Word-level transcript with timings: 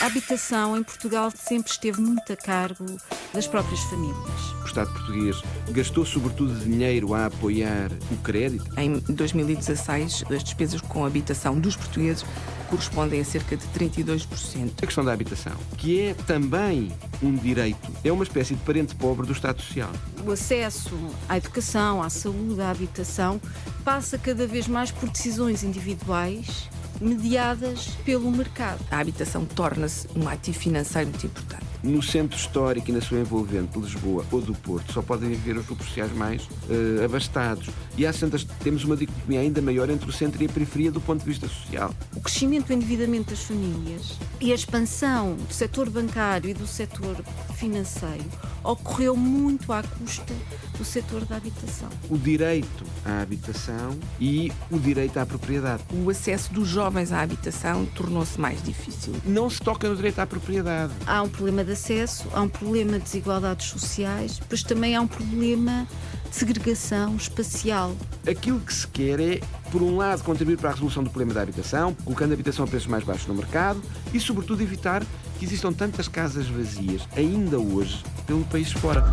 A 0.00 0.06
habitação 0.06 0.78
em 0.78 0.82
Portugal 0.82 1.30
sempre 1.30 1.70
esteve 1.70 2.00
muito 2.00 2.32
a 2.32 2.36
cargo 2.36 2.86
das 3.34 3.46
próprias 3.46 3.80
famílias. 3.80 4.40
O 4.62 4.64
Estado 4.64 4.90
português 4.92 5.36
gastou 5.72 6.06
sobretudo 6.06 6.58
dinheiro 6.58 7.12
a 7.12 7.26
apoiar 7.26 7.92
o 8.10 8.16
crédito. 8.22 8.64
Em 8.78 8.98
2016, 8.98 10.24
as 10.30 10.42
despesas 10.42 10.80
com 10.80 11.04
habitação 11.04 11.60
dos 11.60 11.76
portugueses 11.76 12.24
correspondem 12.70 13.20
a 13.20 13.24
cerca 13.26 13.58
de 13.58 13.66
32%. 13.66 14.70
A 14.82 14.86
questão 14.86 15.04
da 15.04 15.12
habitação, 15.12 15.52
que 15.76 16.00
é 16.00 16.14
também 16.14 16.90
um 17.22 17.34
direito, 17.34 17.92
é 18.02 18.10
uma 18.10 18.24
espécie 18.24 18.54
de 18.54 18.62
parente 18.62 18.94
pobre 18.94 19.26
do 19.26 19.34
Estado 19.34 19.60
Social. 19.60 19.90
O 20.24 20.32
acesso 20.32 20.96
à 21.28 21.36
educação, 21.36 22.02
à 22.02 22.08
saúde, 22.08 22.58
à 22.62 22.70
habitação 22.70 23.38
passa 23.84 24.16
cada 24.16 24.46
vez 24.46 24.66
mais 24.66 24.90
por 24.90 25.10
decisões 25.10 25.62
individuais 25.62 26.70
mediadas 27.00 27.88
pelo 28.04 28.30
mercado. 28.30 28.84
A 28.90 28.98
habitação 28.98 29.44
torna-se 29.44 30.06
um 30.16 30.28
ativo 30.28 30.58
financeiro 30.58 31.08
muito 31.08 31.26
importante. 31.26 31.69
No 31.82 32.02
centro 32.02 32.36
histórico 32.36 32.90
e 32.90 32.92
na 32.92 33.00
sua 33.00 33.20
envolvente 33.20 33.72
de 33.72 33.80
Lisboa 33.80 34.24
ou 34.30 34.40
do 34.40 34.54
Porto 34.54 34.92
só 34.92 35.00
podem 35.00 35.30
viver 35.30 35.56
os 35.56 35.64
grupos 35.64 35.86
sociais 35.86 36.12
mais 36.12 36.42
uh, 36.42 37.04
abastados. 37.04 37.70
E 37.96 38.06
às 38.06 38.18
tantas 38.18 38.44
temos 38.44 38.84
uma 38.84 38.96
dicotomia 38.96 39.40
ainda 39.40 39.62
maior 39.62 39.88
entre 39.88 40.08
o 40.08 40.12
centro 40.12 40.42
e 40.42 40.46
a 40.46 40.48
periferia 40.48 40.92
do 40.92 41.00
ponto 41.00 41.20
de 41.20 41.26
vista 41.26 41.48
social. 41.48 41.94
O 42.14 42.20
crescimento 42.20 42.66
do 42.66 42.74
endividamento 42.74 43.30
das 43.30 43.42
famílias 43.42 44.18
e 44.40 44.52
a 44.52 44.54
expansão 44.54 45.34
do 45.34 45.52
setor 45.52 45.88
bancário 45.88 46.50
e 46.50 46.54
do 46.54 46.66
setor 46.66 47.16
financeiro 47.54 48.24
ocorreu 48.62 49.16
muito 49.16 49.72
à 49.72 49.82
custa 49.82 50.34
do 50.76 50.84
setor 50.84 51.24
da 51.24 51.36
habitação. 51.36 51.88
O 52.08 52.16
direito 52.16 52.84
à 53.04 53.22
habitação 53.22 53.98
e 54.18 54.52
o 54.70 54.78
direito 54.78 55.18
à 55.18 55.26
propriedade. 55.26 55.82
O 55.92 56.08
acesso 56.10 56.52
dos 56.52 56.68
jovens 56.68 57.12
à 57.12 57.20
habitação 57.20 57.84
tornou-se 57.86 58.40
mais 58.40 58.62
difícil. 58.62 59.14
Não 59.24 59.48
se 59.48 59.60
toca 59.60 59.88
no 59.88 59.96
direito 59.96 60.18
à 60.18 60.26
propriedade. 60.26 60.92
Há 61.06 61.22
um 61.22 61.28
problema 61.28 61.64
de 61.70 61.74
acesso, 61.74 62.28
há 62.32 62.42
um 62.42 62.48
problema 62.48 62.98
de 62.98 63.04
desigualdades 63.04 63.68
sociais, 63.68 64.40
mas 64.50 64.62
também 64.62 64.96
há 64.96 65.00
um 65.00 65.06
problema 65.06 65.86
de 66.28 66.34
segregação 66.34 67.14
espacial. 67.14 67.96
Aquilo 68.28 68.58
que 68.60 68.74
se 68.74 68.86
quer 68.88 69.20
é, 69.20 69.40
por 69.70 69.80
um 69.80 69.96
lado, 69.96 70.24
contribuir 70.24 70.58
para 70.58 70.70
a 70.70 70.72
resolução 70.72 71.04
do 71.04 71.10
problema 71.10 71.32
da 71.32 71.42
habitação, 71.42 71.94
colocando 72.04 72.32
a 72.32 72.34
habitação 72.34 72.64
a 72.64 72.68
preços 72.68 72.88
mais 72.88 73.04
baixos 73.04 73.26
no 73.28 73.34
mercado 73.34 73.80
e, 74.12 74.18
sobretudo, 74.18 74.62
evitar 74.62 75.04
que 75.38 75.44
existam 75.44 75.72
tantas 75.72 76.08
casas 76.08 76.48
vazias, 76.48 77.06
ainda 77.16 77.58
hoje, 77.58 78.02
pelo 78.26 78.44
país 78.46 78.72
fora. 78.72 79.04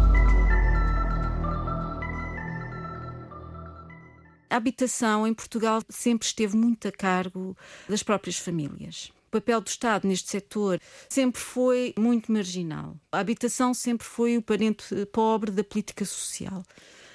A 4.49 4.55
habitação 4.55 5.27
em 5.27 5.33
Portugal 5.33 5.81
sempre 5.89 6.25
esteve 6.25 6.58
muito 6.58 6.88
a 6.88 6.92
cargo 6.92 7.55
das 7.88 8.02
próprias 8.02 8.39
famílias. 8.39 9.11
Papel 9.41 9.61
do 9.61 9.67
Estado 9.67 10.07
neste 10.07 10.30
setor 10.30 10.80
sempre 11.07 11.41
foi 11.41 11.93
muito 11.97 12.31
marginal. 12.31 12.95
A 13.11 13.19
habitação 13.19 13.73
sempre 13.73 14.05
foi 14.05 14.38
o 14.38 14.41
parente 14.41 15.05
pobre 15.11 15.52
da 15.52 15.63
política 15.63 16.05
social. 16.05 16.63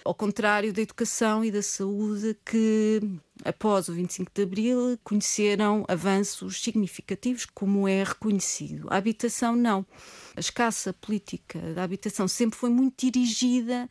Ao 0.05 0.15
contrário 0.15 0.73
da 0.73 0.83
educação 0.83 1.45
e 1.45 1.51
da 1.51 1.63
saúde, 1.63 2.37
que 2.45 3.01
após 3.45 3.89
o 3.89 3.93
25 3.93 4.33
de 4.35 4.43
Abril 4.43 4.99
conheceram 5.05 5.85
avanços 5.87 6.61
significativos, 6.61 7.47
como 7.47 7.87
é 7.87 8.03
reconhecido. 8.03 8.89
A 8.91 8.97
habitação, 8.97 9.55
não. 9.55 9.87
A 10.37 10.41
escassa 10.41 10.93
política 10.93 11.61
da 11.75 11.85
habitação 11.85 12.27
sempre 12.27 12.59
foi 12.59 12.71
muito 12.71 13.11
dirigida 13.11 13.89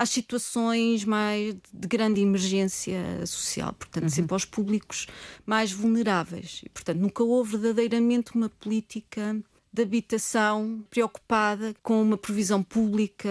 às 0.00 0.08
situações 0.08 1.04
mais 1.04 1.54
de 1.70 1.86
grande 1.86 2.22
emergência 2.22 3.26
social, 3.26 3.70
portanto, 3.74 4.04
uhum. 4.04 4.08
sempre 4.08 4.32
aos 4.32 4.46
públicos 4.46 5.06
mais 5.44 5.72
vulneráveis. 5.72 6.62
E, 6.64 6.70
portanto, 6.70 6.98
nunca 6.98 7.22
houve 7.22 7.58
verdadeiramente 7.58 8.34
uma 8.34 8.48
política 8.48 9.38
de 9.70 9.82
habitação 9.82 10.82
preocupada 10.88 11.74
com 11.82 12.00
uma 12.00 12.16
provisão 12.16 12.62
pública 12.62 13.28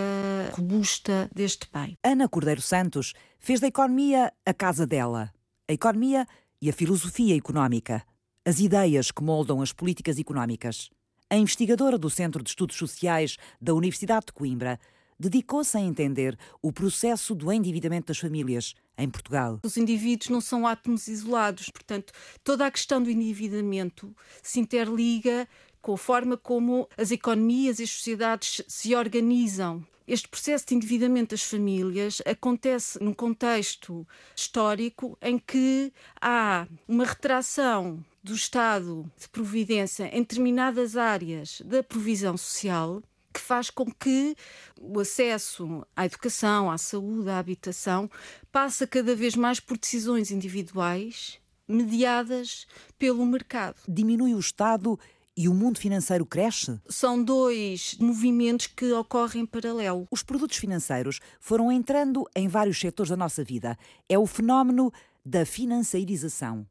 robusta 0.52 1.28
deste 1.34 1.68
bem. 1.74 1.98
Ana 2.04 2.30
Cordeiro 2.30 2.62
Santos 2.62 3.16
fez 3.40 3.60
da 3.60 3.66
economia 3.66 4.32
a 4.46 4.54
casa 4.54 4.86
dela. 4.86 5.34
A 5.68 5.74
economia 5.74 6.28
e 6.62 6.70
a 6.70 6.74
filosofia 6.74 7.36
económica. 7.36 8.04
As 8.46 8.60
ideias 8.60 9.10
que 9.10 9.24
moldam 9.24 9.60
as 9.60 9.74
políticas 9.74 10.20
económicas. 10.20 10.92
A 11.32 11.36
investigadora 11.36 11.98
do 11.98 12.12
Centro 12.12 12.44
de 12.44 12.52
Estudos 12.52 12.78
Sociais 12.78 13.38
da 13.60 13.74
Universidade 13.74 14.28
de 14.28 14.34
Coimbra 14.34 14.80
dedicou-se 15.20 15.78
a 15.78 15.82
entender 15.82 16.38
o 16.62 16.72
processo 16.72 17.36
do 17.36 17.52
endividamento 17.52 18.08
das 18.08 18.18
famílias 18.18 18.74
em 18.98 19.10
Portugal. 19.10 19.60
Os 19.64 19.78
indivíduos 19.78 20.30
não 20.30 20.42
são 20.42 20.66
átomos 20.66 21.08
isolados, 21.08 21.70
portanto, 21.70 22.14
toda 22.44 22.66
a 22.66 22.72
questão 22.72 23.02
do 23.02 23.10
endividamento 23.10 24.16
se 24.42 24.60
interliga 24.60 25.48
com 25.82 25.94
a 25.94 25.98
forma 25.98 26.38
como 26.38 26.88
as 26.98 27.12
economias 27.12 27.80
e 27.80 27.84
as 27.84 27.92
sociedades 27.92 28.62
se 28.68 28.96
organizam. 28.96 29.86
Este 30.08 30.28
processo 30.28 30.66
de 30.66 30.76
endividamento 30.76 31.36
das 31.36 31.44
famílias 31.44 32.20
acontece 32.26 33.02
num 33.02 33.14
contexto 33.14 34.08
histórico 34.36 35.16
em 35.22 35.38
que 35.38 35.94
há 36.20 36.68
uma 36.88 37.06
retração 37.06 38.04
do 38.24 38.34
Estado 38.34 39.10
de 39.20 39.30
providência 39.30 40.06
em 40.06 40.22
determinadas 40.22 40.98
áreas 40.98 41.62
da 41.64 41.84
provisão 41.84 42.36
social 42.36 43.04
que 43.40 43.46
faz 43.46 43.70
com 43.70 43.86
que 43.86 44.36
o 44.80 45.00
acesso 45.00 45.86
à 45.96 46.06
educação, 46.06 46.70
à 46.70 46.78
saúde, 46.78 47.30
à 47.30 47.40
habitação 47.40 48.12
passe 48.52 48.86
cada 48.86 49.16
vez 49.16 49.34
mais 49.34 49.62
por 49.62 49.78
decisões 49.78 50.30
individuais 50.30 51.40
mediadas 51.66 52.68
pelo 52.98 53.26
mercado. 53.26 53.78
Diminui 53.88 54.36
o 54.36 54.40
Estado 54.40 55.00
e 55.38 55.48
o 55.48 55.54
mundo 55.54 55.80
financeiro 55.80 56.26
cresce? 56.26 56.82
São 56.90 57.24
dois 57.24 57.96
movimentos 57.98 58.68
que 58.68 58.92
ocorrem 58.92 59.44
em 59.44 59.46
paralelo. 59.46 60.06
Os 60.12 60.22
produtos 60.22 60.58
financeiros 60.58 61.22
foram 61.40 61.72
entrando 61.72 62.26
em 62.36 62.50
vários 62.50 62.78
setores 62.78 63.10
da 63.10 63.16
nossa 63.16 63.42
vida. 63.42 63.78
É 64.10 64.20
o 64.20 64.26
fenómeno 64.26 64.92
da 65.24 65.46
financeirização, 65.46 66.68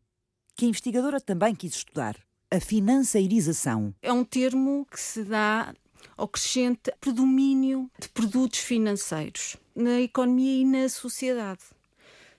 que 0.55 0.67
a 0.67 0.69
investigadora 0.69 1.19
também 1.19 1.55
quis 1.55 1.77
estudar. 1.77 2.17
A 2.51 2.61
financeirização. 2.61 3.95
É 4.03 4.13
um 4.13 4.25
termo 4.25 4.87
que 4.91 4.99
se 4.99 5.23
dá 5.23 5.73
ao 6.17 6.29
crescente 6.29 6.93
predomínio 7.01 7.91
de 7.99 8.09
produtos 8.09 8.61
financeiros 8.61 9.57
na 9.75 10.01
economia 10.01 10.61
e 10.61 10.65
na 10.65 10.89
sociedade. 10.89 11.63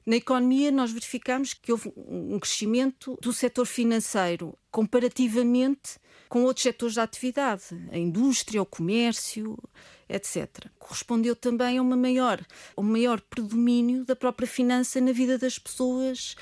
Na 0.05 0.15
economia, 0.15 0.71
nós 0.71 0.91
verificamos 0.91 1.53
que 1.53 1.71
houve 1.71 1.93
um 1.95 2.39
crescimento 2.39 3.17
do 3.21 3.31
setor 3.31 3.65
financeiro 3.65 4.57
comparativamente 4.71 5.99
com 6.27 6.43
outros 6.43 6.63
setores 6.63 6.95
da 6.95 7.03
atividade, 7.03 7.63
a 7.91 7.97
indústria, 7.97 8.61
o 8.61 8.65
comércio, 8.65 9.57
etc. 10.07 10.67
Correspondeu 10.77 11.35
também 11.35 11.77
a 11.77 11.81
uma 11.81 11.95
maior, 11.95 12.43
um 12.77 12.83
maior 12.83 13.19
predomínio 13.19 14.05
da 14.05 14.15
própria 14.15 14.47
finança 14.47 15.01
na 15.01 15.11
vida 15.11 15.37
das 15.37 15.59
pessoas, 15.59 16.35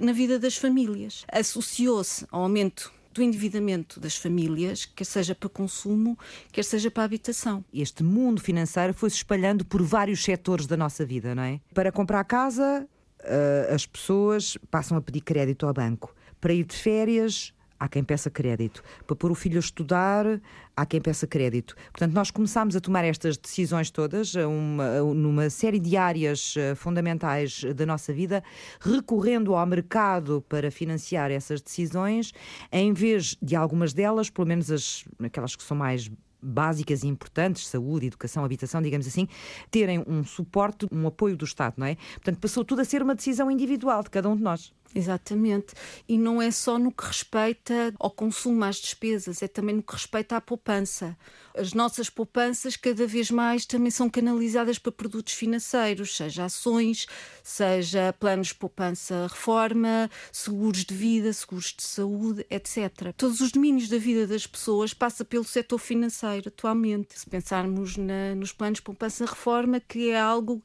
na 0.00 0.12
vida 0.12 0.38
das 0.38 0.56
famílias. 0.56 1.24
Associou-se 1.32 2.26
ao 2.30 2.42
aumento 2.42 2.92
do 3.18 3.22
endividamento 3.24 3.98
das 3.98 4.16
famílias, 4.16 4.84
quer 4.84 5.04
seja 5.04 5.34
para 5.34 5.48
consumo, 5.48 6.16
quer 6.52 6.64
seja 6.64 6.88
para 6.88 7.02
habitação. 7.02 7.64
Este 7.74 8.04
mundo 8.04 8.40
financeiro 8.40 8.94
foi 8.94 9.10
se 9.10 9.16
espalhando 9.16 9.64
por 9.64 9.82
vários 9.82 10.22
setores 10.22 10.66
da 10.66 10.76
nossa 10.76 11.04
vida, 11.04 11.34
não 11.34 11.42
é? 11.42 11.60
Para 11.74 11.90
comprar 11.90 12.22
casa, 12.22 12.88
eh, 13.24 13.70
as 13.74 13.84
pessoas 13.84 14.56
passam 14.70 14.96
a 14.96 15.02
pedir 15.02 15.20
crédito 15.22 15.66
ao 15.66 15.74
banco. 15.74 16.14
Para 16.40 16.52
ir 16.52 16.64
de 16.64 16.76
férias, 16.76 17.52
há 17.78 17.88
quem 17.88 18.02
peça 18.02 18.30
crédito. 18.30 18.82
Para 19.06 19.16
pôr 19.16 19.30
o 19.30 19.34
filho 19.34 19.56
a 19.56 19.60
estudar, 19.60 20.40
há 20.76 20.86
quem 20.86 21.00
peça 21.00 21.26
crédito. 21.26 21.74
Portanto, 21.92 22.12
nós 22.12 22.30
começámos 22.30 22.76
a 22.76 22.80
tomar 22.80 23.04
estas 23.04 23.36
decisões 23.36 23.90
todas 23.90 24.34
uma, 24.34 25.00
numa 25.14 25.50
série 25.50 25.78
de 25.78 25.96
áreas 25.96 26.54
eh, 26.56 26.74
fundamentais 26.74 27.64
da 27.74 27.86
nossa 27.86 28.12
vida, 28.12 28.42
recorrendo 28.80 29.54
ao 29.54 29.66
mercado 29.66 30.44
para 30.48 30.70
financiar 30.70 31.30
essas 31.30 31.60
decisões, 31.60 32.32
em 32.72 32.92
vez 32.92 33.36
de 33.40 33.56
algumas 33.56 33.92
delas, 33.92 34.30
pelo 34.30 34.46
menos 34.46 34.70
as, 34.70 35.04
aquelas 35.22 35.54
que 35.56 35.62
são 35.62 35.76
mais 35.76 36.10
básicas 36.40 37.02
e 37.02 37.08
importantes, 37.08 37.66
saúde, 37.66 38.06
educação, 38.06 38.44
habitação, 38.44 38.80
digamos 38.80 39.06
assim, 39.06 39.28
terem 39.70 40.04
um 40.06 40.24
suporte, 40.24 40.86
um 40.92 41.06
apoio 41.06 41.36
do 41.36 41.44
Estado, 41.44 41.74
não 41.76 41.86
é? 41.86 41.96
Portanto, 42.14 42.38
passou 42.38 42.64
tudo 42.64 42.80
a 42.80 42.84
ser 42.84 43.02
uma 43.02 43.14
decisão 43.14 43.50
individual 43.50 44.02
de 44.02 44.10
cada 44.10 44.28
um 44.28 44.36
de 44.36 44.42
nós. 44.42 44.72
Exatamente. 44.94 45.74
E 46.08 46.16
não 46.16 46.40
é 46.40 46.50
só 46.50 46.78
no 46.78 46.90
que 46.90 47.04
respeita 47.04 47.94
ao 47.98 48.10
consumo, 48.10 48.64
às 48.64 48.76
despesas, 48.76 49.42
é 49.42 49.48
também 49.48 49.76
no 49.76 49.82
que 49.82 49.92
respeita 49.92 50.36
à 50.36 50.40
poupança. 50.40 51.16
As 51.54 51.74
nossas 51.74 52.08
poupanças, 52.08 52.76
cada 52.76 53.06
vez 53.06 53.30
mais, 53.30 53.66
também 53.66 53.90
são 53.90 54.08
canalizadas 54.08 54.78
para 54.78 54.92
produtos 54.92 55.34
financeiros, 55.34 56.16
seja 56.16 56.44
ações, 56.44 57.06
seja 57.42 58.12
planos 58.12 58.48
de 58.48 58.54
poupança-reforma, 58.54 60.10
seguros 60.32 60.84
de 60.84 60.94
vida, 60.94 61.32
seguros 61.32 61.74
de 61.76 61.82
saúde, 61.82 62.46
etc. 62.48 63.12
Todos 63.16 63.40
os 63.40 63.50
domínios 63.50 63.88
da 63.88 63.98
vida 63.98 64.26
das 64.26 64.46
pessoas 64.46 64.94
passa 64.94 65.24
pelo 65.24 65.44
setor 65.44 65.78
financeiro 65.78 66.48
atualmente. 66.48 67.18
Se 67.18 67.28
pensarmos 67.28 67.96
na, 67.96 68.34
nos 68.34 68.52
planos 68.52 68.78
de 68.78 68.82
poupança-reforma, 68.82 69.80
que 69.80 70.10
é 70.10 70.20
algo 70.20 70.62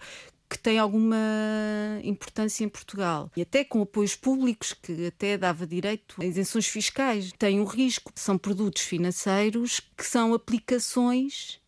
que 0.53 0.59
tem 0.59 0.77
alguma 0.77 1.17
importância 2.03 2.63
em 2.63 2.69
Portugal. 2.69 3.31
E 3.35 3.41
até 3.41 3.63
com 3.63 3.81
apoios 3.81 4.15
públicos, 4.15 4.71
que 4.71 5.07
até 5.07 5.35
dava 5.35 5.65
direito 5.65 6.15
a 6.21 6.25
isenções 6.25 6.67
fiscais, 6.67 7.31
tem 7.39 7.59
um 7.59 7.65
risco. 7.65 8.11
São 8.15 8.37
produtos 8.37 8.83
financeiros 8.83 9.81
que 9.97 10.05
são 10.05 10.31
aplicações 10.31 11.59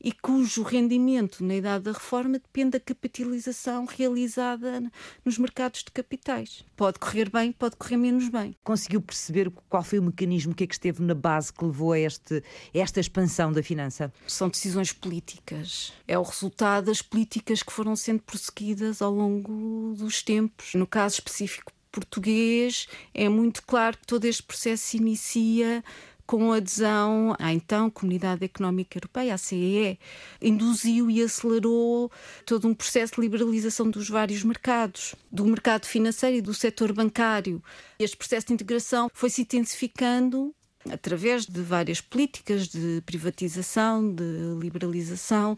e 0.00 0.12
cujo 0.12 0.62
rendimento 0.62 1.44
na 1.44 1.56
idade 1.56 1.84
da 1.84 1.92
reforma 1.92 2.38
depende 2.38 2.70
da 2.70 2.80
capitalização 2.80 3.84
realizada 3.84 4.90
nos 5.24 5.36
mercados 5.38 5.84
de 5.84 5.90
capitais. 5.90 6.64
Pode 6.76 6.98
correr 6.98 7.30
bem, 7.30 7.52
pode 7.52 7.76
correr 7.76 7.96
menos 7.96 8.28
bem. 8.28 8.56
Conseguiu 8.64 9.02
perceber 9.02 9.50
qual 9.68 9.82
foi 9.82 9.98
o 9.98 10.02
mecanismo 10.02 10.54
que 10.54 10.64
é 10.64 10.66
que 10.66 10.74
esteve 10.74 11.02
na 11.02 11.14
base 11.14 11.52
que 11.52 11.64
levou 11.64 11.92
a, 11.92 11.98
este, 11.98 12.42
a 12.74 12.78
esta 12.78 13.00
expansão 13.00 13.52
da 13.52 13.62
finança? 13.62 14.12
São 14.26 14.48
decisões 14.48 14.92
políticas. 14.92 15.92
É 16.08 16.18
o 16.18 16.22
resultado 16.22 16.86
das 16.86 17.02
políticas 17.02 17.62
que 17.62 17.72
foram 17.72 17.94
sendo 17.94 18.22
prosseguidas 18.22 19.02
ao 19.02 19.12
longo 19.12 19.94
dos 19.96 20.22
tempos. 20.22 20.74
No 20.74 20.86
caso 20.86 21.16
específico 21.16 21.72
português, 21.90 22.86
é 23.12 23.28
muito 23.28 23.62
claro 23.64 23.98
que 23.98 24.06
todo 24.06 24.24
este 24.24 24.42
processo 24.42 24.84
se 24.84 24.96
inicia 24.96 25.82
com 26.30 26.52
adesão 26.52 27.34
à 27.40 27.52
então 27.52 27.90
Comunidade 27.90 28.44
Económica 28.44 28.96
Europeia, 28.96 29.34
a 29.34 29.36
CEE, 29.36 29.98
induziu 30.40 31.10
e 31.10 31.20
acelerou 31.20 32.08
todo 32.46 32.68
um 32.68 32.72
processo 32.72 33.16
de 33.16 33.22
liberalização 33.22 33.90
dos 33.90 34.08
vários 34.08 34.44
mercados, 34.44 35.16
do 35.28 35.44
mercado 35.44 35.86
financeiro 35.86 36.36
e 36.36 36.40
do 36.40 36.54
setor 36.54 36.92
bancário. 36.92 37.60
Este 37.98 38.16
processo 38.16 38.46
de 38.46 38.52
integração 38.52 39.10
foi 39.12 39.28
se 39.28 39.42
intensificando 39.42 40.54
através 40.88 41.46
de 41.46 41.62
várias 41.62 42.00
políticas 42.00 42.68
de 42.68 43.02
privatização, 43.04 44.14
de 44.14 44.54
liberalização, 44.60 45.56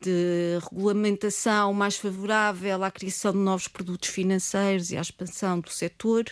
de 0.00 0.58
regulamentação 0.68 1.72
mais 1.72 1.94
favorável 1.94 2.82
à 2.82 2.90
criação 2.90 3.30
de 3.30 3.38
novos 3.38 3.68
produtos 3.68 4.08
financeiros 4.08 4.90
e 4.90 4.96
à 4.96 5.00
expansão 5.00 5.60
do 5.60 5.70
setor 5.70 6.24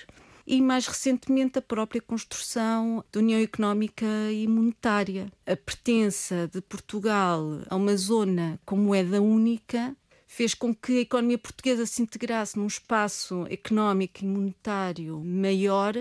e, 0.47 0.61
mais 0.61 0.87
recentemente, 0.87 1.59
a 1.59 1.63
própria 1.63 2.01
construção 2.01 3.05
da 3.13 3.21
União 3.21 3.41
Económica 3.41 4.07
e 4.31 4.47
Monetária. 4.47 5.33
A 5.45 5.57
pertença 5.57 6.49
de 6.53 6.61
Portugal 6.61 7.43
a 7.69 7.75
uma 7.77 7.97
zona 7.97 8.59
com 8.65 8.77
moeda 8.77 9.21
única 9.21 9.97
fez 10.27 10.55
com 10.55 10.75
que 10.75 10.99
a 10.99 11.01
economia 11.01 11.39
portuguesa 11.39 11.87
se 11.87 12.03
integrasse 12.03 12.59
num 12.59 12.67
espaço 12.67 13.47
económico 13.49 14.23
e 14.23 14.27
monetário 14.27 15.23
maior, 15.25 15.95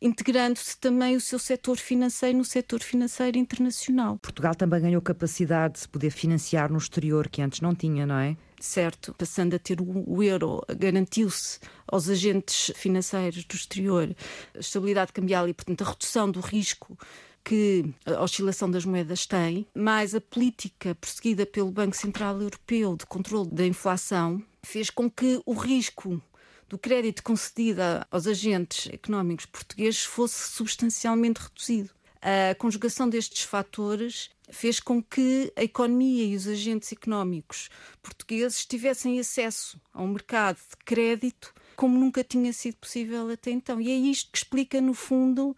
integrando-se 0.00 0.78
também 0.78 1.16
o 1.16 1.20
seu 1.20 1.38
setor 1.38 1.76
financeiro 1.76 2.38
no 2.38 2.44
setor 2.44 2.82
financeiro 2.82 3.38
internacional. 3.38 4.18
Portugal 4.18 4.54
também 4.54 4.80
ganhou 4.80 5.02
capacidade 5.02 5.74
de 5.74 5.80
se 5.80 5.88
poder 5.88 6.10
financiar 6.10 6.70
no 6.70 6.78
exterior, 6.78 7.28
que 7.28 7.42
antes 7.42 7.60
não 7.60 7.74
tinha, 7.74 8.06
não 8.06 8.16
é? 8.16 8.36
certo, 8.60 9.14
passando 9.14 9.56
a 9.56 9.58
ter 9.58 9.78
o 9.80 10.22
euro, 10.22 10.62
garantiu-se 10.76 11.58
aos 11.86 12.08
agentes 12.08 12.70
financeiros 12.76 13.44
do 13.44 13.56
exterior 13.56 14.14
a 14.54 14.58
estabilidade 14.58 15.12
cambial 15.12 15.48
e, 15.48 15.54
portanto, 15.54 15.82
a 15.82 15.90
redução 15.90 16.30
do 16.30 16.40
risco 16.40 16.96
que 17.42 17.86
a 18.04 18.22
oscilação 18.22 18.70
das 18.70 18.84
moedas 18.84 19.26
tem, 19.26 19.66
mais 19.74 20.14
a 20.14 20.20
política 20.20 20.94
perseguida 20.94 21.46
pelo 21.46 21.70
Banco 21.70 21.96
Central 21.96 22.40
Europeu 22.40 22.96
de 22.96 23.06
controle 23.06 23.48
da 23.50 23.66
inflação 23.66 24.42
fez 24.62 24.90
com 24.90 25.10
que 25.10 25.40
o 25.46 25.54
risco 25.54 26.22
do 26.70 26.78
crédito 26.78 27.24
concedido 27.24 27.82
aos 28.12 28.28
agentes 28.28 28.88
económicos 28.92 29.44
portugueses 29.44 30.04
fosse 30.04 30.52
substancialmente 30.52 31.40
reduzido. 31.40 31.90
A 32.22 32.54
conjugação 32.54 33.08
destes 33.08 33.42
fatores 33.42 34.30
fez 34.48 34.78
com 34.78 35.02
que 35.02 35.52
a 35.56 35.64
economia 35.64 36.24
e 36.24 36.36
os 36.36 36.46
agentes 36.46 36.92
económicos 36.92 37.70
portugueses 38.00 38.64
tivessem 38.64 39.18
acesso 39.18 39.80
a 39.92 40.00
um 40.00 40.08
mercado 40.08 40.58
de 40.58 40.76
crédito 40.84 41.52
como 41.74 41.98
nunca 41.98 42.22
tinha 42.22 42.52
sido 42.52 42.76
possível 42.76 43.28
até 43.30 43.50
então. 43.50 43.80
E 43.80 43.90
é 43.90 43.94
isto 43.94 44.30
que 44.30 44.38
explica, 44.38 44.80
no 44.80 44.94
fundo, 44.94 45.56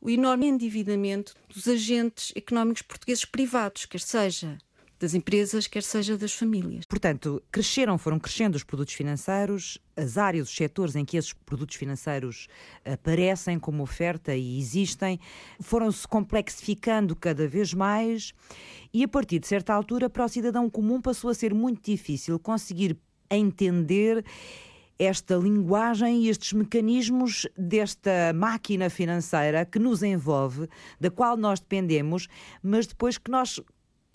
o 0.00 0.10
enorme 0.10 0.46
endividamento 0.46 1.36
dos 1.48 1.68
agentes 1.68 2.32
económicos 2.34 2.82
portugueses 2.82 3.24
privados, 3.24 3.86
quer 3.86 4.00
seja 4.00 4.58
das 4.98 5.14
empresas, 5.14 5.66
quer 5.66 5.82
seja 5.82 6.18
das 6.18 6.32
famílias. 6.32 6.84
Portanto, 6.86 7.42
cresceram, 7.52 7.96
foram 7.96 8.18
crescendo 8.18 8.56
os 8.56 8.64
produtos 8.64 8.94
financeiros, 8.94 9.78
as 9.96 10.18
áreas, 10.18 10.48
os 10.48 10.56
setores 10.56 10.96
em 10.96 11.04
que 11.04 11.16
esses 11.16 11.32
produtos 11.32 11.76
financeiros 11.76 12.48
aparecem 12.84 13.58
como 13.58 13.82
oferta 13.82 14.34
e 14.34 14.58
existem, 14.58 15.20
foram-se 15.60 16.06
complexificando 16.06 17.14
cada 17.14 17.46
vez 17.46 17.72
mais 17.72 18.32
e 18.92 19.04
a 19.04 19.08
partir 19.08 19.38
de 19.38 19.46
certa 19.46 19.72
altura 19.72 20.10
para 20.10 20.24
o 20.24 20.28
cidadão 20.28 20.68
comum 20.68 21.00
passou 21.00 21.30
a 21.30 21.34
ser 21.34 21.54
muito 21.54 21.88
difícil 21.88 22.38
conseguir 22.38 22.96
entender 23.30 24.24
esta 24.98 25.36
linguagem 25.36 26.24
e 26.24 26.28
estes 26.28 26.52
mecanismos 26.52 27.46
desta 27.56 28.32
máquina 28.34 28.90
financeira 28.90 29.64
que 29.64 29.78
nos 29.78 30.02
envolve, 30.02 30.68
da 30.98 31.08
qual 31.08 31.36
nós 31.36 31.60
dependemos, 31.60 32.26
mas 32.60 32.86
depois 32.86 33.16
que 33.16 33.30
nós 33.30 33.60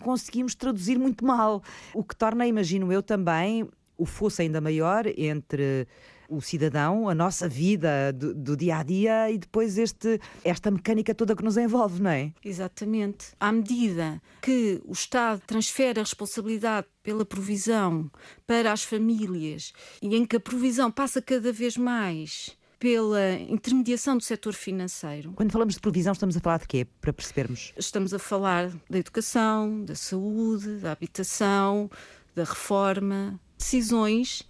conseguimos 0.04 0.54
traduzir 0.54 0.98
muito 0.98 1.24
mal. 1.24 1.62
O 1.94 2.04
que 2.04 2.14
torna, 2.14 2.46
imagino 2.46 2.92
eu 2.92 3.02
também, 3.02 3.66
o 3.96 4.04
fosso 4.04 4.42
ainda 4.42 4.60
maior 4.60 5.06
entre 5.16 5.88
o 6.28 6.40
cidadão, 6.40 7.08
a 7.08 7.14
nossa 7.14 7.48
vida 7.48 8.12
do, 8.12 8.34
do, 8.34 8.56
dia 8.56 8.78
a 8.78 8.82
dia 8.82 9.30
e 9.30 9.38
depois 9.38 9.78
este, 9.78 10.20
esta 10.42 10.70
mecânica 10.70 11.14
toda 11.14 11.36
que 11.36 11.44
nos 11.44 11.56
envolve, 11.56 12.02
não 12.02 12.10
é? 12.10 12.32
Exatamente. 12.44 13.28
À 13.38 13.52
medida 13.52 14.20
que 14.40 14.80
o 14.84 14.92
Estado 14.92 15.42
transfere 15.46 16.00
a 16.00 16.02
responsabilidade 16.02 16.86
pela 17.02 17.24
provisão 17.24 18.10
para 18.46 18.72
as 18.72 18.82
famílias 18.82 19.72
e 20.02 20.16
em 20.16 20.24
que 20.24 20.36
a 20.36 20.40
provisão 20.40 20.90
passa 20.90 21.20
cada 21.20 21.52
vez 21.52 21.76
mais 21.76 22.56
pela 22.78 23.32
intermediação 23.32 24.16
do 24.16 24.22
setor 24.22 24.54
financeiro. 24.54 25.32
Quando 25.34 25.52
falamos 25.52 25.74
de 25.74 25.80
provisão, 25.80 26.12
estamos 26.12 26.36
a 26.36 26.40
falar 26.40 26.58
de 26.58 26.66
quê, 26.66 26.86
para 27.00 27.12
percebermos? 27.12 27.72
Estamos 27.76 28.12
a 28.12 28.18
falar 28.18 28.70
da 28.88 28.98
educação, 28.98 29.84
da 29.84 29.94
saúde, 29.94 30.76
da 30.76 30.92
habitação, 30.92 31.90
da 32.34 32.44
reforma, 32.44 33.40
decisões 33.56 34.42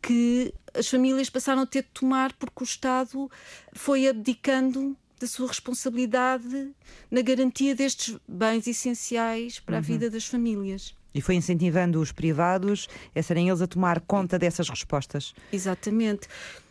que 0.00 0.54
as 0.74 0.88
famílias 0.88 1.28
passaram 1.28 1.62
a 1.62 1.66
ter 1.66 1.82
de 1.82 1.88
tomar 1.88 2.32
porque 2.34 2.62
o 2.62 2.64
Estado 2.64 3.30
foi 3.72 4.08
abdicando 4.08 4.96
da 5.18 5.26
sua 5.26 5.48
responsabilidade 5.48 6.70
na 7.10 7.20
garantia 7.22 7.74
destes 7.74 8.16
bens 8.26 8.66
essenciais 8.66 9.58
para 9.58 9.74
uhum. 9.74 9.78
a 9.78 9.82
vida 9.82 10.10
das 10.10 10.26
famílias. 10.26 10.94
E 11.12 11.20
foi 11.20 11.34
incentivando 11.34 12.00
os 12.00 12.12
privados 12.12 12.88
a 13.14 13.22
serem 13.22 13.48
eles 13.48 13.60
a 13.60 13.66
tomar 13.66 14.00
conta 14.00 14.38
dessas 14.38 14.68
respostas. 14.68 15.34
Exatamente. 15.52 16.28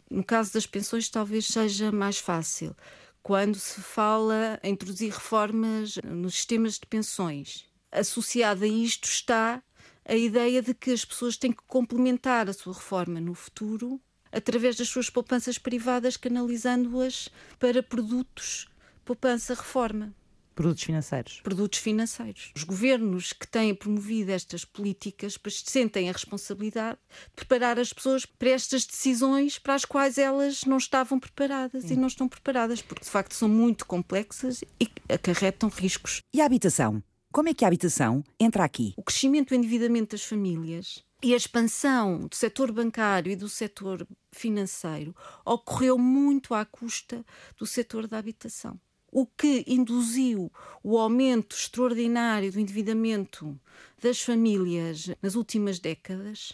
No 0.10 0.24
caso 0.24 0.54
das 0.54 0.66
pensões, 0.66 1.10
talvez 1.10 1.48
seja 1.48 1.92
mais 1.92 2.18
fácil. 2.18 2.76
Quando 3.22 3.56
se 3.56 3.82
fala 3.82 4.60
em 4.64 4.72
introduzir 4.72 5.12
reformas 5.12 5.96
nos 6.04 6.36
sistemas 6.36 6.80
de 6.80 6.86
pensões, 6.86 7.66
associada 7.92 8.66
a 8.66 8.68
isto 8.68 9.06
está 9.06 9.62
a 10.06 10.16
ideia 10.16 10.62
de 10.62 10.74
que 10.74 10.92
as 10.92 11.04
pessoas 11.04 11.36
têm 11.36 11.52
que 11.52 11.64
complementar 11.68 12.50
a 12.50 12.54
sua 12.54 12.74
reforma 12.74 13.20
no 13.20 13.34
futuro 13.34 14.00
através 14.32 14.78
das 14.78 14.88
suas 14.88 15.10
poupanças 15.10 15.58
privadas, 15.58 16.16
canalizando-as 16.16 17.30
para 17.60 17.84
produtos 17.84 18.68
poupança-reforma 19.04 20.14
produtos 20.58 20.84
financeiros. 20.84 21.40
Produtos 21.44 21.80
financeiros. 21.80 22.52
Os 22.56 22.64
governos 22.64 23.32
que 23.32 23.48
têm 23.48 23.76
promovido 23.76 24.32
estas 24.32 24.66
políticas 24.66 25.38
sentem 25.64 26.10
a 26.10 26.12
responsabilidade 26.12 26.98
de 27.30 27.36
preparar 27.36 27.80
as 27.80 27.94
pessoas 27.94 28.26
para 28.26 28.50
estas 28.50 28.84
decisões 28.84 29.60
para 29.60 29.76
as 29.76 29.86
quais 29.86 30.18
elas 30.18 30.66
não 30.66 30.78
estavam 30.78 31.20
preparadas 31.20 31.84
Sim. 31.84 31.94
e 31.94 31.98
não 31.98 32.08
estão 32.08 32.28
preparadas, 32.28 32.82
porque 32.82 33.04
de 33.04 33.10
facto 33.10 33.34
são 33.34 33.48
muito 33.48 33.86
complexas 33.86 34.64
e 34.82 34.90
acarretam 35.08 35.70
riscos. 35.70 36.24
E 36.34 36.42
a 36.42 36.46
habitação? 36.46 37.04
Como 37.32 37.50
é 37.50 37.54
que 37.54 37.64
a 37.64 37.68
habitação 37.68 38.24
entra 38.40 38.64
aqui? 38.64 38.96
O 38.98 39.04
crescimento 39.04 39.54
e 39.54 39.56
o 39.56 39.60
endividamento 39.60 40.16
das 40.16 40.24
famílias 40.24 41.04
e 41.22 41.36
a 41.36 41.38
expansão 41.38 42.28
do 42.28 42.36
setor 42.36 42.72
bancário 42.72 43.32
e 43.32 43.36
do 43.36 43.48
setor 43.48 44.08
financeiro 44.32 45.16
ocorreu 45.46 46.00
muito 46.00 46.56
à 46.56 46.66
custa 46.66 47.24
do 47.60 47.66
setor 47.68 48.08
da 48.08 48.18
habitação 48.18 48.80
o 49.12 49.26
que 49.26 49.64
induziu 49.68 50.52
o 50.84 50.98
aumento 50.98 51.56
extraordinário 51.56 52.52
do 52.52 52.60
endividamento 52.60 53.60
das 54.02 54.22
famílias 54.22 55.10
nas 55.22 55.36
últimas 55.36 55.80
décadas 55.80 56.54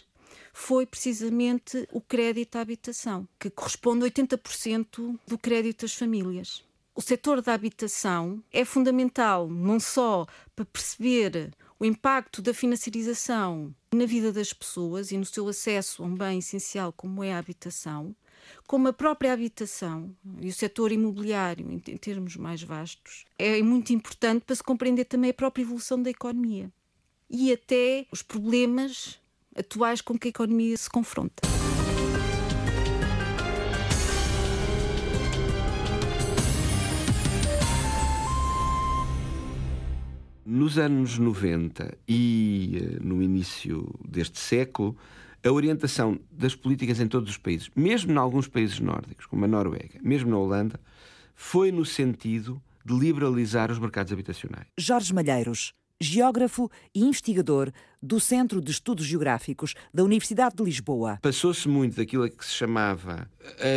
foi 0.52 0.86
precisamente 0.86 1.88
o 1.92 2.00
crédito 2.00 2.56
à 2.56 2.60
habitação, 2.60 3.28
que 3.38 3.50
corresponde 3.50 4.04
a 4.04 4.08
80% 4.08 5.18
do 5.26 5.36
crédito 5.36 5.82
das 5.82 5.94
famílias. 5.94 6.62
O 6.94 7.02
setor 7.02 7.42
da 7.42 7.52
habitação 7.52 8.42
é 8.52 8.64
fundamental 8.64 9.48
não 9.48 9.80
só 9.80 10.26
para 10.54 10.64
perceber 10.64 11.52
o 11.78 11.84
impacto 11.84 12.40
da 12.40 12.54
financiarização 12.54 13.74
na 13.92 14.06
vida 14.06 14.32
das 14.32 14.52
pessoas 14.52 15.10
e 15.10 15.18
no 15.18 15.24
seu 15.24 15.48
acesso 15.48 16.04
a 16.04 16.06
um 16.06 16.14
bem 16.14 16.38
essencial 16.38 16.92
como 16.92 17.24
é 17.24 17.32
a 17.34 17.38
habitação, 17.38 18.14
como 18.66 18.88
a 18.88 18.92
própria 18.92 19.32
habitação 19.32 20.14
e 20.40 20.48
o 20.48 20.52
setor 20.52 20.92
imobiliário, 20.92 21.70
em, 21.70 21.78
termos 21.78 22.36
mais 22.36 22.62
vastos, 22.62 23.24
é 23.38 23.62
muito 23.62 23.92
importante 23.92 24.44
para 24.44 24.56
se 24.56 24.62
compreender 24.62 25.04
também 25.04 25.30
a 25.30 25.34
própria 25.34 25.62
evolução 25.62 26.02
da 26.02 26.10
economia 26.10 26.70
e 27.28 27.52
até 27.52 28.06
os 28.12 28.22
problemas 28.22 29.20
atuais 29.56 30.00
com 30.00 30.18
que 30.18 30.28
a 30.28 30.30
economia 30.30 30.76
se 30.76 30.90
confronta. 30.90 31.42
Nos 40.46 40.76
anos 40.78 41.18
90 41.18 41.96
e 42.06 42.76
eh, 42.76 42.98
no 43.02 43.22
início 43.22 43.92
deste 44.06 44.38
século, 44.38 44.96
a 45.44 45.52
orientação 45.52 46.18
das 46.30 46.54
políticas 46.54 46.98
em 47.00 47.06
todos 47.06 47.30
os 47.30 47.36
países, 47.36 47.70
mesmo 47.76 48.12
em 48.12 48.16
alguns 48.16 48.48
países 48.48 48.80
nórdicos, 48.80 49.26
como 49.26 49.44
a 49.44 49.48
Noruega, 49.48 50.00
mesmo 50.02 50.30
na 50.30 50.38
Holanda, 50.38 50.80
foi 51.34 51.70
no 51.70 51.84
sentido 51.84 52.62
de 52.84 52.94
liberalizar 52.94 53.70
os 53.70 53.78
mercados 53.78 54.12
habitacionais. 54.12 54.66
Jorge 54.78 55.12
Malheiros, 55.12 55.74
geógrafo 56.00 56.70
e 56.94 57.00
investigador 57.00 57.70
do 58.02 58.18
Centro 58.18 58.60
de 58.60 58.70
Estudos 58.70 59.06
Geográficos 59.06 59.74
da 59.92 60.02
Universidade 60.02 60.56
de 60.56 60.62
Lisboa. 60.62 61.18
Passou-se 61.20 61.68
muito 61.68 61.96
daquilo 61.96 62.28
que 62.28 62.44
se 62.44 62.52
chamava 62.52 63.28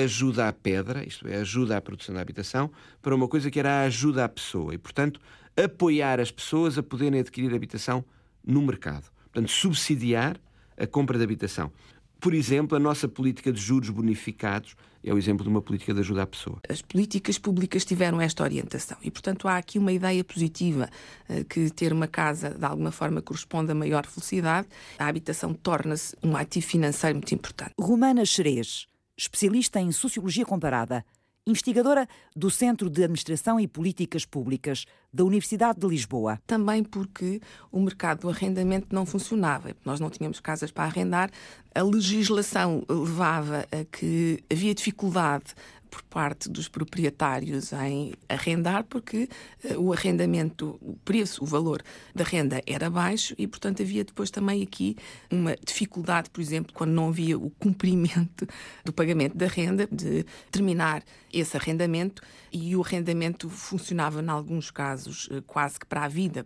ajuda 0.03 0.47
à 0.47 0.53
pedra, 0.53 1.05
isto 1.05 1.27
é, 1.27 1.37
ajuda 1.37 1.77
à 1.77 1.81
produção 1.81 2.15
da 2.15 2.21
habitação, 2.21 2.71
para 3.01 3.15
uma 3.15 3.27
coisa 3.27 3.51
que 3.51 3.59
era 3.59 3.81
a 3.81 3.83
ajuda 3.83 4.23
à 4.23 4.29
pessoa 4.29 4.73
e, 4.73 4.77
portanto, 4.77 5.19
apoiar 5.55 6.19
as 6.19 6.31
pessoas 6.31 6.77
a 6.77 6.83
poderem 6.83 7.19
adquirir 7.19 7.53
habitação 7.53 8.05
no 8.45 8.61
mercado. 8.61 9.11
Portanto, 9.31 9.51
subsidiar 9.51 10.39
a 10.77 10.85
compra 10.87 11.17
de 11.17 11.23
habitação. 11.23 11.71
Por 12.19 12.33
exemplo, 12.33 12.75
a 12.75 12.79
nossa 12.79 13.07
política 13.07 13.51
de 13.51 13.61
juros 13.61 13.89
bonificados 13.89 14.75
é 15.03 15.13
o 15.13 15.17
exemplo 15.17 15.43
de 15.43 15.49
uma 15.49 15.61
política 15.61 15.93
de 15.93 15.99
ajuda 15.99 16.23
à 16.23 16.27
pessoa. 16.27 16.59
As 16.67 16.81
políticas 16.81 17.37
públicas 17.37 17.85
tiveram 17.85 18.19
esta 18.19 18.43
orientação 18.43 18.97
e, 19.01 19.11
portanto, 19.11 19.47
há 19.47 19.57
aqui 19.57 19.77
uma 19.77 19.91
ideia 19.91 20.23
positiva 20.23 20.89
eh, 21.29 21.43
que 21.43 21.69
ter 21.69 21.93
uma 21.93 22.07
casa 22.07 22.49
de 22.49 22.65
alguma 22.65 22.91
forma 22.91 23.21
corresponde 23.21 23.71
a 23.71 23.75
maior 23.75 24.05
felicidade. 24.05 24.67
A 24.97 25.07
habitação 25.07 25.53
torna-se 25.53 26.15
um 26.23 26.35
ativo 26.35 26.65
financeiro 26.65 27.17
muito 27.17 27.33
importante. 27.33 27.73
Romana 27.79 28.25
Xerez, 28.25 28.87
especialista 29.15 29.79
em 29.79 29.91
sociologia 29.91 30.45
comparada, 30.45 31.05
investigadora 31.47 32.07
do 32.35 32.51
Centro 32.51 32.89
de 32.89 33.03
Administração 33.03 33.59
e 33.59 33.67
Políticas 33.67 34.25
Públicas 34.25 34.85
da 35.11 35.23
Universidade 35.23 35.79
de 35.79 35.87
Lisboa. 35.87 36.39
Também 36.45 36.83
porque 36.83 37.41
o 37.71 37.79
mercado 37.79 38.21
do 38.21 38.29
arrendamento 38.29 38.87
não 38.91 39.05
funcionava. 39.05 39.75
Nós 39.85 39.99
não 39.99 40.09
tínhamos 40.09 40.39
casas 40.39 40.69
para 40.69 40.83
arrendar. 40.83 41.31
A 41.73 41.81
legislação 41.81 42.83
levava 42.89 43.65
a 43.71 43.85
que 43.85 44.43
havia 44.51 44.75
dificuldade 44.75 45.55
por 45.89 46.03
parte 46.03 46.49
dos 46.49 46.67
proprietários 46.67 47.71
em 47.73 48.13
arrendar, 48.29 48.83
porque 48.83 49.29
uh, 49.63 49.79
o 49.79 49.93
arrendamento, 49.93 50.77
o 50.81 50.95
preço, 51.03 51.43
o 51.43 51.47
valor 51.47 51.81
da 52.13 52.23
renda 52.23 52.61
era 52.67 52.89
baixo 52.89 53.33
e, 53.37 53.47
portanto, 53.47 53.81
havia 53.81 54.03
depois 54.03 54.29
também 54.29 54.61
aqui 54.61 54.95
uma 55.31 55.55
dificuldade, 55.65 56.29
por 56.29 56.41
exemplo, 56.41 56.73
quando 56.73 56.91
não 56.91 57.09
havia 57.09 57.37
o 57.37 57.49
cumprimento 57.51 58.47
do 58.83 58.93
pagamento 58.93 59.35
da 59.35 59.47
renda, 59.47 59.87
de 59.91 60.25
terminar 60.51 61.03
esse 61.31 61.55
arrendamento 61.57 62.21
e 62.51 62.75
o 62.75 62.81
arrendamento 62.81 63.49
funcionava, 63.49 64.21
em 64.21 64.29
alguns 64.29 64.71
casos, 64.71 65.27
uh, 65.27 65.41
quase 65.43 65.79
que 65.79 65.85
para 65.85 66.03
a 66.03 66.07
vida. 66.07 66.45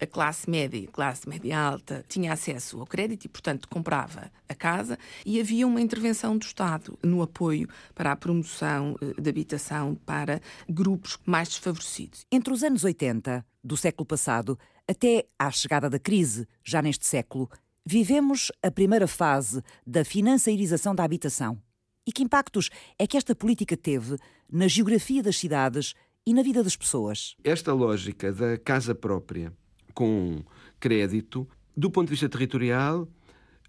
A 0.00 0.06
classe 0.06 0.50
média, 0.50 0.88
classe 0.92 1.28
média 1.28 1.56
alta, 1.56 2.04
tinha 2.08 2.32
acesso 2.32 2.80
ao 2.80 2.86
crédito 2.86 3.26
e, 3.26 3.28
portanto, 3.28 3.68
comprava 3.68 4.28
a 4.48 4.54
casa 4.54 4.98
e 5.24 5.40
havia 5.40 5.64
uma 5.64 5.80
intervenção 5.80 6.36
do 6.36 6.44
Estado 6.44 6.98
no 7.04 7.22
apoio 7.22 7.68
para 7.94 8.10
a 8.10 8.16
promoção 8.16 8.96
eh, 9.00 9.20
de 9.20 9.30
habitação 9.30 9.94
para 9.94 10.40
grupos 10.68 11.18
mais 11.24 11.48
desfavorecidos. 11.48 12.26
Entre 12.32 12.52
os 12.52 12.64
anos 12.64 12.82
80 12.82 13.46
do 13.62 13.76
século 13.76 14.06
passado 14.06 14.58
até 14.88 15.24
à 15.38 15.50
chegada 15.50 15.88
da 15.88 15.98
crise, 15.98 16.46
já 16.62 16.82
neste 16.82 17.06
século, 17.06 17.48
vivemos 17.86 18.50
a 18.62 18.70
primeira 18.70 19.06
fase 19.06 19.62
da 19.86 20.04
financeirização 20.04 20.94
da 20.94 21.04
habitação. 21.04 21.58
E 22.06 22.12
que 22.12 22.22
impactos 22.22 22.68
é 22.98 23.06
que 23.06 23.16
esta 23.16 23.34
política 23.34 23.76
teve 23.78 24.18
na 24.52 24.68
geografia 24.68 25.22
das 25.22 25.38
cidades 25.38 25.94
e 26.26 26.34
na 26.34 26.42
vida 26.42 26.62
das 26.62 26.76
pessoas? 26.76 27.34
Esta 27.42 27.72
lógica 27.72 28.30
da 28.30 28.58
casa 28.58 28.94
própria 28.94 29.50
com 29.94 30.44
crédito, 30.78 31.48
do 31.74 31.90
ponto 31.90 32.08
de 32.08 32.10
vista 32.10 32.28
territorial, 32.28 33.08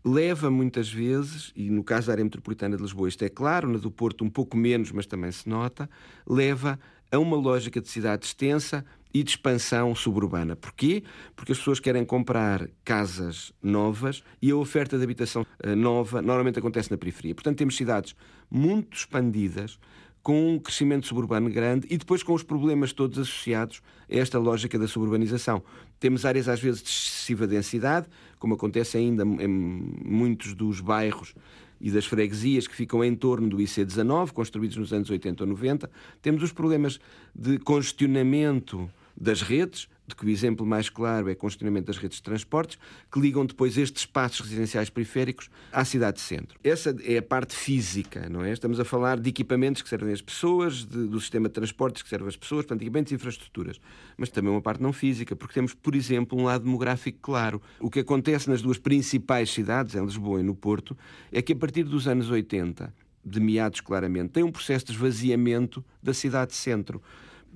leva 0.04 0.52
muitas 0.52 0.92
vezes, 0.92 1.54
e 1.56 1.70
no 1.70 1.82
caso 1.82 2.08
da 2.08 2.14
área 2.14 2.26
metropolitana 2.26 2.76
de 2.76 2.84
Lisboa 2.84 3.08
isto 3.08 3.24
é 3.24 3.30
claro, 3.30 3.70
na 3.70 3.78
do 3.78 3.90
Porto 3.90 4.26
um 4.26 4.30
pouco 4.30 4.58
menos, 4.58 4.92
mas 4.92 5.06
também 5.06 5.32
se 5.32 5.48
nota, 5.48 5.90
leva 6.28 6.78
a 7.10 7.18
uma 7.18 7.38
lógica 7.38 7.80
de 7.80 7.88
cidade 7.88 8.26
extensa 8.26 8.86
e 9.16 9.24
de 9.24 9.30
expansão 9.30 9.96
suburbana. 9.96 10.58
Porquê? 10.58 11.02
Porque 11.38 11.54
as 11.54 11.58
pessoas 11.58 11.80
querem 11.80 12.04
comprar 12.04 12.70
casas 12.84 13.54
novas 13.64 14.22
e 14.42 14.52
a 14.52 14.56
oferta 14.58 14.98
de 14.98 15.04
habitação 15.06 15.48
eh, 15.64 15.74
nova 15.74 16.22
normalmente 16.22 16.60
acontece 16.60 16.92
na 16.92 16.98
periferia. 16.98 17.34
Portanto, 17.34 17.58
temos 17.58 17.78
cidades 17.78 18.14
muito 18.52 18.98
expandidas, 18.98 19.80
com 20.22 20.56
um 20.56 20.60
crescimento 20.60 21.08
suburbano 21.08 21.50
grande 21.50 21.88
e 21.90 21.98
depois 21.98 22.24
com 22.24 22.34
os 22.34 22.44
problemas 22.44 22.92
todos 22.92 23.18
associados 23.18 23.82
a 24.12 24.16
esta 24.18 24.38
lógica 24.38 24.78
da 24.78 24.86
suburbanização. 24.88 25.64
Temos 25.98 26.26
áreas 26.26 26.50
às 26.50 26.60
vezes 26.60 26.84
de 26.84 26.90
excessiva 26.90 27.48
densidade, 27.48 28.08
como 28.38 28.56
acontece 28.56 28.98
ainda 28.98 29.24
em 29.24 29.48
muitos 29.48 30.54
dos 30.54 30.82
bairros 30.82 31.34
e 31.80 31.90
das 31.90 32.06
freguesias 32.06 32.68
que 32.68 32.76
ficam 32.76 33.02
em 33.02 33.16
torno 33.16 33.48
do 33.48 33.58
IC19, 33.58 34.32
construídos 34.32 34.76
nos 34.76 34.92
anos 34.92 35.10
80 35.10 35.44
ou 35.44 35.50
90. 35.52 35.90
Temos 36.22 36.44
os 36.44 36.52
problemas 36.52 37.00
de 37.34 37.60
congestionamento 37.60 38.90
das 39.18 39.42
redes, 39.42 39.88
de 40.08 40.16
que 40.16 40.26
o 40.26 40.30
exemplo 40.30 40.66
mais 40.66 40.90
claro 40.90 41.30
é 41.30 41.34
o 41.34 41.36
congestionamento 41.36 41.88
das 41.88 41.98
redes 41.98 42.18
de 42.18 42.24
transportes, 42.24 42.78
que 43.12 43.20
ligam 43.20 43.46
depois 43.46 43.78
estes 43.78 44.04
espaços 44.04 44.42
residenciais 44.42 44.90
periféricos 44.90 45.50
à 45.72 45.84
cidade-centro. 45.84 46.60
Essa 46.64 46.96
é 47.04 47.18
a 47.18 47.22
parte 47.22 47.56
física, 47.56 48.30
não 48.30 48.44
é? 48.44 48.52
Estamos 48.52 48.80
a 48.80 48.86
falar 48.86 49.20
de 49.20 49.30
equipamentos 49.30 49.82
que 49.82 49.90
servem 49.90 50.14
às 50.14 50.22
pessoas, 50.22 50.86
de, 50.86 51.08
do 51.08 51.20
sistema 51.20 51.48
de 51.48 51.54
transportes 51.54 52.04
que 52.04 52.10
serve 52.10 52.28
às 52.28 52.36
pessoas, 52.36 52.66
portanto, 52.66 52.82
equipamentos 52.82 53.12
e 53.12 53.16
infraestruturas. 53.16 53.80
Mas 54.18 54.30
também 54.30 54.52
uma 54.52 54.62
parte 54.62 54.82
não 54.82 54.94
física, 54.94 55.36
porque 55.36 55.54
temos, 55.54 55.74
por 55.74 55.96
exemplo, 55.96 56.40
um 56.40 56.44
lado 56.44 56.66
demográfico 56.66 57.20
claro. 57.22 57.62
O 57.80 57.90
que 57.90 58.00
acontece 58.00 58.50
nas 58.50 58.62
duas 58.62 58.78
principais 58.78 59.50
cidades, 59.50 59.96
em 59.96 60.06
Lisboa 60.06 60.40
e 60.40 60.44
no 60.44 60.56
Porto, 60.56 60.96
é 61.32 61.42
que 61.42 61.54
a 61.54 61.56
partir 61.56 61.84
dos 61.84 62.08
anos 62.08 62.30
80, 62.30 62.94
de 63.26 63.40
meados 63.40 63.82
claramente, 63.82 64.34
tem 64.34 64.44
um 64.44 64.52
processo 64.52 64.86
de 64.86 64.92
esvaziamento 64.92 65.84
da 66.02 66.14
cidade-centro 66.14 67.02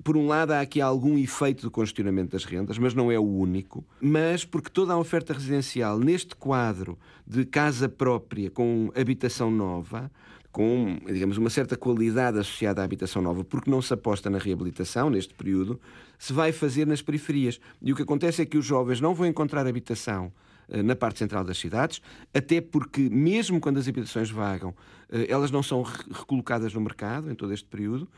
por 0.02 0.16
um 0.16 0.26
lado, 0.26 0.52
há 0.52 0.60
aqui 0.60 0.80
algum 0.80 1.18
efeito 1.18 1.62
do 1.62 1.70
congestionamento 1.70 2.32
das 2.32 2.44
rendas, 2.44 2.78
mas 2.78 2.94
não 2.94 3.10
é 3.10 3.18
o 3.18 3.24
único. 3.24 3.84
Mas 4.00 4.44
porque 4.44 4.70
toda 4.70 4.92
a 4.92 4.98
oferta 4.98 5.32
residencial, 5.32 5.98
neste 5.98 6.34
quadro 6.34 6.98
de 7.26 7.44
casa 7.44 7.88
própria 7.88 8.50
com 8.50 8.90
habitação 8.94 9.50
nova, 9.50 10.10
com, 10.50 10.98
digamos, 11.06 11.36
uma 11.36 11.50
certa 11.50 11.76
qualidade 11.76 12.38
associada 12.38 12.80
à 12.80 12.84
habitação 12.84 13.22
nova, 13.22 13.44
porque 13.44 13.70
não 13.70 13.80
se 13.80 13.92
aposta 13.94 14.28
na 14.28 14.38
reabilitação 14.38 15.10
neste 15.10 15.34
período, 15.34 15.80
se 16.18 16.32
vai 16.32 16.50
fazer 16.50 16.86
nas 16.86 17.02
periferias. 17.02 17.60
E 17.80 17.92
o 17.92 17.96
que 17.96 18.02
acontece 18.02 18.42
é 18.42 18.46
que 18.46 18.58
os 18.58 18.64
jovens 18.64 19.00
não 19.00 19.14
vão 19.14 19.26
encontrar 19.26 19.66
habitação 19.66 20.32
eh, 20.68 20.82
na 20.82 20.96
parte 20.96 21.18
central 21.18 21.44
das 21.44 21.58
cidades, 21.58 22.00
até 22.34 22.60
porque, 22.60 23.02
mesmo 23.08 23.60
quando 23.60 23.78
as 23.78 23.86
habitações 23.86 24.30
vagam, 24.30 24.74
eh, 25.10 25.26
elas 25.28 25.50
não 25.50 25.62
são 25.62 25.82
recolocadas 25.82 26.74
no 26.74 26.80
mercado 26.80 27.30
em 27.30 27.34
todo 27.34 27.52
este 27.52 27.68
período 27.68 28.08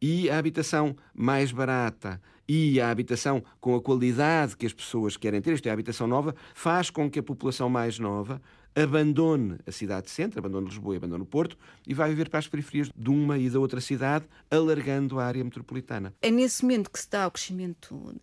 e 0.00 0.30
a 0.30 0.38
habitação 0.38 0.96
mais 1.14 1.52
barata 1.52 2.20
e 2.48 2.80
a 2.80 2.90
habitação 2.90 3.42
com 3.60 3.74
a 3.74 3.80
qualidade 3.80 4.56
que 4.56 4.66
as 4.66 4.72
pessoas 4.72 5.16
querem 5.16 5.40
ter, 5.40 5.54
isto 5.54 5.66
é, 5.66 5.70
a 5.70 5.72
habitação 5.72 6.06
nova, 6.06 6.34
faz 6.54 6.90
com 6.90 7.10
que 7.10 7.18
a 7.18 7.22
população 7.22 7.68
mais 7.68 7.98
nova 7.98 8.40
abandone 8.74 9.56
a 9.66 9.72
cidade-centro, 9.72 10.38
abandone 10.38 10.68
Lisboa 10.68 10.94
e 10.94 10.96
abandone 10.98 11.22
o 11.22 11.26
Porto 11.26 11.56
e 11.86 11.94
vai 11.94 12.10
viver 12.10 12.28
para 12.28 12.38
as 12.38 12.46
periferias 12.46 12.90
de 12.94 13.10
uma 13.10 13.38
e 13.38 13.48
da 13.48 13.58
outra 13.58 13.80
cidade, 13.80 14.26
alargando 14.50 15.18
a 15.18 15.24
área 15.24 15.42
metropolitana. 15.42 16.14
É 16.20 16.30
nesse 16.30 16.62
momento 16.62 16.90
que 16.90 17.00
se 17.00 17.08
dá 17.08 17.26
o 17.26 17.30
crescimento 17.30 18.14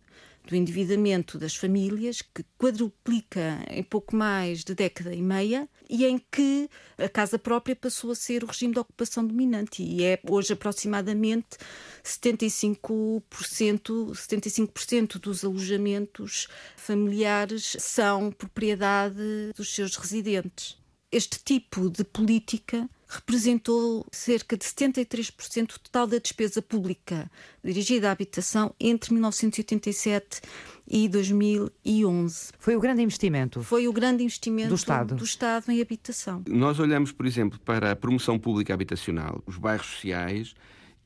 do 0.47 0.55
endividamento 0.55 1.37
das 1.37 1.55
famílias, 1.55 2.21
que 2.21 2.43
quadruplica 2.57 3.63
em 3.69 3.83
pouco 3.83 4.15
mais 4.15 4.63
de 4.63 4.75
década 4.75 5.13
e 5.13 5.21
meia, 5.21 5.67
e 5.89 6.05
em 6.05 6.19
que 6.31 6.69
a 6.97 7.07
casa 7.07 7.39
própria 7.39 7.75
passou 7.75 8.11
a 8.11 8.15
ser 8.15 8.43
o 8.43 8.47
regime 8.47 8.73
de 8.73 8.79
ocupação 8.79 9.25
dominante. 9.25 9.81
E 9.83 10.03
é 10.03 10.19
hoje 10.29 10.53
aproximadamente 10.53 11.57
75%, 12.03 12.81
75% 13.31 15.19
dos 15.19 15.45
alojamentos 15.45 16.47
familiares 16.75 17.75
são 17.79 18.31
propriedade 18.31 19.51
dos 19.55 19.73
seus 19.73 19.95
residentes. 19.95 20.77
Este 21.11 21.39
tipo 21.43 21.89
de 21.89 22.03
política 22.03 22.89
representou 23.13 24.05
cerca 24.11 24.57
de 24.57 24.65
73% 24.65 25.67
do 25.67 25.79
total 25.79 26.07
da 26.07 26.17
despesa 26.17 26.61
pública 26.61 27.29
dirigida 27.63 28.09
à 28.09 28.11
habitação 28.11 28.73
entre 28.79 29.13
1987 29.13 30.41
e 30.87 31.07
2011. 31.07 32.51
Foi 32.59 32.75
o 32.75 32.79
grande 32.79 33.01
investimento. 33.01 33.61
Foi 33.63 33.87
o 33.87 33.93
grande 33.93 34.23
investimento 34.23 34.69
do 34.69 34.75
Estado, 34.75 35.15
do 35.15 35.23
Estado 35.23 35.71
em 35.71 35.81
habitação. 35.81 36.43
Nós 36.47 36.79
olhamos, 36.79 37.11
por 37.11 37.25
exemplo, 37.25 37.59
para 37.59 37.91
a 37.91 37.95
promoção 37.95 38.37
pública 38.37 38.73
habitacional, 38.73 39.41
os 39.45 39.57
bairros 39.57 39.87
sociais 39.87 40.53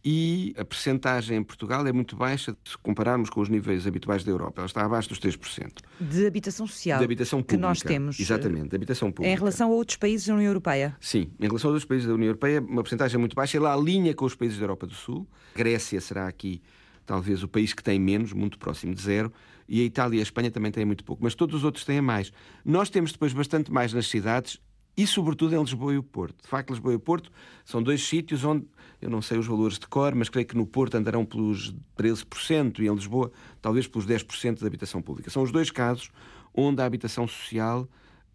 e 0.04 0.54
a 0.58 0.64
percentagem 0.64 1.38
em 1.38 1.44
Portugal 1.44 1.86
é 1.86 1.92
muito 1.92 2.16
baixa 2.16 2.56
se 2.64 2.78
compararmos 2.78 3.30
com 3.30 3.42
os 3.42 3.50
níveis 3.50 3.86
habituais 3.86 4.24
da 4.24 4.32
Europa. 4.32 4.62
Ela 4.62 4.68
está 4.68 4.86
abaixo 4.86 5.10
dos 5.10 5.20
3%. 5.20 5.80
De 6.00 6.26
habitação 6.26 6.66
social. 6.68 7.00
De 7.00 7.06
habitação 7.06 7.42
que 7.42 7.50
pública. 7.50 7.68
nós 7.68 7.82
temos. 7.82 8.20
Exatamente, 8.20 8.70
de 8.70 8.76
habitação 8.76 9.12
pública. 9.12 9.34
Em 9.34 9.38
relação 9.38 9.70
a 9.70 9.74
outros 9.74 9.98
países 9.98 10.28
da 10.28 10.34
União 10.34 10.48
Europeia. 10.48 10.96
Sim, 11.02 11.32
em 11.40 11.48
relação 11.48 11.70
a 11.70 11.74
outros 11.74 11.88
países 11.88 12.08
da 12.08 12.14
União 12.14 12.28
Europeia, 12.28 12.62
uma 12.62 12.84
percentagem 12.84 13.20
muito 13.20 13.36
baixa. 13.36 13.58
Ela 13.58 13.74
alinha 13.74 14.14
com 14.14 14.26
os 14.26 14.36
países 14.36 14.58
da 14.58 14.64
Europa 14.64 14.88
do 14.88 14.94
Sul. 14.94 15.28
A 15.56 15.58
Grécia 15.58 16.00
será 16.00 16.28
aqui 16.28 16.62
talvez 17.06 17.42
o 17.42 17.48
país 17.48 17.74
que 17.74 17.82
tem 17.82 17.98
menos, 17.98 18.34
muito 18.34 18.60
próximo 18.60 18.94
de 18.94 19.02
zero, 19.02 19.32
e 19.68 19.82
a 19.82 19.84
Itália 19.84 20.18
e 20.18 20.20
a 20.20 20.24
Espanha 20.24 20.52
também 20.52 20.72
têm 20.72 20.86
muito 20.86 21.04
pouco, 21.04 21.24
mas 21.24 21.34
todos 21.34 21.56
os 21.56 21.64
outros 21.64 21.84
têm 21.84 22.02
mais. 22.02 22.32
Nós 22.64 22.90
temos 22.90 23.14
depois 23.14 23.34
bastante 23.34 23.72
mais 23.72 23.94
nas 23.94 24.08
cidades 24.08 24.60
e, 24.96 25.08
sobretudo, 25.08 25.56
em 25.56 25.60
Lisboa 25.60 25.94
e 25.94 25.98
o 25.98 26.04
Porto. 26.04 26.42
De 26.42 26.48
facto, 26.48 26.72
Lisboa 26.72 26.94
e 26.94 26.96
o 26.96 27.00
Porto 27.00 27.32
são 27.64 27.82
dois 27.82 28.06
sítios 28.06 28.44
onde, 28.44 28.66
eu 29.02 29.10
não 29.10 29.22
sei 29.22 29.38
os 29.38 29.46
valores 29.46 29.78
de 29.78 29.88
cor, 29.88 30.16
mas 30.16 30.30
creio 30.30 30.48
que 30.48 30.58
no 30.58 30.66
Porto 30.66 30.96
andarão 30.96 31.24
pelos 31.24 31.74
13% 31.98 32.80
e 32.80 32.88
em 32.88 32.94
Lisboa 32.94 33.32
talvez 33.62 33.88
pelos 33.88 34.08
10% 34.08 34.60
da 34.60 34.68
habitação 34.68 35.02
pública. 35.02 35.30
São 35.30 35.44
os 35.44 35.52
dois 35.52 35.70
casos 35.70 36.10
onde 36.54 36.82
a 36.82 36.86
habitação 36.86 37.28
social 37.28 37.88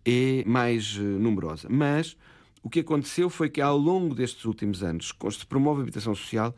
é 0.05 0.45
mais 0.47 0.97
uh, 0.97 1.03
numerosa. 1.03 1.69
Mas 1.69 2.17
o 2.63 2.71
que 2.71 2.81
aconteceu 2.81 3.29
foi 3.29 3.51
que, 3.51 3.61
ao 3.61 3.77
longo 3.77 4.15
destes 4.15 4.45
últimos 4.45 4.83
anos, 4.83 5.13
se 5.33 5.47
promove 5.47 5.81
a 5.81 5.83
habitação 5.83 6.15
social 6.15 6.55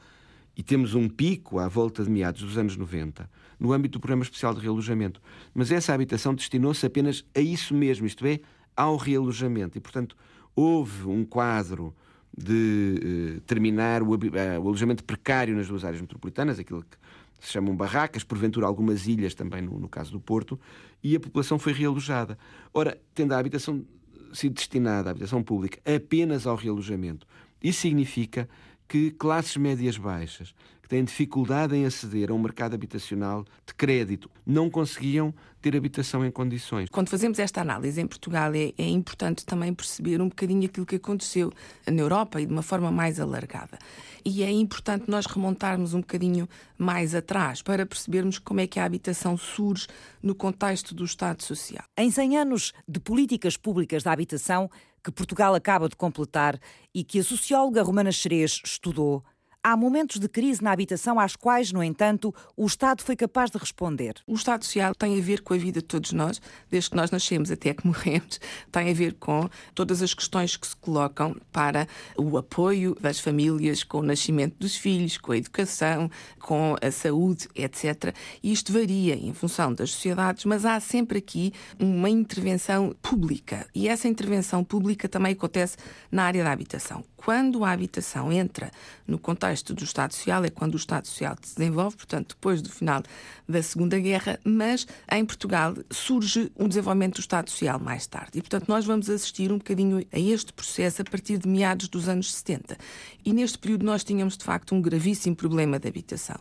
e 0.57 0.63
temos 0.63 0.95
um 0.95 1.09
pico 1.09 1.59
à 1.59 1.67
volta 1.67 2.05
de 2.05 2.11
meados 2.11 2.43
dos 2.43 2.59
anos 2.59 2.77
90, 2.77 3.29
no 3.59 3.73
âmbito 3.73 3.99
do 3.99 4.01
Programa 4.01 4.23
Especial 4.23 4.55
de 4.55 4.61
Realojamento. 4.61 5.21
Mas 5.55 5.73
essa 5.73 5.95
habitação 5.95 6.35
destinou-se 6.35 6.85
apenas 6.85 7.25
a 7.35 7.41
isso 7.41 7.75
mesmo, 7.75 8.07
isto 8.07 8.27
é, 8.27 8.41
ao 8.77 8.97
realojamento. 8.97 9.79
E, 9.79 9.81
portanto, 9.81 10.17
houve 10.55 11.09
um 11.09 11.25
quadro 11.25 11.95
de 12.37 13.37
eh, 13.37 13.41
terminar 13.47 14.03
o, 14.03 14.15
eh, 14.15 14.59
o, 14.59 14.69
alojamento 14.69 15.05
precário 15.05 15.55
nas 15.55 15.69
duas 15.69 15.85
áreas 15.85 16.01
metropolitanas, 16.01 16.59
aquilo 16.59 16.83
que 16.83 16.97
se 17.41 17.53
chamam 17.53 17.77
barracas, 17.77 18.25
porventura 18.25 18.67
algumas 18.67 19.07
ilhas 19.07 19.35
também 19.35 19.63
no, 19.63 19.79
no 19.79 19.89
caso 19.89 20.11
do 20.11 20.21
Porto, 20.21 20.59
e 21.03 21.15
a 21.15 21.21
população 21.21 21.59
foi 21.59 21.73
realojada. 21.73 22.37
Ora, 22.73 22.99
tendo 23.15 23.33
a 23.33 23.39
habitação 23.39 23.85
sido 24.33 24.55
destinada, 24.55 25.11
a 25.11 25.13
habitação 25.13 25.43
pública, 25.43 25.79
apenas 25.85 26.47
ao 26.47 26.57
realojamento, 26.57 27.27
isso 27.63 27.83
significa 27.83 28.49
que 28.89 29.11
classes 29.13 29.57
médias 29.57 29.97
baixas, 29.97 30.55
têm 30.95 31.03
dificuldade 31.03 31.75
em 31.75 31.85
aceder 31.85 32.31
a 32.31 32.35
um 32.35 32.39
mercado 32.39 32.75
habitacional 32.75 33.45
de 33.67 33.75
crédito, 33.75 34.31
não 34.47 34.71
conseguiam 34.71 35.35
ter 35.61 35.77
habitação 35.77 36.25
em 36.25 36.31
condições. 36.31 36.89
Quando 36.89 37.09
fazemos 37.09 37.41
esta 37.41 37.63
análise 37.63 38.01
em 38.01 38.07
Portugal, 38.07 38.55
é, 38.55 38.73
é, 38.79 38.89
importante 38.89 39.45
também 39.45 39.75
perceber 39.75 40.23
um 40.23 40.29
bocadinho 40.29 40.67
aquilo 40.67 40.87
que 40.87 40.95
aconteceu 40.95 41.53
na 41.85 42.01
Europa 42.01 42.41
e 42.41 42.47
de 42.47 42.53
uma 42.53 42.63
forma 42.63 42.93
mais 42.93 43.19
alargada. 43.19 43.77
E 44.25 44.45
é 44.45 44.51
importante 44.53 45.11
nós 45.11 45.27
remontarmos 45.27 45.95
um 45.95 46.01
bocadinho 46.01 46.49
mais 46.79 47.13
atrás 47.13 47.61
para 47.61 47.85
percebermos 47.85 48.39
como 48.39 48.61
é 48.61 48.67
que 48.69 48.79
a 48.79 48.85
habitação 48.85 49.37
surge 49.37 49.89
no 50.23 50.35
contexto 50.35 50.95
do 50.95 51.05
Estado 51.05 51.43
Social. 51.43 51.85
Em 51.99 52.09
100 52.09 52.39
anos 52.39 52.73
de 52.87 53.01
políticas 53.01 53.57
públicas 53.57 54.05
da 54.05 54.13
habitação, 54.13 54.71
que 55.03 55.11
Portugal 55.11 55.55
acaba 55.55 55.89
de 55.89 55.97
completar 55.97 56.59
e 56.95 57.03
que 57.03 57.19
a 57.19 57.25
socióloga 57.25 57.83
Romana 57.83 58.11
Xerez 58.11 58.63
estudou, 58.65 59.25
Há 59.67 59.79
momentos 59.79 60.21
de 60.21 60.29
crise 60.29 60.63
na 60.63 60.73
habitação 60.73 61.19
às 61.19 61.35
quais, 61.35 61.73
no 61.73 61.83
entanto, 61.83 62.35
o 62.55 62.67
Estado 62.67 63.03
foi 63.03 63.17
capaz 63.17 63.51
de 63.51 63.57
responder. 63.57 64.17
O 64.27 64.35
Estado 64.35 64.63
Social 64.63 64.95
tem 64.95 65.19
a 65.19 65.23
ver 65.23 65.41
com 65.41 65.55
a 65.55 65.57
vida 65.57 65.81
de 65.81 65.87
todos 65.87 66.13
nós, 66.13 66.39
desde 66.71 66.91
que 66.91 66.97
nós 66.97 67.11
nascemos 67.11 67.51
até 67.51 67.73
que 67.73 67.81
morremos, 67.89 68.39
tem 68.71 68.91
a 68.91 68.93
ver 68.93 69.15
com 69.15 69.49
todas 69.75 70.03
as 70.03 70.13
questões 70.13 70.55
que 70.55 70.67
se 70.67 70.77
colocam 70.77 71.35
para 71.51 71.89
o 72.15 72.37
apoio 72.37 72.95
das 73.01 73.19
famílias, 73.19 73.83
com 73.83 74.01
o 74.01 74.03
nascimento 74.03 74.55
dos 74.59 74.77
filhos, 74.77 75.17
com 75.17 75.33
a 75.33 75.39
educação, 75.39 76.11
com 76.39 76.77
a 76.83 76.91
saúde, 76.91 77.49
etc. 77.55 78.15
E 78.43 78.53
isto 78.53 78.71
varia 78.71 79.15
em 79.15 79.33
função 79.33 79.73
das 79.73 79.93
sociedades, 79.93 80.45
mas 80.45 80.67
há 80.67 80.79
sempre 80.79 81.17
aqui 81.17 81.55
uma 81.81 82.11
intervenção 82.11 82.95
pública. 83.01 83.67
E 83.75 83.89
essa 83.89 84.09
intervenção 84.09 84.63
pública 84.63 85.09
também 85.09 85.33
acontece 85.33 85.79
na 86.13 86.25
área 86.25 86.45
da 86.45 86.53
habitação 86.53 87.03
quando 87.25 87.65
a 87.65 87.71
habitação 87.71 88.31
entra 88.31 88.71
no 89.07 89.19
contexto 89.19 89.73
do 89.73 89.83
Estado 89.83 90.13
Social, 90.13 90.45
é 90.45 90.51
quando 90.51 90.75
o 90.75 90.77
Estado 90.77 91.09
Social 91.09 91.35
se 91.43 91.57
desenvolve, 91.57 91.97
portanto, 91.97 92.35
depois 92.35 92.61
do 92.61 92.69
final 92.69 93.03
da 93.49 93.63
Segunda 93.63 93.99
Guerra, 93.99 94.39
mas 94.45 94.87
em 95.11 95.25
Portugal 95.25 95.75
surge 95.91 96.53
um 96.55 96.69
desenvolvimento 96.69 97.15
do 97.15 97.21
Estado 97.21 97.49
Social 97.49 97.81
mais 97.81 98.07
tarde. 98.07 98.33
E, 98.35 98.43
portanto, 98.43 98.69
nós 98.69 98.85
vamos 98.85 99.09
assistir 99.09 99.51
um 99.51 99.57
bocadinho 99.57 100.05
a 100.13 100.19
este 100.19 100.53
processo 100.53 101.01
a 101.01 101.05
partir 101.05 101.39
de 101.39 101.49
meados 101.49 101.89
dos 101.89 102.09
anos 102.11 102.35
70. 102.35 102.77
E 103.25 103.33
neste 103.33 103.57
período 103.57 103.87
nós 103.87 104.05
tínhamos, 104.05 104.37
de 104.37 104.45
facto, 104.45 104.75
um 104.75 104.83
gravíssimo 104.83 105.35
problema 105.35 105.79
de 105.79 105.89
habitação. 105.89 106.37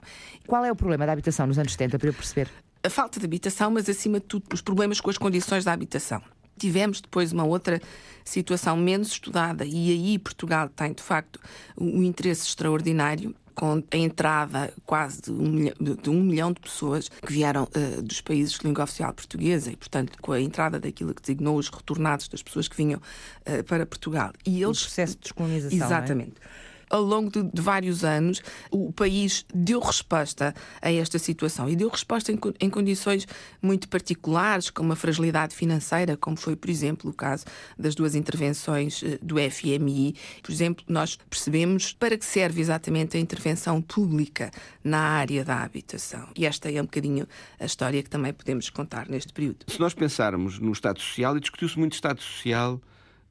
Qual 0.46 0.66
é 0.66 0.72
o 0.72 0.76
problema 0.76 1.06
da 1.06 1.14
habitação 1.14 1.48
nos 1.48 1.58
anos 1.58 1.72
70, 1.72 1.98
para 1.98 2.10
eu 2.10 2.14
perceber? 2.14 2.50
A 2.84 2.90
falta 2.90 3.22
de 3.22 3.26
habitação, 3.26 3.72
mas 3.72 3.88
acima 3.88 4.20
de 4.20 4.26
tudo 4.26 4.44
os 4.54 4.62
problemas 4.62 5.00
com 5.00 5.10
as 5.10 5.18
condições 5.18 5.64
da 5.64 5.72
habitação. 5.72 6.22
Tivemos 6.58 7.02
depois 7.02 7.32
uma 7.32 7.44
outra 7.44 7.82
situação 8.24 8.78
menos 8.78 9.10
estudada, 9.10 9.66
e 9.66 9.92
aí 9.92 10.20
Portugal 10.20 10.70
tem, 10.70 10.94
de 10.94 11.04
facto, 11.04 11.40
um 11.78 12.04
interesse 12.04 12.48
extraordinário, 12.48 13.36
com 13.56 13.84
a 13.92 13.98
entrada 13.98 14.74
quase 14.86 15.22
de 15.22 15.32
um 15.32 15.50
milhão 15.50 15.76
de, 15.80 16.10
um 16.10 16.24
milhão 16.24 16.52
de 16.52 16.60
pessoas 16.60 17.08
que 17.08 17.32
vieram 17.32 17.64
uh, 17.64 18.02
dos 18.02 18.20
países 18.22 18.58
de 18.58 18.66
língua 18.66 18.84
oficial 18.84 19.14
portuguesa 19.14 19.72
e, 19.72 19.76
portanto, 19.76 20.18
com 20.22 20.32
a 20.32 20.42
entrada 20.42 20.80
daquilo 20.80 21.14
que 21.14 21.22
designou 21.22 21.58
os 21.58 21.70
retornados 21.70 22.28
das 22.28 22.42
pessoas 22.42 22.68
que 22.68 22.76
vinham 22.76 23.00
uh, 23.00 23.64
para 23.66 23.86
Portugal. 23.86 24.32
E 24.46 24.64
eles... 24.64 24.80
O 24.80 24.82
processo 24.82 25.14
de 25.16 25.22
descolonização. 25.22 25.78
É? 25.78 25.86
Exatamente. 25.86 26.34
É? 26.42 26.63
Ao 26.90 27.02
longo 27.02 27.32
de, 27.32 27.44
de, 27.44 27.62
vários 27.62 28.04
anos, 28.04 28.42
o 28.72 28.92
país 28.92 29.46
deu 29.54 29.80
resposta 29.80 30.54
a 30.82 30.92
esta 30.92 31.20
situação 31.20 31.70
e 31.70 31.76
deu 31.76 31.90
resposta 31.90 32.32
em, 32.32 32.40
em, 32.60 32.70
condições 32.70 33.28
muito 33.62 33.88
particulares, 33.88 34.70
com 34.70 34.84
uma 34.84 34.96
fragilidade 34.96 35.56
financeira, 35.56 36.18
como 36.18 36.36
foi, 36.38 36.56
por 36.56 36.70
exemplo, 36.70 37.10
o 37.10 37.14
caso 37.14 37.46
das 37.78 37.96
duas 37.96 38.16
intervenções 38.16 39.02
eh, 39.04 39.20
do 39.22 39.36
FMI. 39.38 40.16
Por 40.42 40.52
exemplo, 40.52 40.84
nós 40.88 41.18
percebemos 41.30 41.94
para 41.94 42.18
que 42.18 42.26
serve 42.26 42.62
exatamente 42.62 43.18
a 43.18 43.20
intervenção 43.20 43.82
pública 43.82 44.52
na 44.84 45.00
área 45.00 45.44
da 45.44 45.64
habitação. 45.64 46.28
E 46.36 46.46
esta 46.46 46.72
é 46.72 46.82
um 46.82 46.86
bocadinho 46.86 47.28
a 47.60 47.66
história 47.66 48.02
que 48.02 48.10
também 48.10 48.34
podemos 48.34 48.70
contar 48.70 49.08
neste 49.10 49.32
período. 49.34 49.66
Se 49.68 49.80
nós 49.80 49.94
pensarmos 49.94 50.60
no 50.60 50.72
Estado 50.72 51.00
Social, 51.00 51.38
e 51.38 51.40
discutiu-se 51.40 51.78
muito 51.78 51.94
Estado 51.94 52.22
Social 52.22 52.82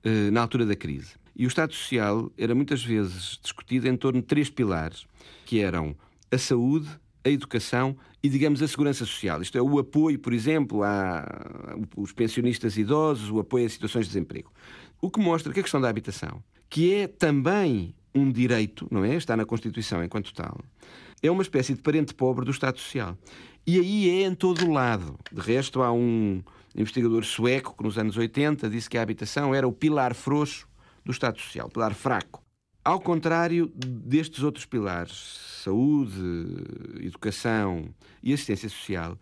eh, 0.05 0.31
na 0.31 0.41
altura 0.41 0.67
da 0.67 0.75
crise. 0.75 1.22
E 1.35 1.47
o 1.47 1.49
Estado 1.49 1.73
Social 1.73 2.31
era 2.37 2.55
muitas 2.55 2.85
vezes 2.85 3.39
discutido 3.43 3.89
em 3.89 3.97
torno 3.97 4.21
de 4.21 4.27
três 4.27 4.51
pilares, 4.51 5.07
que 5.47 5.61
eram 5.61 5.97
a 6.31 6.39
saúde, 6.39 6.89
a 7.25 7.31
educação 7.31 7.97
e, 8.23 8.29
digamos, 8.29 8.63
a 8.63 8.69
segurança 8.69 9.05
social. 9.05 9.41
Isto 9.41 9.59
é, 9.59 9.63
o 9.63 9.79
apoio, 9.79 10.19
por 10.19 10.33
exemplo, 10.33 10.83
aos 10.83 12.13
pensionistas 12.13 12.77
idosos, 12.77 13.31
o 13.31 13.39
apoio 13.39 13.67
a 13.67 13.69
situações 13.69 14.07
de 14.07 14.13
desemprego. 14.13 14.53
O 15.01 15.11
que 15.11 15.21
mostra 15.21 15.53
que 15.53 15.61
a 15.61 15.63
questão 15.63 15.81
da 15.81 15.89
habitação, 15.89 16.43
que 16.69 16.95
é 16.95 17.07
também 17.07 17.95
um 18.15 18.31
direito, 18.31 18.87
não 18.91 19.05
é? 19.05 19.15
Está 19.15 19.37
na 19.37 19.45
Constituição 19.45 20.05
enquanto 20.05 20.35
tal, 20.35 20.61
é 21.23 21.31
uma 21.31 21.43
espécie 21.43 21.75
de 21.75 21.81
parente 21.81 22.15
pobre 22.15 22.45
do 22.45 22.51
Estado 22.51 22.79
Social. 22.79 23.17
E 23.67 23.79
aí 23.79 24.09
é 24.11 24.27
em 24.27 24.35
todo 24.35 24.67
o 24.67 24.73
lado. 24.73 25.19
De 25.31 25.41
resto, 25.41 25.83
há 25.83 25.93
um 25.93 26.43
investigador 26.75 27.25
sueco 27.25 27.77
que 27.77 27.85
nos 27.85 27.97
anos 27.97 28.17
80 28.17 28.69
disse 28.69 28.91
que 28.91 28.99
a 28.99 29.03
habitação 29.03 29.55
era 29.55 29.67
o 29.67 29.73
pilar 29.73 30.15
frouxo 30.15 30.67
do 31.05 31.13
Estado 31.13 31.39
Social, 31.41 31.69
pilar 31.69 31.95
fraco. 31.95 32.43
Ao 32.85 33.01
contrário 33.01 33.71
destes 33.77 34.43
outros 34.43 34.67
pilares, 34.67 35.61
saúde, 35.63 36.21
educação 37.01 37.89
e 38.23 38.33
assistência 38.33 38.69
social, 38.69 39.17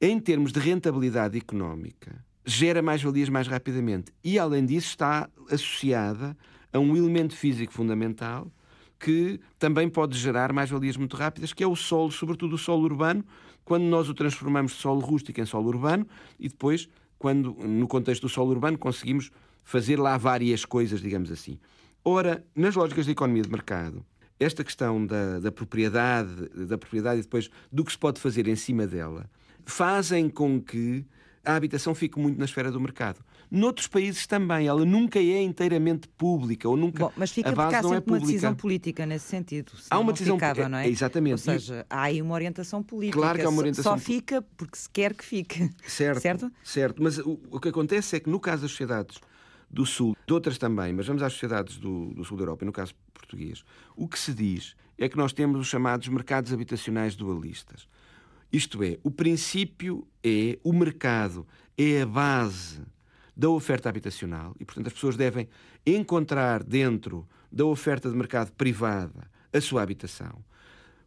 em 0.00 0.18
termos 0.18 0.52
de 0.52 0.60
rentabilidade 0.60 1.36
económica, 1.36 2.24
gera 2.44 2.80
mais-valias 2.80 3.28
mais 3.28 3.48
rapidamente. 3.48 4.12
E, 4.22 4.38
além 4.38 4.64
disso, 4.64 4.88
está 4.88 5.28
associada 5.50 6.36
a 6.72 6.78
um 6.78 6.96
elemento 6.96 7.34
físico 7.34 7.72
fundamental 7.72 8.50
que 8.98 9.40
também 9.58 9.88
pode 9.88 10.16
gerar 10.16 10.52
mais-valias 10.52 10.96
muito 10.96 11.16
rápidas, 11.16 11.52
que 11.52 11.62
é 11.62 11.66
o 11.66 11.76
solo, 11.76 12.10
sobretudo 12.10 12.54
o 12.54 12.58
solo 12.58 12.84
urbano, 12.84 13.24
quando 13.64 13.84
nós 13.84 14.08
o 14.08 14.14
transformamos 14.14 14.72
de 14.72 14.78
solo 14.78 15.00
rústico 15.00 15.40
em 15.40 15.44
solo 15.44 15.68
urbano 15.68 16.06
e 16.38 16.48
depois, 16.48 16.88
quando 17.18 17.52
no 17.52 17.86
contexto 17.86 18.22
do 18.22 18.28
solo 18.28 18.50
urbano 18.52 18.78
conseguimos 18.78 19.30
fazer 19.66 19.98
lá 19.98 20.16
várias 20.16 20.64
coisas, 20.64 21.00
digamos 21.00 21.30
assim. 21.30 21.58
Ora, 22.04 22.42
nas 22.54 22.76
lógicas 22.76 23.04
da 23.04 23.12
economia 23.12 23.42
de 23.42 23.50
mercado, 23.50 24.06
esta 24.38 24.62
questão 24.62 25.04
da, 25.04 25.40
da 25.40 25.50
propriedade, 25.50 26.48
da 26.66 26.78
propriedade 26.78 27.18
e 27.18 27.22
depois 27.22 27.50
do 27.70 27.84
que 27.84 27.90
se 27.90 27.98
pode 27.98 28.20
fazer 28.20 28.46
em 28.46 28.54
cima 28.54 28.86
dela, 28.86 29.28
fazem 29.64 30.30
com 30.30 30.60
que 30.60 31.04
a 31.44 31.56
habitação 31.56 31.96
fique 31.96 32.16
muito 32.16 32.38
na 32.38 32.44
esfera 32.44 32.70
do 32.70 32.80
mercado. 32.80 33.18
Noutros 33.50 33.88
países 33.88 34.24
também, 34.24 34.68
ela 34.68 34.84
nunca 34.84 35.18
é 35.18 35.42
inteiramente 35.42 36.08
pública 36.16 36.68
ou 36.68 36.76
nunca. 36.76 37.04
Bom, 37.04 37.12
mas 37.16 37.32
fica 37.32 37.48
a 37.48 37.52
base 37.52 37.88
sempre 37.88 37.96
é 37.96 38.02
uma 38.06 38.20
decisão 38.20 38.54
política 38.54 39.04
nesse 39.04 39.26
sentido. 39.26 39.72
Há 39.90 39.98
uma 39.98 40.12
decisão 40.12 40.36
ficava, 40.36 40.68
não 40.68 40.78
é? 40.78 40.88
Exatamente. 40.88 41.32
Ou 41.32 41.38
seja, 41.38 41.84
há 41.90 42.02
aí 42.02 42.22
uma 42.22 42.34
orientação 42.34 42.84
política. 42.84 43.18
Claro 43.18 43.38
que 43.38 43.44
há 43.44 43.48
uma 43.48 43.58
orientação. 43.58 43.92
Só 43.92 43.98
fica 43.98 44.42
porque 44.56 44.76
se 44.76 44.88
quer 44.88 45.12
que 45.12 45.24
fique. 45.24 45.70
Certo. 45.86 46.20
Certo. 46.20 46.52
certo. 46.62 47.02
Mas 47.02 47.18
o, 47.18 47.40
o 47.50 47.58
que 47.58 47.68
acontece 47.68 48.14
é 48.14 48.20
que 48.20 48.30
no 48.30 48.38
caso 48.38 48.62
das 48.62 48.70
sociedades 48.70 49.20
do 49.68 49.84
Sul, 49.84 50.16
de 50.26 50.32
outras 50.32 50.58
também, 50.58 50.92
mas 50.92 51.06
vamos 51.06 51.22
às 51.22 51.32
sociedades 51.32 51.78
do, 51.78 52.14
do 52.14 52.24
Sul 52.24 52.36
da 52.36 52.42
Europa, 52.42 52.64
e 52.64 52.66
no 52.66 52.72
caso 52.72 52.94
português, 53.12 53.64
o 53.96 54.06
que 54.08 54.18
se 54.18 54.32
diz 54.32 54.76
é 54.96 55.08
que 55.08 55.16
nós 55.16 55.32
temos 55.32 55.60
os 55.60 55.66
chamados 55.66 56.08
mercados 56.08 56.52
habitacionais 56.52 57.16
dualistas. 57.16 57.88
Isto 58.52 58.82
é, 58.82 58.98
o 59.02 59.10
princípio 59.10 60.06
é 60.22 60.58
o 60.62 60.72
mercado 60.72 61.46
é 61.76 62.02
a 62.02 62.06
base 62.06 62.80
da 63.36 63.50
oferta 63.50 63.88
habitacional 63.88 64.54
e, 64.58 64.64
portanto, 64.64 64.86
as 64.86 64.92
pessoas 64.94 65.16
devem 65.16 65.48
encontrar 65.84 66.62
dentro 66.62 67.28
da 67.52 67.64
oferta 67.66 68.08
de 68.08 68.16
mercado 68.16 68.52
privada 68.52 69.30
a 69.52 69.60
sua 69.60 69.82
habitação, 69.82 70.42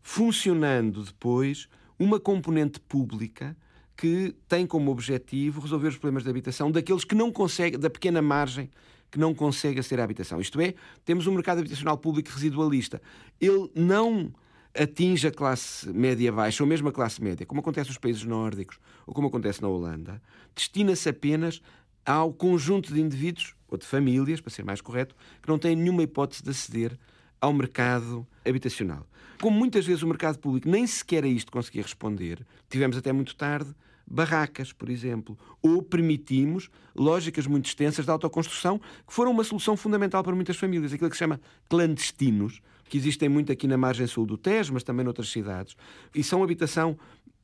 funcionando 0.01 1.03
depois 1.03 1.67
uma 1.97 2.19
componente 2.19 2.79
pública 2.79 3.57
que 3.99 4.33
tem 4.47 4.65
como 4.65 4.91
objetivo 4.91 5.59
resolver 5.59 5.89
os 5.89 5.97
problemas 5.97 6.23
de 6.23 6.29
habitação 6.29 6.71
daqueles 6.71 7.03
que 7.03 7.13
não 7.13 7.33
conseguem, 7.33 7.77
da 7.77 7.89
pequena 7.89 8.21
margem 8.21 8.69
que 9.11 9.19
não 9.19 9.35
consegue 9.35 9.81
aceder 9.81 9.99
à 9.99 10.05
habitação. 10.05 10.39
Isto 10.39 10.61
é, 10.61 10.73
temos 11.03 11.27
um 11.27 11.33
mercado 11.33 11.59
habitacional 11.59 11.97
público 11.97 12.29
residualista. 12.29 13.01
Ele 13.41 13.69
não 13.75 14.31
atinge 14.73 15.27
a 15.27 15.31
classe 15.33 15.89
média 15.91 16.31
baixa 16.31 16.63
ou 16.63 16.69
mesmo 16.69 16.87
a 16.87 16.93
classe 16.93 17.21
média, 17.21 17.45
como 17.45 17.59
acontece 17.59 17.89
nos 17.89 17.97
países 17.97 18.23
nórdicos 18.23 18.79
ou 19.05 19.13
como 19.13 19.27
acontece 19.27 19.61
na 19.61 19.67
Holanda, 19.67 20.21
destina-se 20.55 21.09
apenas 21.09 21.61
ao 22.05 22.31
conjunto 22.31 22.93
de 22.93 23.01
indivíduos 23.01 23.53
ou 23.67 23.77
de 23.77 23.85
famílias, 23.85 24.39
para 24.39 24.49
ser 24.49 24.63
mais 24.63 24.79
correto, 24.79 25.13
que 25.41 25.49
não 25.49 25.59
têm 25.59 25.75
nenhuma 25.75 26.03
hipótese 26.03 26.41
de 26.41 26.51
aceder 26.51 26.97
ao 27.41 27.51
mercado 27.51 28.25
habitacional. 28.47 29.05
Como 29.41 29.57
muitas 29.57 29.85
vezes 29.85 30.03
o 30.03 30.07
mercado 30.07 30.39
público 30.39 30.69
nem 30.69 30.87
sequer 30.87 31.25
a 31.25 31.27
isto 31.27 31.51
conseguia 31.51 31.81
responder, 31.81 32.45
tivemos 32.69 32.95
até 32.95 33.11
muito 33.11 33.35
tarde 33.35 33.75
barracas, 34.09 34.73
por 34.73 34.89
exemplo, 34.89 35.37
ou 35.61 35.81
permitimos 35.81 36.69
lógicas 36.95 37.45
muito 37.45 37.67
extensas 37.67 38.05
de 38.05 38.11
autoconstrução, 38.11 38.79
que 38.79 39.13
foram 39.13 39.31
uma 39.31 39.43
solução 39.43 39.77
fundamental 39.77 40.23
para 40.23 40.35
muitas 40.35 40.57
famílias, 40.57 40.91
aquilo 40.91 41.09
que 41.09 41.15
se 41.15 41.19
chama 41.19 41.39
clandestinos, 41.69 42.61
que 42.85 42.97
existem 42.97 43.29
muito 43.29 43.51
aqui 43.51 43.67
na 43.67 43.77
margem 43.77 44.07
sul 44.07 44.25
do 44.25 44.37
Tejo, 44.37 44.73
mas 44.73 44.83
também 44.83 45.05
noutras 45.05 45.29
cidades, 45.29 45.75
e 46.13 46.23
são 46.23 46.43
habitação 46.43 46.97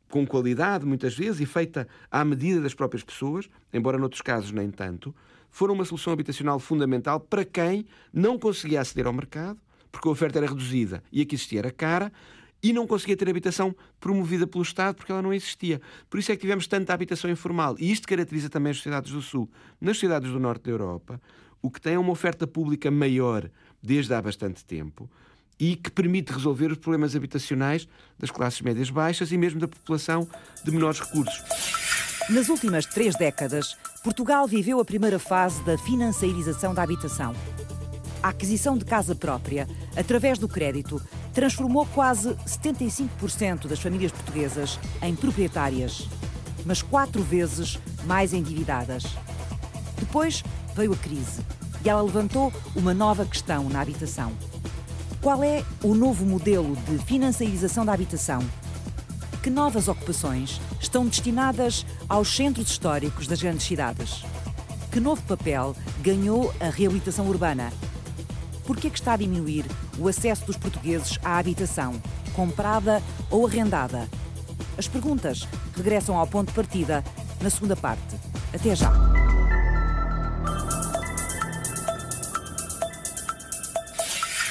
com 0.09 0.25
qualidade, 0.25 0.85
muitas 0.85 1.15
vezes, 1.15 1.39
e 1.41 1.45
feita 1.45 1.87
à 2.09 2.23
medida 2.23 2.61
das 2.61 2.73
próprias 2.73 3.03
pessoas, 3.03 3.49
embora 3.73 3.97
noutros 3.97 4.21
casos 4.21 4.51
nem 4.51 4.71
tanto, 4.71 5.13
foram 5.49 5.73
uma 5.73 5.85
solução 5.85 6.11
habitacional 6.13 6.59
fundamental 6.59 7.19
para 7.19 7.45
quem 7.45 7.85
não 8.11 8.37
conseguia 8.37 8.81
aceder 8.81 9.07
ao 9.07 9.13
mercado, 9.13 9.59
porque 9.91 10.07
a 10.07 10.11
oferta 10.11 10.39
era 10.39 10.47
reduzida 10.47 11.01
e 11.11 11.21
a 11.21 11.25
que 11.25 11.35
existia 11.35 11.59
era 11.59 11.71
cara, 11.71 12.11
e 12.65 12.73
não 12.73 12.87
conseguia 12.87 13.15
ter 13.15 13.29
habitação 13.29 13.75
promovida 13.99 14.47
pelo 14.47 14.63
Estado 14.63 14.95
porque 14.95 15.11
ela 15.11 15.21
não 15.21 15.31
existia. 15.31 15.79
Por 16.09 16.19
isso 16.19 16.31
é 16.31 16.35
que 16.35 16.41
tivemos 16.41 16.65
tanta 16.65 16.95
habitação 16.95 17.29
informal. 17.29 17.75
E 17.77 17.91
isto 17.91 18.07
caracteriza 18.07 18.49
também 18.49 18.71
as 18.71 18.77
sociedades 18.77 19.11
do 19.11 19.21
Sul. 19.21 19.47
Nas 19.79 19.97
sociedades 19.97 20.31
do 20.31 20.39
Norte 20.39 20.63
da 20.63 20.71
Europa, 20.71 21.21
o 21.61 21.69
que 21.69 21.79
tem 21.79 21.93
é 21.93 21.99
uma 21.99 22.11
oferta 22.11 22.47
pública 22.47 22.89
maior 22.89 23.47
desde 23.83 24.15
há 24.15 24.21
bastante 24.21 24.65
tempo 24.65 25.07
e 25.59 25.75
que 25.75 25.91
permite 25.91 26.33
resolver 26.33 26.71
os 26.71 26.79
problemas 26.79 27.15
habitacionais 27.15 27.87
das 28.17 28.31
classes 28.31 28.61
médias 28.61 28.89
baixas 28.89 29.31
e 29.31 29.37
mesmo 29.37 29.59
da 29.59 29.67
população 29.67 30.27
de 30.63 30.71
menores 30.71 30.99
recursos. 30.99 31.43
Nas 32.31 32.49
últimas 32.49 32.87
três 32.87 33.15
décadas, 33.15 33.77
Portugal 34.03 34.47
viveu 34.47 34.79
a 34.79 34.85
primeira 34.85 35.19
fase 35.19 35.63
da 35.63 35.77
financiarização 35.77 36.73
da 36.73 36.81
habitação. 36.81 37.35
A 38.23 38.29
aquisição 38.29 38.75
de 38.75 38.83
casa 38.83 39.13
própria, 39.13 39.67
através 39.95 40.39
do 40.39 40.47
crédito, 40.47 40.99
transformou 41.35 41.85
quase 41.87 42.33
75% 42.47 43.67
das 43.67 43.79
famílias 43.79 44.11
portuguesas 44.13 44.79
em 45.01 45.13
proprietárias, 45.13 46.07
mas 46.65 46.81
quatro 46.81 47.21
vezes 47.21 47.77
mais 48.05 48.33
endividadas. 48.33 49.03
Depois 49.99 50.41
veio 50.73 50.93
a 50.93 50.97
crise 50.97 51.41
e 51.83 51.89
ela 51.89 52.01
levantou 52.01 52.53
uma 52.73 52.93
nova 52.93 53.25
questão 53.25 53.67
na 53.67 53.81
habitação. 53.81 54.31
Qual 55.21 55.43
é 55.43 55.63
o 55.83 55.93
novo 55.93 56.25
modelo 56.25 56.75
de 56.87 56.97
financiarização 56.99 57.85
da 57.85 57.93
habitação? 57.93 58.39
Que 59.43 59.49
novas 59.49 59.89
ocupações 59.89 60.61
estão 60.79 61.05
destinadas 61.05 61.85
aos 62.07 62.33
centros 62.33 62.69
históricos 62.69 63.27
das 63.27 63.41
grandes 63.41 63.67
cidades? 63.67 64.23
Que 64.89 65.01
novo 65.01 65.21
papel 65.23 65.75
ganhou 66.01 66.53
a 66.61 66.69
reabilitação 66.69 67.27
urbana? 67.27 67.73
Por 68.65 68.77
que 68.77 68.87
é 68.87 68.89
que 68.89 68.97
está 68.99 69.13
a 69.13 69.17
diminuir 69.17 69.65
o 69.97 70.07
acesso 70.07 70.45
dos 70.45 70.57
portugueses 70.57 71.19
à 71.23 71.37
habitação, 71.37 72.01
comprada 72.33 73.01
ou 73.29 73.45
arrendada? 73.45 74.09
As 74.77 74.87
perguntas 74.87 75.47
regressam 75.75 76.17
ao 76.17 76.27
ponto 76.27 76.49
de 76.49 76.55
partida 76.55 77.03
na 77.41 77.49
segunda 77.49 77.75
parte. 77.75 78.15
Até 78.53 78.75
já! 78.75 78.91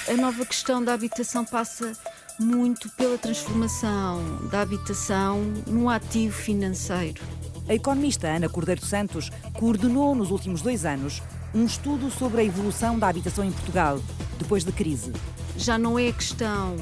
A 0.07 0.17
nova 0.17 0.45
questão 0.45 0.85
da 0.85 0.93
habitação 0.93 1.45
passa 1.45 1.93
muito 2.39 2.91
pela 2.91 3.17
transformação 3.17 4.49
da 4.51 4.61
habitação 4.61 5.41
num 5.67 5.89
ativo 5.89 6.37
financeiro. 6.37 7.23
A 7.69 7.75
economista 7.75 8.29
Ana 8.29 8.49
Cordeiro 8.49 8.85
Santos 8.85 9.31
coordenou 9.55 10.15
nos 10.15 10.31
últimos 10.31 10.61
dois 10.61 10.85
anos 10.85 11.23
um 11.55 11.65
estudo 11.65 12.11
sobre 12.11 12.41
a 12.41 12.45
evolução 12.45 12.99
da 12.99 13.09
habitação 13.09 13.45
em 13.45 13.53
Portugal 13.53 14.01
depois 14.39 14.65
da 14.65 14.73
crise. 14.73 15.13
Já 15.57 15.79
não 15.79 15.97
é 15.99 16.11
questão 16.11 16.77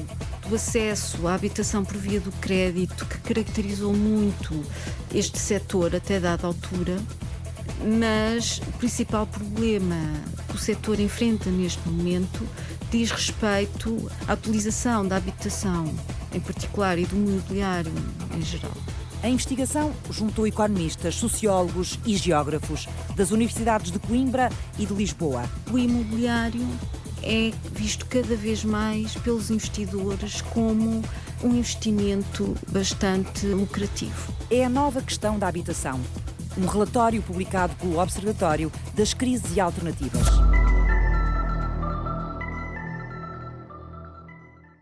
do 0.49 0.55
acesso 0.55 1.27
à 1.27 1.35
habitação 1.35 1.85
por 1.85 1.95
via 1.95 2.19
do 2.19 2.31
crédito 2.33 3.05
que 3.05 3.19
caracterizou 3.19 3.93
muito 3.93 4.63
este 5.13 5.37
setor 5.37 5.95
até 5.95 6.19
dada 6.19 6.47
altura, 6.47 6.97
mas 7.99 8.57
o 8.57 8.71
principal 8.79 9.27
problema 9.27 9.95
que 10.49 10.55
o 10.55 10.57
setor 10.57 10.99
enfrenta 10.99 11.51
neste 11.51 11.87
momento 11.87 12.47
diz 12.89 13.11
respeito 13.11 14.11
à 14.27 14.33
utilização 14.33 15.07
da 15.07 15.17
habitação 15.17 15.85
em 16.33 16.39
particular 16.39 16.97
e 16.97 17.05
do 17.05 17.15
mobiliário 17.15 17.93
em 18.35 18.41
geral. 18.41 18.71
A 19.23 19.29
investigação 19.29 19.93
juntou 20.11 20.45
economistas, 20.45 21.15
sociólogos 21.15 21.97
e 22.05 22.17
geógrafos 22.17 22.89
das 23.15 23.31
universidades 23.31 23.89
de 23.89 23.97
Coimbra 23.97 24.49
e 24.77 24.85
de 24.85 24.93
Lisboa. 24.93 25.49
O 25.71 25.77
imobiliário 25.79 26.67
é 27.23 27.53
visto 27.71 28.05
cada 28.05 28.35
vez 28.35 28.65
mais 28.65 29.15
pelos 29.15 29.49
investidores 29.49 30.41
como 30.41 31.01
um 31.41 31.55
investimento 31.55 32.53
bastante 32.69 33.47
lucrativo. 33.47 34.33
É 34.51 34.65
a 34.65 34.69
nova 34.69 35.01
questão 35.01 35.39
da 35.39 35.47
habitação. 35.47 36.01
Um 36.57 36.65
relatório 36.65 37.21
publicado 37.21 37.73
pelo 37.77 37.99
Observatório 37.99 38.69
das 38.93 39.13
Crises 39.13 39.55
e 39.55 39.61
Alternativas. 39.61 40.52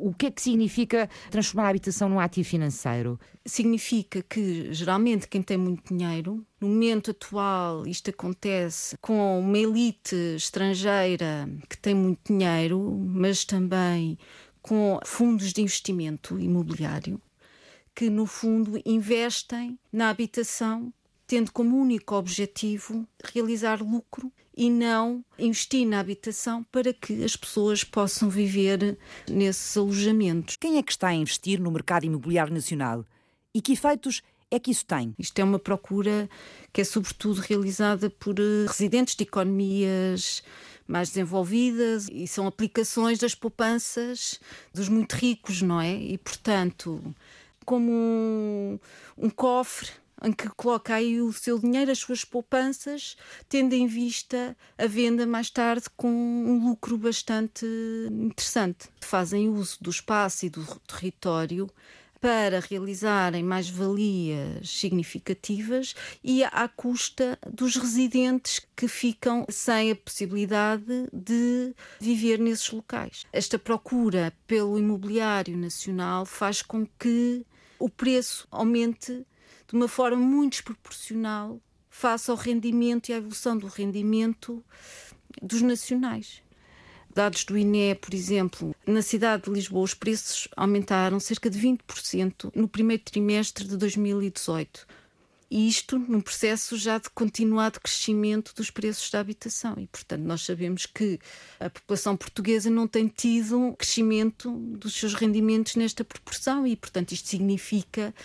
O 0.04 0.14
que 0.16 0.26
é 0.26 0.32
que 0.32 0.42
significa 0.42 1.08
transformar 1.30 1.68
a 1.68 1.70
habitação 1.70 2.10
num 2.10 2.20
ativo 2.20 2.50
financeiro? 2.50 3.20
Significa 3.46 4.24
que, 4.24 4.74
geralmente, 4.74 5.28
quem 5.28 5.44
tem 5.44 5.58
muito 5.58 5.96
dinheiro, 5.96 6.44
no 6.60 6.68
momento 6.68 7.12
atual, 7.12 7.86
isto 7.86 8.10
acontece 8.10 8.98
com 8.98 9.40
uma 9.40 9.58
elite 9.60 10.16
estrangeira 10.36 11.48
que 11.70 11.78
tem 11.78 11.94
muito 11.94 12.34
dinheiro, 12.34 12.80
mas 13.00 13.46
também 13.46 14.18
com 14.60 15.00
fundos 15.06 15.54
de 15.54 15.62
investimento 15.62 16.40
imobiliário, 16.40 17.22
que, 17.94 18.10
no 18.10 18.26
fundo, 18.26 18.82
investem 18.84 19.78
na 19.94 20.10
habitação 20.10 20.92
tendo 21.32 21.50
como 21.54 21.78
único 21.78 22.16
objetivo 22.16 23.08
realizar 23.24 23.82
lucro 23.82 24.30
e 24.54 24.70
não 24.70 25.24
investir 25.40 25.88
na 25.88 26.02
habitação 26.02 26.62
para 26.66 26.92
que 26.92 27.24
as 27.24 27.38
pessoas 27.38 27.86
possam 27.86 28.30
viver 28.30 28.98
nesses 29.30 29.78
alojamentos. 29.78 30.58
Quem 30.58 30.78
é 30.78 30.84
que 30.84 30.92
está 30.92 31.08
a 31.08 31.14
investir 31.14 31.58
no 31.58 31.72
mercado 31.72 32.06
imobiliário 32.06 32.54
nacional? 32.54 33.06
E 33.54 33.62
que 33.62 33.72
efeitos 33.72 34.22
é 34.52 34.60
que 34.60 34.72
isso 34.72 34.86
tem? 34.86 35.16
Isto 35.18 35.40
é 35.40 35.44
uma 35.46 35.58
procura 35.58 36.30
que 36.74 36.82
é 36.82 36.84
sobretudo 36.84 37.40
realizada 37.40 38.10
por 38.10 38.38
eh, 38.38 38.68
residentes 38.68 39.16
de 39.16 39.24
economias 39.24 40.44
mais 40.86 41.08
desenvolvidas 41.08 42.10
e 42.12 42.28
são 42.28 42.46
aplicações 42.46 43.20
das 43.20 43.34
poupanças 43.34 44.38
dos 44.74 44.90
muito 44.90 45.14
ricos, 45.14 45.62
não 45.62 45.80
é? 45.80 45.96
E, 45.96 46.18
portanto, 46.18 47.02
como 47.64 47.90
um, 47.90 48.80
um 49.18 49.30
cofre 49.30 50.01
em 50.24 50.32
que 50.32 50.48
coloca 50.50 50.96
aí 50.96 51.22
o 51.22 51.34
seu 51.34 51.58
dinheiro, 51.58 51.92
as 51.92 52.00
suas 52.00 52.24
poupanças, 52.24 53.16
tendo 53.50 53.74
em 53.74 53.88
vista 53.88 54.56
a 54.78 54.86
venda 54.86 55.26
mais 55.26 55.50
tarde 55.50 55.86
com 55.96 56.10
um 56.10 56.68
lucro 56.68 56.98
bastante 56.98 57.66
interessante. 58.10 58.90
Fazem 59.02 59.50
uso 59.50 59.78
do 59.82 59.90
espaço 59.90 60.46
e 60.46 60.50
do 60.50 60.64
território 60.88 61.70
para 62.22 62.60
realizarem 62.60 63.44
mais-valias 63.44 64.70
significativas 64.70 65.96
e 66.24 66.44
à 66.44 66.68
custa 66.68 67.38
dos 67.52 67.76
residentes 67.76 68.62
que 68.76 68.88
ficam 68.88 69.44
sem 69.50 69.90
a 69.90 69.96
possibilidade 69.96 71.10
de 71.12 71.74
viver 72.00 72.38
nesses 72.38 72.70
locais. 72.70 73.26
Esta 73.34 73.58
procura 73.58 74.32
pelo 74.46 74.78
imobiliário 74.78 75.58
nacional 75.58 76.24
faz 76.24 76.62
com 76.62 76.86
que 77.00 77.44
o 77.80 77.90
preço 77.90 78.48
aumente 78.52 79.26
de 79.72 79.78
uma 79.78 79.88
forma 79.88 80.18
muito 80.18 80.52
desproporcional 80.52 81.62
face 81.90 82.30
ao 82.30 82.36
rendimento 82.36 83.08
e 83.08 83.14
à 83.14 83.18
evolução 83.18 83.58
do 83.58 83.68
rendimento 83.68 84.62
dos 85.42 85.62
nacionais. 85.62 86.42
Dados 87.14 87.46
do 87.46 87.58
INE, 87.58 87.96
por 87.96 88.14
exemplo, 88.14 88.76
na 88.86 89.02
cidade 89.02 89.44
de 89.44 89.50
Lisboa 89.50 89.86
os 89.86 89.94
preços 89.94 90.50
aumentaram 90.58 91.22
cerca 91.22 91.50
de 91.50 91.58
20% 91.58 92.52
no 92.54 92.68
primeiro 92.68 93.02
trimestre 93.04 93.66
de 93.66 93.78
2018 93.78 94.86
e 95.50 95.68
isto 95.68 96.00
num 96.00 96.22
processo 96.22 96.78
já 96.78 96.98
de 96.98 97.10
continuado 97.10 97.80
crescimento 97.82 98.54
dos 98.56 98.72
preços 98.72 99.10
da 99.10 99.20
habitação. 99.20 99.76
E, 99.78 99.86
portanto, 99.86 100.22
nós 100.22 100.44
sabemos 100.44 100.86
que 100.86 101.20
a 101.60 101.70
população 101.70 102.16
portuguesa 102.16 102.70
não 102.70 102.88
tem 102.88 103.10
tido 103.10 103.76
crescimento 103.78 104.50
dos 104.50 104.94
seus 104.94 105.14
rendimentos 105.14 105.76
nesta 105.76 106.06
proporção, 106.06 106.66
e, 106.66 106.78
portanto, 106.78 107.12
isto 107.12 107.28
significa 107.28 108.16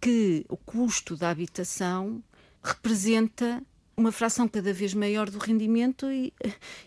que 0.00 0.44
o 0.48 0.56
custo 0.56 1.16
da 1.16 1.30
habitação 1.30 2.22
representa 2.62 3.62
uma 3.96 4.10
fração 4.10 4.48
cada 4.48 4.72
vez 4.72 4.94
maior 4.94 5.28
do 5.28 5.38
rendimento 5.38 6.10
e, 6.10 6.32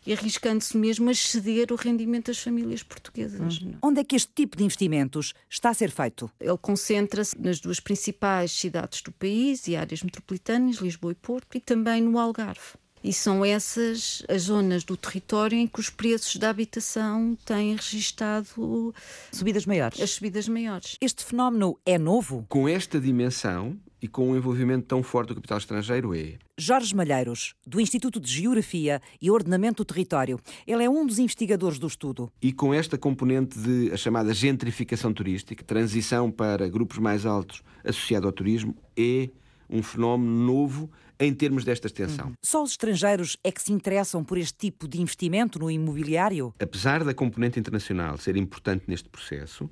e 0.06 0.12
arriscando-se 0.12 0.76
mesmo 0.76 1.10
a 1.10 1.14
ceder 1.14 1.72
o 1.72 1.76
rendimento 1.76 2.28
das 2.28 2.40
famílias 2.40 2.82
portuguesas. 2.82 3.62
Hum. 3.62 3.76
Onde 3.82 4.02
é 4.02 4.04
que 4.04 4.16
este 4.16 4.32
tipo 4.34 4.58
de 4.58 4.64
investimentos 4.64 5.34
está 5.50 5.70
a 5.70 5.74
ser 5.74 5.92
feito? 5.92 6.30
Ele 6.40 6.58
concentra-se 6.58 7.40
nas 7.40 7.60
duas 7.60 7.80
principais 7.80 8.52
cidades 8.52 9.02
do 9.02 9.12
país 9.12 9.68
e 9.68 9.76
áreas 9.76 10.02
metropolitanas, 10.02 10.78
Lisboa 10.78 11.12
e 11.12 11.16
Porto, 11.16 11.56
e 11.56 11.62
também 11.62 12.02
no 12.02 12.18
Algarve. 12.18 12.83
E 13.04 13.12
são 13.12 13.44
essas 13.44 14.24
as 14.30 14.44
zonas 14.44 14.84
do 14.84 14.96
território 14.96 15.58
em 15.58 15.68
que 15.68 15.80
os 15.80 15.90
preços 15.90 16.38
da 16.38 16.50
habitação 16.50 17.38
têm 17.46 17.76
registado 17.76 18.94
subidas 19.32 19.66
maiores. 19.66 20.00
As 20.00 20.12
subidas 20.12 20.48
maiores. 20.48 20.98
Este 21.02 21.24
fenómeno 21.24 21.78
é 21.86 21.98
novo? 21.98 22.46
Com 22.48 22.68
esta 22.68 23.00
dimensão, 23.00 23.78
e 24.04 24.08
com 24.08 24.32
um 24.32 24.36
envolvimento 24.36 24.86
tão 24.86 25.02
forte 25.02 25.30
do 25.30 25.36
capital 25.36 25.58
estrangeiro 25.58 26.14
é. 26.14 26.34
Jorge 26.58 26.94
Malheiros, 26.94 27.56
do 27.66 27.80
Instituto 27.80 28.20
de 28.20 28.30
Geografia 28.30 29.02
e 29.22 29.32
Ordenamento 29.32 29.82
do 29.82 29.88
Território. 29.88 30.38
Ele 30.68 30.84
é 30.84 30.90
um 30.90 31.06
dos 31.06 31.20
investigadores 31.20 31.80
do 31.80 31.88
estudo. 31.88 32.30
E 32.42 32.52
com 32.52 32.74
esta 32.74 32.98
componente 32.98 33.58
de 33.58 33.94
a 33.94 33.98
chamada 33.98 34.34
gentrificação 34.34 35.14
turística, 35.14 35.64
transição 35.64 36.30
para 36.30 36.68
grupos 36.68 36.98
mais 36.98 37.26
altos 37.26 37.64
associado 37.82 38.28
ao 38.28 38.34
turismo, 38.34 38.76
é 38.98 39.30
um 39.70 39.82
fenómeno 39.82 40.46
novo 40.46 40.92
em 41.26 41.34
termos 41.34 41.64
desta 41.64 41.88
extensão. 41.88 42.28
Uhum. 42.28 42.34
Só 42.42 42.64
os 42.64 42.72
estrangeiros 42.72 43.38
é 43.44 43.52
que 43.52 43.62
se 43.62 43.72
interessam 43.72 44.24
por 44.24 44.38
este 44.38 44.58
tipo 44.58 44.88
de 44.88 45.02
investimento 45.02 45.60
no 45.60 45.70
imobiliário? 45.70 46.54
Apesar 46.60 47.04
da 47.04 47.14
componente 47.14 47.60
internacional 47.60 48.18
ser 48.18 48.36
importante 48.36 48.86
neste 48.88 49.10
processo, 49.10 49.70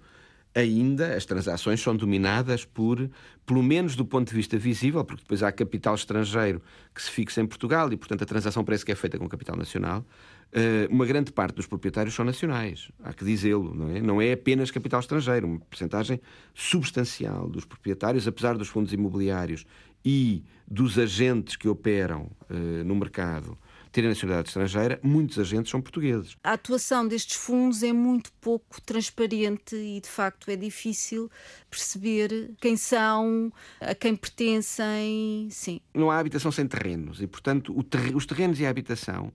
ainda 0.54 1.16
as 1.16 1.26
transações 1.26 1.82
são 1.82 1.96
dominadas 1.96 2.66
por, 2.66 3.10
pelo 3.46 3.64
menos 3.64 3.96
do 3.96 4.06
ponto 4.06 4.30
de 4.30 4.36
vista 4.36 4.58
visível, 4.58 5.04
porque 5.04 5.24
depois 5.24 5.42
há 5.44 5.52
capital 5.52 5.96
estrangeiro 5.96 6.62
que 6.94 7.02
se 7.02 7.10
fixa 7.10 7.42
em 7.42 7.48
Portugal 7.48 7.92
e, 7.92 7.98
portanto, 7.98 8.24
a 8.24 8.26
transação 8.26 8.64
parece 8.64 8.86
que 8.86 8.92
é 8.92 8.96
feita 8.96 9.18
com 9.18 9.28
capital 9.28 9.56
nacional. 9.56 10.06
Eh, 10.54 10.88
uma 10.90 11.06
grande 11.06 11.32
parte 11.32 11.56
dos 11.56 11.66
proprietários 11.66 12.14
são 12.14 12.26
nacionais, 12.26 12.90
há 13.04 13.14
que 13.14 13.24
dizê-lo, 13.24 13.74
não 13.74 13.90
é? 13.90 14.02
Não 14.02 14.22
é 14.22 14.34
apenas 14.34 14.70
capital 14.70 15.00
estrangeiro, 15.00 15.48
uma 15.48 15.60
porcentagem 15.60 16.20
substancial 16.54 17.48
dos 17.48 17.64
proprietários, 17.64 18.28
apesar 18.28 18.58
dos 18.58 18.68
fundos 18.68 18.92
imobiliários 18.92 19.66
e 20.04 20.44
dos 20.68 21.00
agentes 21.00 21.56
que 21.56 21.70
operam 21.70 22.30
uh, 22.50 22.84
no 22.84 22.96
mercado 22.96 23.58
terem 23.92 24.10
nacionalidade 24.10 24.50
estrangeira, 24.50 25.00
muitos 25.04 25.38
agentes 25.38 25.70
são 25.70 25.82
portugueses. 25.82 26.38
A 26.44 26.54
atuação 26.54 27.06
destes 27.08 27.36
fundos 27.36 27.84
é 27.84 27.92
muito 27.92 28.32
pouco 28.40 28.82
transparente 28.82 29.76
e, 29.76 30.00
de 30.00 30.08
facto, 30.08 30.50
é 30.50 30.56
difícil 30.56 31.30
perceber 31.70 32.52
quem 32.62 32.78
são, 32.78 33.52
a 33.82 33.94
quem 33.94 34.16
pertencem. 34.16 35.50
Sim. 35.52 35.82
Não 35.94 36.10
há 36.10 36.18
habitação 36.20 36.52
sem 36.54 36.66
terrenos 36.68 37.22
e, 37.22 37.28
portanto, 37.28 37.76
os 38.16 38.26
terrenos 38.26 38.62
e 38.62 38.66
a 38.66 38.70
habitação 38.70 39.32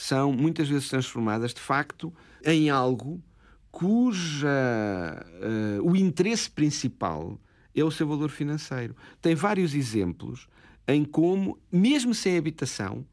são 0.00 0.32
muitas 0.32 0.68
vezes 0.68 0.88
transformadas, 0.88 1.52
de 1.52 1.60
facto, 1.60 2.14
em 2.44 2.70
algo 2.70 3.20
cuja 3.68 4.46
uh, 5.80 5.82
o 5.82 5.96
interesse 5.96 6.48
principal 6.48 7.36
é 7.74 7.82
o 7.82 7.90
seu 7.90 8.06
valor 8.06 8.30
financeiro. 8.30 8.94
Tem 9.20 9.34
vários 9.34 9.74
exemplos 9.74 10.46
em 10.86 11.04
como, 11.04 11.58
mesmo 11.70 12.14
sem 12.14 12.38
habitação, 12.38 13.04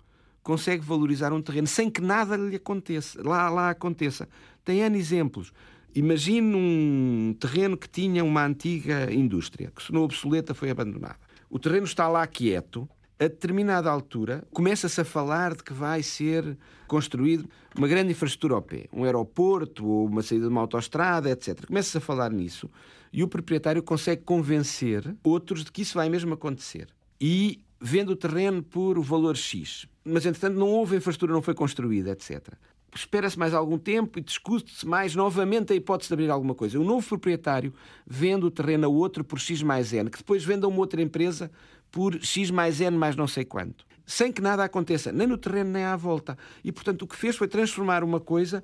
consegue 0.43 0.85
valorizar 0.85 1.33
um 1.33 1.41
terreno 1.41 1.65
sem 1.65 1.89
que 1.89 2.01
nada 2.01 2.37
lhe 2.37 2.57
aconteça, 2.57 3.19
lá, 3.27 3.49
lá 3.49 3.71
aconteça. 3.71 4.29
Tem 4.63 4.81
N 4.81 4.95
exemplos. 4.95 5.51
Imagine 5.95 6.55
um 6.55 7.35
terreno 7.39 7.75
que 7.75 7.89
tinha 7.89 8.23
uma 8.23 8.45
antiga 8.45 9.11
indústria, 9.11 9.71
que 9.75 9.81
se 9.81 9.87
tornou 9.87 10.05
obsoleta, 10.05 10.53
foi 10.53 10.69
abandonada. 10.69 11.17
O 11.49 11.57
terreno 11.57 11.85
está 11.85 12.07
lá 12.07 12.27
quieto, 12.27 12.87
a 13.19 13.23
determinada 13.23 13.89
altura 13.89 14.45
começa-se 14.51 14.99
a 14.99 15.05
falar 15.05 15.55
de 15.55 15.63
que 15.63 15.73
vai 15.73 16.03
ser 16.03 16.57
construído 16.87 17.49
uma 17.75 17.87
grande 17.87 18.11
infraestrutura 18.11 18.55
ao 18.55 18.61
pé, 18.61 18.87
um 18.91 19.03
aeroporto 19.03 19.85
ou 19.85 20.07
uma 20.07 20.21
saída 20.21 20.45
de 20.45 20.51
uma 20.51 20.61
autoestrada, 20.61 21.29
etc. 21.29 21.65
Começa-se 21.65 21.97
a 21.97 22.01
falar 22.01 22.31
nisso 22.31 22.69
e 23.11 23.23
o 23.23 23.27
proprietário 23.27 23.81
consegue 23.81 24.23
convencer 24.23 25.15
outros 25.23 25.63
de 25.63 25.71
que 25.71 25.81
isso 25.81 25.95
vai 25.95 26.09
mesmo 26.09 26.33
acontecer. 26.33 26.87
E 27.19 27.61
vende 27.79 28.11
o 28.11 28.15
terreno 28.15 28.61
por 28.61 28.97
o 28.97 29.01
valor 29.01 29.37
X. 29.37 29.87
Mas, 30.03 30.25
entretanto, 30.25 30.57
não 30.57 30.69
houve 30.69 30.97
infraestrutura, 30.97 31.33
não 31.33 31.41
foi 31.41 31.53
construída, 31.53 32.11
etc. 32.11 32.53
Espera-se 32.93 33.37
mais 33.37 33.53
algum 33.53 33.77
tempo 33.77 34.19
e 34.19 34.21
discute-se 34.21 34.85
mais 34.85 35.15
novamente 35.15 35.73
a 35.73 35.75
hipótese 35.75 36.09
de 36.09 36.13
abrir 36.13 36.29
alguma 36.29 36.55
coisa. 36.55 36.79
O 36.79 36.83
novo 36.83 37.07
proprietário 37.07 37.73
vende 38.05 38.45
o 38.45 38.51
terreno 38.51 38.85
a 38.85 38.89
outro 38.89 39.23
por 39.23 39.39
X 39.39 39.61
mais 39.61 39.93
N, 39.93 40.09
que 40.09 40.17
depois 40.17 40.43
vende 40.43 40.65
a 40.65 40.67
uma 40.67 40.79
outra 40.79 41.01
empresa 41.01 41.51
por 41.95 42.21
X 42.21 42.51
mais 42.51 42.81
N 42.81 42.97
mais 42.97 43.15
não 43.15 43.25
sei 43.25 43.45
quanto. 43.45 43.85
Sem 44.05 44.29
que 44.29 44.41
nada 44.41 44.65
aconteça, 44.65 45.13
nem 45.13 45.25
no 45.25 45.37
terreno 45.37 45.71
nem 45.71 45.85
à 45.85 45.95
volta. 45.95 46.37
E, 46.61 46.69
portanto, 46.69 47.03
o 47.03 47.07
que 47.07 47.15
fez 47.15 47.37
foi 47.37 47.47
transformar 47.47 48.03
uma 48.03 48.19
coisa 48.19 48.61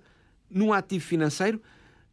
num 0.49 0.73
ativo 0.73 1.05
financeiro 1.05 1.61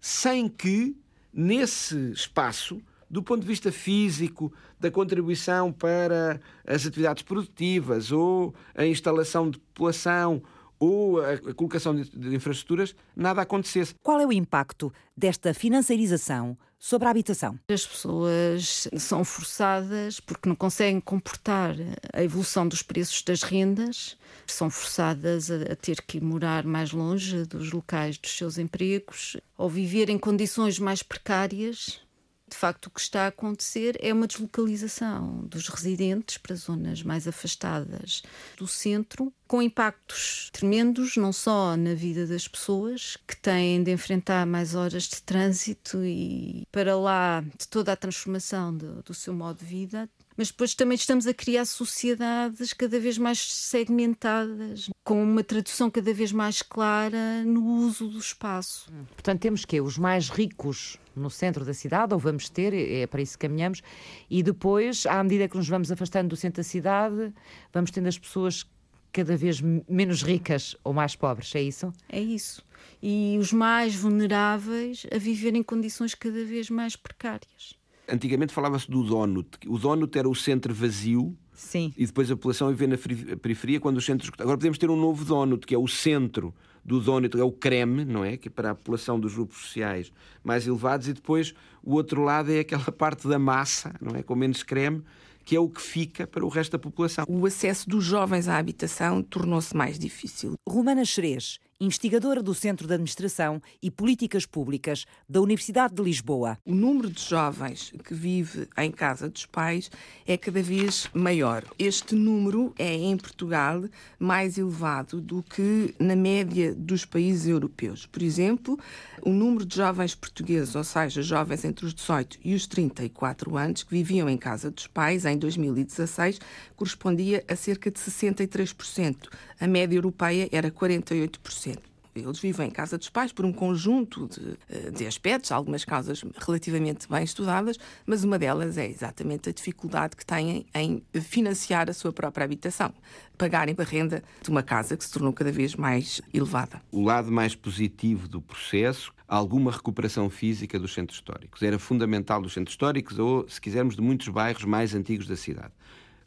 sem 0.01 0.49
que, 0.49 0.97
nesse 1.35 2.13
espaço, 2.13 2.81
do 3.11 3.21
ponto 3.21 3.41
de 3.41 3.49
vista 3.49 3.73
físico, 3.73 4.53
da 4.79 4.93
contribuição 4.93 5.73
para 5.73 6.41
as 6.65 6.87
atividades 6.87 7.25
produtivas 7.25 8.13
ou 8.13 8.55
a 8.73 8.87
instalação 8.87 9.51
de 9.51 9.59
população 9.59 10.41
ou 10.79 11.21
a 11.21 11.37
colocação 11.55 11.97
de 11.97 12.37
infraestruturas, 12.37 12.95
nada 13.17 13.43
acontecesse. 13.43 13.93
Qual 14.05 14.21
é 14.21 14.27
o 14.27 14.33
impacto 14.33 14.93
desta 15.17 15.53
financiarização 15.53 16.57
sobre 16.79 17.09
a 17.09 17.11
habitação? 17.11 17.59
As 17.69 17.87
pessoas 17.87 18.89
são 18.99 19.25
forçadas, 19.25 20.21
porque 20.21 20.49
não 20.49 20.57
conseguem 20.57 21.01
comportar 21.01 21.75
a 22.13 22.23
evolução 22.23 22.67
dos 22.67 22.83
preços 22.83 23.23
das 23.23 23.43
rendas, 23.43 24.17
são 24.47 24.71
forçadas 24.71 25.51
a, 25.51 25.77
ter 25.77 26.03
que 26.03 26.21
morar 26.21 26.65
mais 26.65 26.93
longe 26.93 27.45
dos 27.45 27.73
locais 27.73 28.17
dos 28.19 28.37
seus 28.37 28.59
empregos 28.59 29.37
ou 29.57 29.69
viver 29.69 30.09
em 30.09 30.19
condições 30.19 30.79
mais 30.79 31.03
precárias 31.03 32.01
de 32.49 32.57
facto, 32.57 32.87
o 32.87 32.91
que 32.91 33.01
está 33.01 33.25
a 33.25 33.29
acontecer 33.29 33.97
é 34.01 34.13
uma 34.13 34.27
deslocalização 34.27 35.45
dos 35.47 35.69
residentes 35.69 36.39
para 36.39 36.57
zonas 36.57 37.03
mais 37.03 37.29
afastadas 37.29 38.23
do 38.57 38.67
centro, 38.67 39.33
com 39.47 39.63
impactos 39.63 40.51
tremendos, 40.53 41.17
não 41.17 41.33
só 41.33 41.77
na 41.77 41.95
vida 41.95 42.27
das 42.27 42.49
pessoas, 42.49 43.17
que 43.27 43.37
têm 43.37 43.83
de 43.83 43.91
enfrentar 43.91 44.47
mais 44.47 44.75
horas 44.75 45.05
de 45.05 45.23
trânsito 45.23 46.05
e 46.05 46.67
para 46.73 46.97
lá 46.97 47.45
de 47.59 47.69
toda 47.69 47.93
a 47.93 47.97
transformação 47.97 48.77
do, 48.77 49.03
do 49.03 49.15
seu 49.15 49.33
modo 49.33 49.59
de 49.59 49.65
vida, 49.65 50.09
mas 50.39 50.49
depois 50.49 50.73
também 50.73 50.95
estamos 50.95 51.27
a 51.27 51.35
criar 51.35 51.65
sociedades 51.65 52.73
cada 52.73 53.01
vez 53.01 53.19
mais 53.19 53.41
segmentadas, 53.41 54.89
com 55.03 55.21
uma 55.21 55.43
tradução 55.43 55.91
cada 55.91 56.15
vez 56.15 56.31
mais 56.31 56.63
clara 56.63 57.43
no 57.45 57.65
uso 57.65 58.07
do 58.07 58.19
espaço. 58.19 58.91
Portanto, 59.09 59.41
temos 59.41 59.65
que 59.65 59.81
os 59.81 59.99
mais 59.99 60.31
ricos 60.31 60.97
no 61.17 61.29
centro 61.29 61.65
da 61.65 61.75
cidade, 61.75 62.15
ou 62.15 62.21
vamos 62.21 62.49
ter, 62.49 62.73
é 62.73 63.05
para 63.09 63.21
isso 63.21 63.37
que 63.37 63.49
caminhamos, 63.49 63.83
e 64.31 64.41
depois, 64.41 65.05
à 65.07 65.21
medida 65.25 65.49
que 65.49 65.57
nos 65.57 65.69
vamos 65.69 65.91
afastando 65.91 66.29
do 66.29 66.37
centro 66.37 66.63
da 66.63 66.65
cidade, 66.65 67.35
vamos 67.73 67.91
tendo 67.91 68.07
as 68.07 68.17
pessoas 68.17 68.65
cada 69.13 69.37
vez 69.37 69.61
menos 69.61 70.23
ricas 70.23 70.77
ou 70.85 70.93
mais 70.93 71.17
pobres, 71.17 71.53
é 71.57 71.63
isso? 71.63 71.93
É 72.09 72.21
isso. 72.21 72.63
E 73.03 73.37
os 73.41 73.53
mais 73.53 73.95
vulneráveis 73.95 75.05
a 75.13 75.19
viver 75.19 75.57
em 75.57 75.63
condições 75.65 76.15
cada 76.15 76.45
vez 76.45 76.71
mais 76.71 76.95
precárias. 76.95 77.78
Antigamente 78.09 78.53
falava-se 78.53 78.91
do 78.91 79.03
donut. 79.03 79.49
O 79.67 79.79
donut 79.79 80.19
era 80.19 80.29
o 80.29 80.35
centro 80.35 80.75
vazio 80.75 81.37
Sim. 81.53 81.93
e 81.97 82.07
depois 82.07 82.31
a 82.31 82.37
população 82.37 82.69
vivia 82.71 82.89
na 82.89 82.97
periferia 83.37 83.81
quando 83.81 83.99
os 83.99 84.05
centros. 84.05 84.31
Agora 84.39 84.57
podemos 84.57 84.79
ter 84.79 84.91
um 84.91 84.97
novo 84.97 85.25
donut, 85.25 85.67
que 85.67 85.75
é 85.75 85.79
o 85.79 85.87
centro 85.87 86.55
do 86.85 87.01
donut, 87.01 87.39
é 87.39 87.45
o 87.45 87.53
creme, 87.53 88.05
não 88.05 88.25
é? 88.25 88.37
Que 88.37 88.49
é 88.49 88.51
para 88.51 88.71
a 88.71 88.75
população 88.75 89.21
dos 89.21 89.35
grupos 89.35 89.59
sociais 89.59 90.11
mais 90.43 90.67
elevados, 90.67 91.09
e 91.09 91.13
depois 91.13 91.55
o 91.83 91.95
outro 91.95 92.23
lado 92.23 92.51
é 92.51 92.61
aquela 92.61 92.91
parte 92.93 93.29
da 93.29 93.39
massa, 93.39 93.95
não 94.01 94.17
é? 94.17 94.23
Com 94.23 94.35
menos 94.35 94.63
creme, 94.63 95.03
que 95.45 95.57
é 95.57 95.61
o 95.61 95.69
que 95.69 95.81
fica 95.81 96.27
para 96.27 96.45
o 96.45 96.49
resto 96.49 96.73
da 96.73 96.79
população. 96.79 97.25
O 97.29 97.47
acesso 97.47 97.89
dos 97.89 98.05
jovens 98.05 98.49
à 98.49 98.59
habitação 98.59 99.23
tornou-se 99.23 99.75
mais 99.77 99.99
difícil. 99.99 100.55
Romana 100.69 101.05
Xerez 101.05 101.59
investigadora 101.81 102.43
do 102.43 102.55
Centro 102.55 102.89
de 102.89 102.95
Administração 102.95 103.63
e 103.81 103.89
Políticas 103.89 104.45
Públicas 104.45 105.07
da 105.29 105.41
Universidade 105.41 105.95
de 105.95 106.03
Lisboa. 106.03 106.59
O 106.65 106.75
número 106.75 107.09
de 107.09 107.23
jovens 107.23 107.93
que 108.03 108.13
vive 108.13 108.69
em 108.77 108.91
casa 108.91 109.29
dos 109.29 109.47
pais 109.47 109.89
é 110.27 110.37
cada 110.37 110.61
vez 110.61 111.09
maior. 111.15 111.65
Este 111.79 112.17
número 112.17 112.75
é, 112.77 112.95
em 112.95 113.17
Portugal, 113.17 113.85
mais 114.19 114.59
elevado 114.59 115.21
do 115.21 115.41
que 115.41 115.95
na 116.01 116.17
média 116.17 116.75
dos 116.75 117.05
países 117.05 117.47
europeus. 117.47 118.07
Por 118.07 118.23
exemplo, 118.23 118.77
o 119.23 119.31
número 119.31 119.65
de 119.65 119.77
jovens 119.77 120.17
portugueses, 120.17 120.75
ou 120.75 120.83
seja, 120.83 121.23
jovens 121.23 121.65
entre 121.65 121.87
os 121.87 121.95
18 121.95 122.41
e 122.45 122.55
os 122.57 122.67
34 122.67 123.57
anos, 123.57 123.85
que 123.85 123.91
viviam 123.91 124.29
em 124.29 124.37
casa 124.37 124.69
dos 124.69 124.89
pais 124.89 125.25
em 125.25 125.39
2016, 125.39 126.41
correspondia 126.75 127.45
a 127.47 127.55
cerca 127.55 127.89
de 127.89 128.01
63%. 128.01 129.29
A 129.61 129.67
média 129.67 129.97
europeia 129.97 130.49
era 130.53 130.71
48%. 130.71 131.79
Eles 132.15 132.41
vivem 132.41 132.69
em 132.69 132.71
casa 132.71 132.99
dos 132.99 133.09
pais 133.09 133.33
por 133.33 133.45
um 133.45 133.53
conjunto 133.53 134.29
de, 134.29 134.59
eh, 134.69 134.91
de 134.91 135.07
aspectos, 135.07 135.53
algumas 135.53 135.85
causas 135.85 136.25
relativamente 136.37 137.09
bem 137.09 137.23
estudadas, 137.23 137.79
mas 138.07 138.25
uma 138.25 138.39
delas 138.39 138.77
é 138.77 138.89
exatamente 138.89 139.49
a 139.49 139.53
dificuldade 139.53 140.17
que 140.17 140.25
têm 140.27 140.67
em 140.75 141.03
financiar 141.21 141.89
a 141.89 141.93
sua 141.93 142.13
própria 142.13 142.45
habitação, 142.45 142.93
pagarem 143.37 143.75
a 143.79 143.83
renda 143.83 144.23
de 144.43 144.51
uma 144.51 144.63
casa 144.63 144.97
que 144.97 145.05
se 145.05 145.13
tornou 145.13 145.33
cada 145.33 145.53
vez 145.53 145.75
mais 145.75 146.21
elevada. 146.33 146.83
O 146.91 147.03
lado 147.03 147.31
mais 147.31 147.55
positivo 147.55 148.27
do 148.27 148.41
processo, 148.41 149.13
alguma 149.27 149.71
recuperação 149.71 150.29
física 150.29 150.79
dos 150.79 150.93
centros 150.95 151.19
históricos. 151.19 151.63
Era 151.63 151.79
fundamental 151.79 152.41
dos 152.43 152.53
centros 152.53 152.73
históricos 152.73 153.19
ou, 153.19 153.49
se 153.49 153.61
quisermos, 153.61 153.95
de 153.95 154.03
muitos 154.03 154.29
bairros 154.29 154.65
mais 154.65 154.95
antigos 154.95 155.27
da 155.27 155.37
cidade 155.37 155.73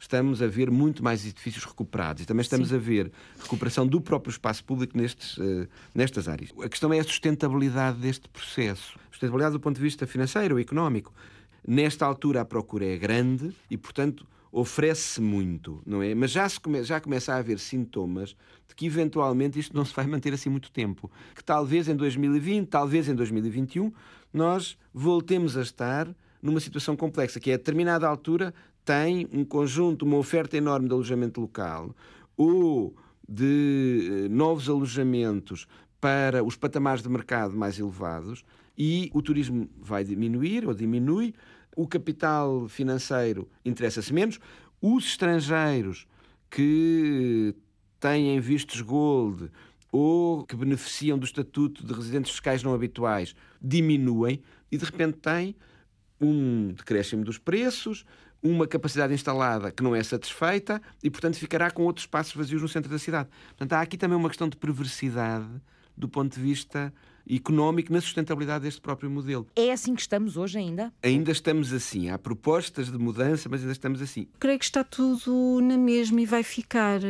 estamos 0.02 0.42
a 0.42 0.48
ver 0.48 0.70
muito 0.70 1.02
mais 1.02 1.24
edifícios 1.24 1.64
recuperados 1.64 2.22
e 2.22 2.26
também 2.26 2.42
estamos 2.42 2.70
Sim. 2.70 2.74
a 2.74 2.78
ver 2.78 3.12
recuperação 3.40 3.86
do 3.86 4.00
próprio 4.00 4.32
espaço 4.32 4.64
público 4.64 4.98
nestes, 4.98 5.36
uh, 5.38 5.68
nestas 5.94 6.28
áreas. 6.28 6.50
A 6.60 6.68
questão 6.68 6.92
é 6.92 6.98
a 6.98 7.04
sustentabilidade 7.04 7.98
deste 7.98 8.28
processo. 8.28 8.98
Sustentabilidade 9.12 9.52
do 9.52 9.60
ponto 9.60 9.76
de 9.76 9.82
vista 9.82 10.04
financeiro, 10.04 10.58
económico. 10.58 11.14
Nesta 11.66 12.04
altura 12.04 12.40
a 12.40 12.44
procura 12.44 12.84
é 12.84 12.96
grande 12.96 13.54
e, 13.70 13.78
portanto, 13.78 14.26
oferece-se 14.50 15.20
muito, 15.20 15.80
não 15.86 16.02
é? 16.02 16.14
Mas 16.16 16.32
já, 16.32 16.48
se 16.48 16.58
come, 16.58 16.82
já 16.82 17.00
começa 17.00 17.32
a 17.32 17.36
haver 17.36 17.60
sintomas 17.60 18.36
de 18.68 18.74
que 18.74 18.86
eventualmente 18.86 19.60
isto 19.60 19.74
não 19.74 19.84
se 19.84 19.94
vai 19.94 20.06
manter 20.06 20.34
assim 20.34 20.50
muito 20.50 20.72
tempo. 20.72 21.08
Que 21.32 21.44
talvez 21.44 21.88
em 21.88 21.94
2020, 21.94 22.68
talvez 22.68 23.08
em 23.08 23.14
2021, 23.14 23.92
nós 24.34 24.76
voltemos 24.92 25.56
a 25.56 25.62
estar 25.62 26.12
numa 26.42 26.58
situação 26.58 26.96
complexa, 26.96 27.38
que 27.38 27.52
é 27.52 27.54
a 27.54 27.56
determinada 27.56 28.06
altura 28.08 28.52
tem 28.84 29.28
um 29.32 29.44
conjunto, 29.44 30.04
uma 30.04 30.16
oferta 30.16 30.56
enorme 30.56 30.88
de 30.88 30.94
alojamento 30.94 31.40
local. 31.40 31.94
Ou 32.36 32.94
de 33.28 34.24
eh, 34.24 34.28
novos 34.28 34.68
alojamentos 34.68 35.66
para 36.00 36.42
os 36.42 36.56
patamares 36.56 37.02
de 37.02 37.08
mercado 37.08 37.56
mais 37.56 37.78
elevados 37.78 38.44
e 38.76 39.10
o 39.14 39.22
turismo 39.22 39.68
vai 39.80 40.04
diminuir 40.04 40.66
ou 40.66 40.74
diminui, 40.74 41.34
o 41.76 41.86
capital 41.86 42.68
financeiro 42.68 43.48
interessa-se 43.64 44.12
menos, 44.12 44.38
os 44.80 45.06
estrangeiros 45.06 46.06
que 46.50 47.54
têm 48.00 48.38
vistos 48.40 48.80
gold 48.80 49.50
ou 49.90 50.44
que 50.44 50.56
beneficiam 50.56 51.18
do 51.18 51.24
estatuto 51.24 51.86
de 51.86 51.92
residentes 51.92 52.32
fiscais 52.32 52.62
não 52.62 52.74
habituais 52.74 53.34
diminuem 53.60 54.42
e 54.70 54.76
de 54.76 54.84
repente 54.84 55.18
tem 55.18 55.54
um 56.20 56.72
decréscimo 56.72 57.24
dos 57.24 57.38
preços, 57.38 58.04
uma 58.42 58.66
capacidade 58.66 59.14
instalada 59.14 59.70
que 59.70 59.82
não 59.82 59.94
é 59.94 60.02
satisfeita 60.02 60.82
e, 61.02 61.08
portanto, 61.08 61.36
ficará 61.36 61.70
com 61.70 61.84
outros 61.84 62.04
espaços 62.04 62.34
vazios 62.34 62.60
no 62.60 62.68
centro 62.68 62.90
da 62.90 62.98
cidade. 62.98 63.28
Portanto, 63.50 63.72
há 63.74 63.80
aqui 63.80 63.96
também 63.96 64.16
uma 64.16 64.28
questão 64.28 64.48
de 64.48 64.56
perversidade 64.56 65.48
do 65.96 66.08
ponto 66.08 66.34
de 66.34 66.40
vista 66.40 66.92
económico 67.30 67.92
na 67.92 68.00
sustentabilidade 68.00 68.64
deste 68.64 68.80
próprio 68.80 69.08
modelo. 69.10 69.46
É 69.54 69.70
assim 69.70 69.94
que 69.94 70.00
estamos 70.00 70.36
hoje 70.36 70.58
ainda? 70.58 70.92
Ainda 71.02 71.30
estamos 71.30 71.72
assim. 71.72 72.10
Há 72.10 72.18
propostas 72.18 72.90
de 72.90 72.98
mudança, 72.98 73.48
mas 73.48 73.60
ainda 73.60 73.72
estamos 73.72 74.02
assim. 74.02 74.26
Creio 74.40 74.58
que 74.58 74.64
está 74.64 74.82
tudo 74.82 75.60
na 75.62 75.76
mesma 75.76 76.20
e 76.20 76.26
vai 76.26 76.42
ficar. 76.42 77.00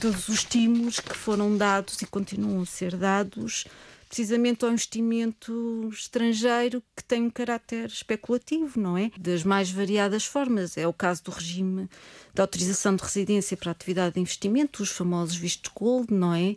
Todos 0.00 0.28
os 0.28 0.38
estímulos 0.38 0.98
que 0.98 1.16
foram 1.16 1.56
dados 1.56 2.02
e 2.02 2.06
continuam 2.06 2.62
a 2.62 2.66
ser 2.66 2.96
dados 2.96 3.64
precisamente 4.14 4.64
ao 4.64 4.70
investimento 4.70 5.88
estrangeiro 5.92 6.80
que 6.96 7.02
tem 7.02 7.22
um 7.22 7.30
caráter 7.30 7.86
especulativo, 7.86 8.78
não 8.78 8.96
é? 8.96 9.10
Das 9.18 9.42
mais 9.42 9.72
variadas 9.72 10.24
formas. 10.24 10.78
É 10.78 10.86
o 10.86 10.92
caso 10.92 11.24
do 11.24 11.32
regime 11.32 11.90
de 12.32 12.40
autorização 12.40 12.94
de 12.94 13.02
residência 13.02 13.56
para 13.56 13.72
atividade 13.72 14.14
de 14.14 14.20
investimento, 14.20 14.84
os 14.84 14.90
famosos 14.90 15.34
vistos 15.34 15.72
gold, 15.74 16.14
não 16.14 16.32
é? 16.32 16.54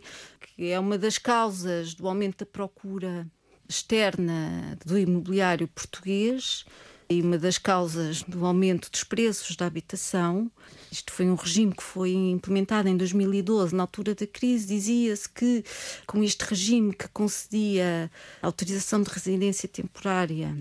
Que 0.54 0.70
é 0.70 0.78
uma 0.78 0.96
das 0.96 1.18
causas 1.18 1.94
do 1.94 2.06
aumento 2.06 2.44
da 2.44 2.46
procura 2.46 3.26
externa 3.68 4.78
do 4.86 4.96
imobiliário 4.96 5.66
português 5.66 6.64
e 7.10 7.22
uma 7.22 7.38
das 7.38 7.58
causas 7.58 8.22
do 8.22 8.44
aumento 8.44 8.90
dos 8.90 9.02
preços 9.02 9.56
da 9.56 9.66
habitação. 9.66 10.50
Isto 10.90 11.12
foi 11.12 11.26
um 11.26 11.34
regime 11.34 11.74
que 11.74 11.82
foi 11.82 12.12
implementado 12.12 12.88
em 12.88 12.96
2012, 12.96 13.74
na 13.74 13.84
altura 13.84 14.14
da 14.14 14.26
crise. 14.26 14.66
Dizia-se 14.66 15.28
que, 15.28 15.64
com 16.06 16.22
este 16.22 16.44
regime 16.44 16.92
que 16.92 17.08
concedia 17.08 18.10
autorização 18.42 19.02
de 19.02 19.10
residência 19.10 19.68
temporária 19.68 20.56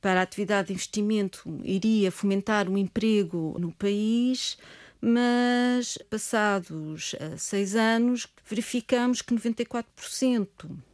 para 0.00 0.20
a 0.20 0.22
atividade 0.22 0.68
de 0.68 0.74
investimento, 0.74 1.42
iria 1.62 2.10
fomentar 2.10 2.68
o 2.68 2.76
emprego 2.76 3.56
no 3.58 3.72
país 3.72 4.58
mas 5.06 5.98
passados 6.08 7.14
eh, 7.20 7.36
seis 7.36 7.76
anos 7.76 8.26
verificamos 8.48 9.20
que 9.20 9.34
94% 9.34 10.48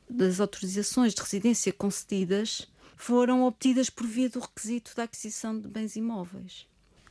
das 0.08 0.40
autorizações 0.40 1.14
de 1.14 1.22
residência 1.22 1.72
concedidas 1.72 2.66
foram 3.00 3.44
obtidas 3.44 3.88
por 3.88 4.06
via 4.06 4.28
do 4.28 4.40
requisito 4.40 4.92
da 4.94 5.04
aquisição 5.04 5.58
de 5.58 5.66
bens 5.66 5.96
imóveis. 5.96 6.66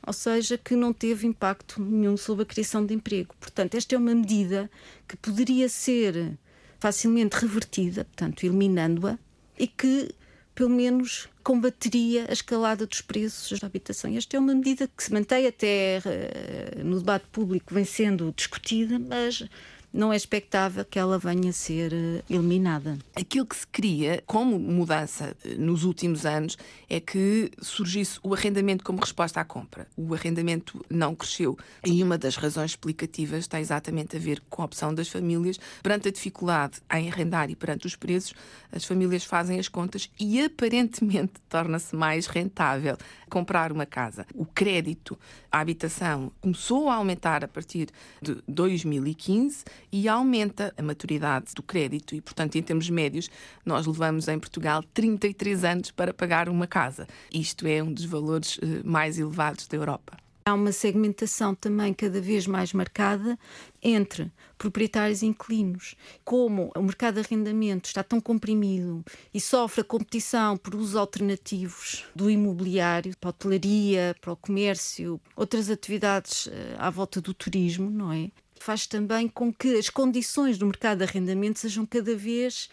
Ou 0.06 0.14
seja, 0.14 0.56
que 0.56 0.76
não 0.76 0.94
teve 0.94 1.26
impacto 1.26 1.82
nenhum 1.82 2.16
sobre 2.16 2.44
a 2.44 2.46
criação 2.46 2.86
de 2.86 2.94
emprego. 2.94 3.36
Portanto, 3.40 3.74
esta 3.74 3.96
é 3.96 3.98
uma 3.98 4.14
medida 4.14 4.70
que 5.08 5.18
poderia 5.18 5.68
ser 5.68 6.38
facilmente 6.80 7.36
revertida, 7.38 8.06
portanto, 8.06 8.44
eliminando-a, 8.44 9.18
e 9.58 9.66
que, 9.68 10.14
pelo 10.54 10.70
menos, 10.70 11.28
combateria 11.44 12.28
a 12.30 12.34
escalada 12.34 12.86
dos 12.86 13.02
preços 13.02 13.60
da 13.60 13.66
habitação. 13.66 14.16
Esta 14.16 14.38
é 14.38 14.40
uma 14.40 14.54
medida 14.54 14.88
que 14.88 15.04
se 15.04 15.12
mantém 15.12 15.48
até 15.48 16.00
uh, 16.06 16.86
no 16.86 17.00
debate 17.00 17.26
público, 17.32 17.74
vem 17.74 17.84
sendo 17.84 18.32
discutida, 18.38 19.00
mas 19.00 19.44
não 19.92 20.14
é 20.14 20.16
expectável 20.16 20.86
que 20.86 21.00
ela 21.00 21.18
venha 21.18 21.50
a 21.50 21.54
ser 21.54 21.92
eh, 21.94 22.24
eliminada. 22.30 22.98
Aquilo 23.16 23.46
que 23.46 23.56
se 23.56 23.68
queria 23.68 24.24
como 24.26 24.60
mudança 24.60 25.36
eh, 25.44 25.56
nos 25.56 25.84
últimos 25.84 26.26
anos 26.26 26.58
é 26.90 27.00
que 27.00 27.52
surgisse 27.60 28.20
o 28.22 28.34
arrendamento 28.34 28.84
como 28.84 29.00
resposta 29.00 29.42
à 29.42 29.46
compra. 29.46 29.88
O 29.98 30.14
arrendamento 30.14 30.86
não 30.90 31.16
cresceu 31.16 31.58
e 31.86 32.04
uma 32.04 32.18
das 32.18 32.36
razões 32.36 32.72
explicativas 32.72 33.40
está 33.40 33.60
exatamente 33.60 34.16
a 34.16 34.20
ver 34.20 34.42
com 34.50 34.62
a 34.62 34.66
opção 34.66 34.94
das 34.94 35.08
famílias 35.08 35.60
perante 35.82 36.10
a 36.10 36.12
dificuldade 36.12 36.80
em 36.94 37.10
arrendar 37.10 37.50
e 37.50 37.56
perante 37.56 37.88
os 37.88 37.96
preços, 37.96 38.34
as 38.72 38.86
famílias 38.86 39.24
fazem 39.24 39.60
as 39.60 39.68
contas 39.68 40.10
e 40.20 40.44
aparentemente 40.44 41.34
torna-se 41.50 41.96
mais 41.96 42.28
rentável 42.28 42.98
comprar 43.30 43.72
uma 43.72 43.86
casa. 43.86 44.26
O 44.34 44.46
crédito 44.46 45.18
à 45.52 45.60
habitação 45.60 46.32
começou 46.42 46.90
a 46.90 46.96
aumentar 46.96 47.44
a 47.44 47.48
partir 47.48 47.90
de 48.22 48.38
2015 48.48 49.64
e 49.92 50.08
aumenta 50.08 50.74
a 50.78 50.82
maturidade 50.82 51.54
do 51.56 51.64
crédito 51.64 52.16
e, 52.16 52.22
portanto, 52.22 52.56
em 52.56 52.62
termos 52.62 52.90
médios, 52.90 53.30
nós 53.66 53.86
levamos 53.86 54.28
em 54.28 54.40
Portugal 54.40 54.84
33 54.94 55.64
anos 55.64 55.92
para 55.92 56.14
pagar 56.14 56.50
uma 56.50 56.68
casa. 56.68 57.08
Isto 57.34 57.68
é 57.68 57.82
um 57.82 57.92
dos 57.92 58.06
valores 58.06 58.60
eh, 58.62 58.82
mais 58.84 59.18
elevados 59.18 59.68
da 59.68 59.78
Europa. 59.78 60.18
Há 60.50 60.54
uma 60.56 60.72
segmentação 60.72 61.54
também 61.54 61.94
cada 61.94 62.20
vez 62.20 62.48
mais 62.48 62.74
marcada 62.74 63.38
entre 63.84 64.32
proprietários 64.58 65.22
e 65.22 65.28
inquilinos. 65.28 65.96
Como 66.26 66.72
o 66.76 66.82
mercado 66.82 67.16
de 67.16 67.20
arrendamento 67.20 67.88
está 67.88 68.04
tão 68.04 68.20
comprimido 68.20 69.06
e 69.32 69.40
sofre 69.40 69.82
a 69.82 69.84
competição 69.84 70.58
por 70.58 70.74
usos 70.74 70.96
alternativos 70.96 72.04
do 72.16 72.32
imobiliário, 72.32 73.16
para 73.18 73.30
a 73.30 73.32
hotelaria, 73.32 74.16
para 74.20 74.34
o 74.34 74.36
comércio, 74.36 75.22
outras 75.36 75.70
atividades 75.70 76.48
eh, 76.48 76.76
à 76.80 76.90
volta 76.90 77.22
do 77.22 77.32
turismo, 77.32 77.90
não 77.92 78.12
é? 78.12 78.32
Faz 78.60 78.86
também 78.86 79.28
com 79.28 79.54
que 79.54 79.78
as 79.78 79.90
condições 79.90 80.58
do 80.58 80.66
mercado 80.66 81.00
de 81.00 81.06
arrendamento 81.06 81.60
sejam 81.60 81.86
cada 81.86 82.16
vez 82.16 82.70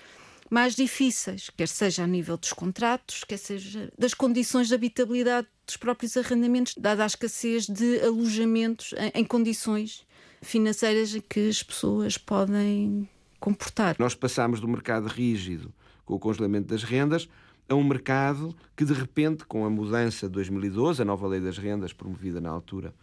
mais 0.51 0.75
difíceis, 0.75 1.51
quer 1.57 1.69
seja 1.69 2.05
a 2.05 2.07
nível 2.07 2.37
dos 2.37 2.53
contratos, 2.53 3.25
quer 3.25 3.37
seja 3.37 3.91
das 3.99 4.15
condições 4.15 4.69
de 4.69 4.75
habitabilidade 4.75 5.49
dos 5.67 5.77
próprios 5.77 6.17
arrendamentos, 6.17 6.75
dada 6.79 7.03
a 7.03 7.07
escassez 7.07 7.67
de 7.67 8.01
alojamentos 8.01 8.95
em, 8.97 9.21
em 9.21 9.25
condições 9.25 10.07
financeiras 10.41 11.15
em 11.15 11.21
que 11.21 11.49
as 11.49 11.63
pessoas 11.63 12.17
podem 12.17 13.09
comportar. 13.41 13.97
Nós 13.99 14.15
passamos 14.15 14.61
do 14.61 14.69
mercado 14.69 15.09
rígido, 15.09 15.73
com 16.05 16.15
o 16.15 16.19
congelamento 16.19 16.69
das 16.69 16.85
rendas, 16.85 17.29
a 17.69 17.75
um 17.75 17.83
mercado 17.83 18.55
que, 18.77 18.85
de 18.85 18.93
repente, 18.93 19.45
com 19.45 19.65
a 19.65 19.71
mudança 19.71 20.27
de 20.29 20.33
2012, 20.35 21.03
a 21.03 21.05
nova 21.05 21.27
lei 21.27 21.41
das 21.41 21.59
rendas 21.59 21.93
promovida 21.93 22.41
na 22.41 22.51
altura 22.51 22.95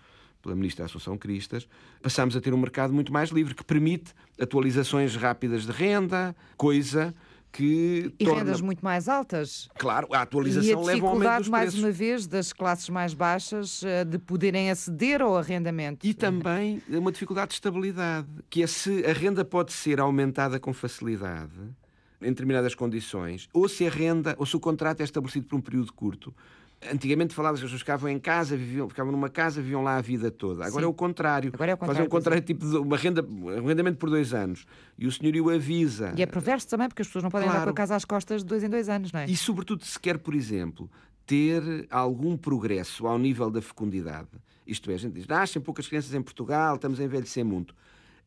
pela 0.44 0.56
ministra 0.56 0.86
Assunção 0.86 1.18
Cristas, 1.18 1.68
passamos 2.02 2.36
a 2.36 2.42
ter 2.42 2.54
um 2.54 2.58
mercado 2.58 2.94
muito 2.94 3.12
mais 3.12 3.30
livre, 3.30 3.56
que 3.56 3.64
permite 3.64 4.14
atualizações 4.40 5.16
rápidas 5.16 5.66
de 5.66 5.72
renda, 5.72 6.36
coisa 6.58 7.16
que 7.54 8.12
e 8.20 8.26
torna... 8.26 8.40
rendas 8.40 8.62
muito 8.62 8.84
mais 8.84 9.08
altas. 9.08 9.70
Claro, 9.78 10.08
a 10.12 10.22
atualização 10.24 10.70
e 10.70 10.74
a 10.74 10.80
leva 10.80 11.06
ao 11.06 11.14
aumento 11.14 11.20
dificuldade, 11.20 11.40
dos 11.44 11.50
mais 11.50 11.66
preços. 11.66 11.80
uma 11.80 11.92
vez, 11.92 12.28
das 12.28 12.52
classes 12.52 12.90
mais 12.90 13.14
baixas 13.14 13.84
eh, 13.84 14.04
de 14.04 14.18
poderem 14.18 14.72
aceder 14.72 15.22
ao 15.22 15.38
arrendamento. 15.38 16.06
E 16.06 16.14
também 16.14 16.82
uma 16.90 17.12
dificuldade 17.12 17.50
de 17.50 17.54
estabilidade, 17.54 18.28
que 18.50 18.64
é 18.64 18.68
se 18.68 19.06
a 19.06 19.14
renda 19.14 19.46
pode 19.46 19.72
ser 19.72 20.00
aumentada 20.00 20.60
com 20.60 20.74
facilidade, 20.74 21.54
em 22.20 22.30
determinadas 22.30 22.74
condições, 22.74 23.48
ou 23.54 23.70
se 23.70 23.86
a 23.86 23.90
renda, 23.90 24.36
ou 24.40 24.46
se 24.46 24.56
o 24.56 24.60
contrato 24.60 25.02
é 25.02 25.04
estabelecido 25.04 25.46
por 25.46 25.56
um 25.56 25.62
período 25.62 25.94
curto. 25.94 26.34
Antigamente 26.92 27.34
falava 27.34 27.54
que 27.56 27.60
as 27.60 27.64
pessoas 27.64 27.82
ficavam 27.82 28.10
em 28.10 28.20
casa, 28.20 28.58
viviam, 28.58 28.90
ficavam 28.90 29.12
numa 29.12 29.30
casa, 29.30 29.62
viviam 29.62 29.84
lá 29.84 29.98
a 29.98 30.02
vida 30.02 30.30
toda. 30.32 30.66
Agora 30.66 30.82
Sim. 30.82 30.88
é 30.88 30.90
o 30.90 30.94
contrário. 30.94 31.52
Agora 31.54 31.72
é 31.72 31.74
o 31.74 31.78
Fazem 31.78 31.88
contrário, 31.88 32.08
um 32.08 32.10
contrário, 32.10 32.42
tipo 32.44 32.66
de 32.68 32.78
uma 32.78 32.98
renda, 32.98 33.26
um 33.30 33.50
arrendamento 33.68 33.98
por 33.98 34.10
dois 34.10 34.34
anos. 34.34 34.66
E 34.98 35.06
o 35.08 35.12
senhorio 35.12 35.50
avisa. 35.50 36.14
E 36.18 36.22
é 36.22 36.26
perverso 36.26 36.68
também, 36.68 36.88
porque 36.88 37.02
as 37.02 37.08
pessoas 37.08 37.24
não 37.24 37.32
podem 37.32 37.48
andar 37.48 37.58
Claro. 37.60 37.72
com 37.72 37.76
a 37.76 37.78
casa 37.78 37.96
às 37.96 38.06
costas 38.06 38.42
de 38.42 38.48
dois 38.48 38.64
em 38.64 38.70
dois 38.70 38.90
anos, 38.90 39.12
não 39.12 39.20
é? 39.22 39.26
E, 39.26 39.36
sobretudo, 39.38 39.84
se 39.86 40.00
quer, 40.00 40.18
por 40.18 40.34
exemplo, 40.36 40.90
ter 41.26 41.88
algum 41.90 42.36
progresso 42.36 43.08
ao 43.08 43.18
nível 43.18 43.50
da 43.50 43.62
fecundidade. 43.62 44.28
Isto 44.66 44.92
é, 44.92 44.94
a 44.94 44.98
gente 44.98 45.14
diz, 45.14 45.28
nascem 45.28 45.62
poucas 45.62 45.88
crianças 45.88 46.14
em 46.14 46.22
Portugal, 46.22 46.76
estamos 46.76 47.00
a 47.00 47.04
envelhecer 47.04 47.44
muito. 47.46 47.76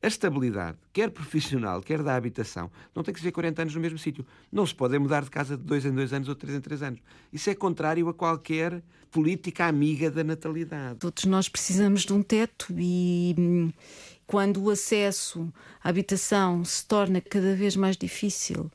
A 0.07 0.09
estabilidade, 0.09 0.79
quer 0.93 1.11
profissional, 1.11 1.83
quer 1.83 2.01
da 2.01 2.15
habitação, 2.15 2.71
não 2.95 3.03
tem 3.03 3.13
que 3.13 3.19
se 3.19 3.25
ver 3.25 3.33
40 3.33 3.63
anos 3.63 3.75
no 3.75 3.81
mesmo 3.81 3.99
sítio. 3.99 4.25
Não 4.53 4.65
se 4.65 4.73
pode 4.73 4.97
mudar 5.01 5.25
de 5.25 5.31
casa 5.31 5.57
de 5.57 5.65
dois 5.65 5.85
em 5.85 5.93
dois 5.93 6.13
anos 6.13 6.29
ou 6.29 6.35
de 6.37 6.41
três 6.43 6.57
em 6.57 6.61
três 6.61 6.81
anos. 6.81 7.01
Isso 7.33 7.51
é 7.51 7.57
contrário 7.57 8.09
a 8.09 8.15
qualquer 8.15 8.85
política 9.11 9.67
amiga 9.67 10.09
da 10.09 10.23
natalidade. 10.23 11.01
Todos 11.01 11.25
nós 11.25 11.49
precisamos 11.49 12.03
de 12.03 12.13
um 12.13 12.23
teto 12.23 12.73
e 12.79 13.35
hum, 13.37 13.73
quando 14.29 14.63
o 14.63 14.71
acesso 14.71 15.53
à 15.83 15.89
habitação 15.89 16.65
se 16.65 16.87
torna 16.87 17.21
cada 17.21 17.57
vez 17.57 17.75
mais 17.75 17.97
difícil 17.97 18.71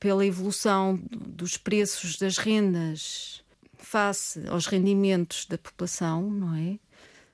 pela 0.00 0.26
evolução 0.26 1.00
dos 1.08 1.56
preços 1.56 2.18
das 2.18 2.36
rendas 2.36 3.44
face 3.76 4.44
aos 4.48 4.66
rendimentos 4.66 5.46
da 5.46 5.56
população, 5.56 6.28
não 6.28 6.56
é? 6.56 6.80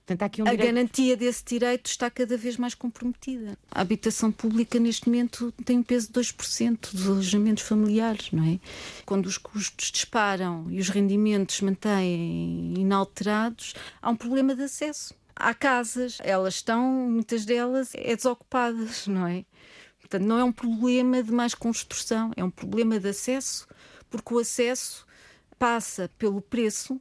Portanto, 0.07 0.23
há 0.23 0.27
aqui 0.27 0.43
um 0.43 0.47
A 0.47 0.51
direito- 0.51 0.67
garantia 0.75 1.17
desse 1.17 1.43
direito 1.45 1.87
está 1.87 2.11
cada 2.11 2.37
vez 2.37 2.59
mais 2.59 2.75
comprometida. 2.75 3.57
A 3.71 3.81
habitação 3.81 4.31
pública, 4.31 4.79
neste 4.79 5.09
momento, 5.09 5.51
tem 5.65 5.79
um 5.79 5.83
peso 5.83 6.09
de 6.09 6.13
2% 6.13 6.93
dos 6.95 7.07
alojamentos 7.09 7.63
familiares, 7.63 8.31
não 8.31 8.45
é? 8.45 8.61
Quando 9.07 9.25
os 9.25 9.39
custos 9.39 9.91
disparam 9.91 10.67
e 10.71 10.79
os 10.79 10.91
rendimentos 10.91 11.59
mantêm 11.63 12.75
inalterados, 12.77 13.73
há 14.03 14.11
um 14.11 14.17
problema 14.17 14.55
de 14.55 14.65
acesso. 14.65 15.15
Há 15.35 15.55
casas, 15.55 16.19
elas 16.21 16.57
estão, 16.57 16.83
muitas 17.11 17.47
delas, 17.47 17.91
é 17.95 18.15
desocupadas, 18.15 19.07
não 19.07 19.27
é? 19.27 19.45
Portanto, 20.01 20.23
não 20.23 20.39
é 20.39 20.45
um 20.45 20.53
problema 20.53 21.23
de 21.23 21.33
mais 21.33 21.55
construção, 21.55 22.31
é 22.37 22.45
um 22.45 22.51
problema 22.51 23.01
de 23.01 23.09
acesso, 23.09 23.67
porque 24.11 24.35
o 24.35 24.39
acesso 24.39 25.07
passa 25.59 26.11
pelo 26.19 26.43
preço 26.43 27.01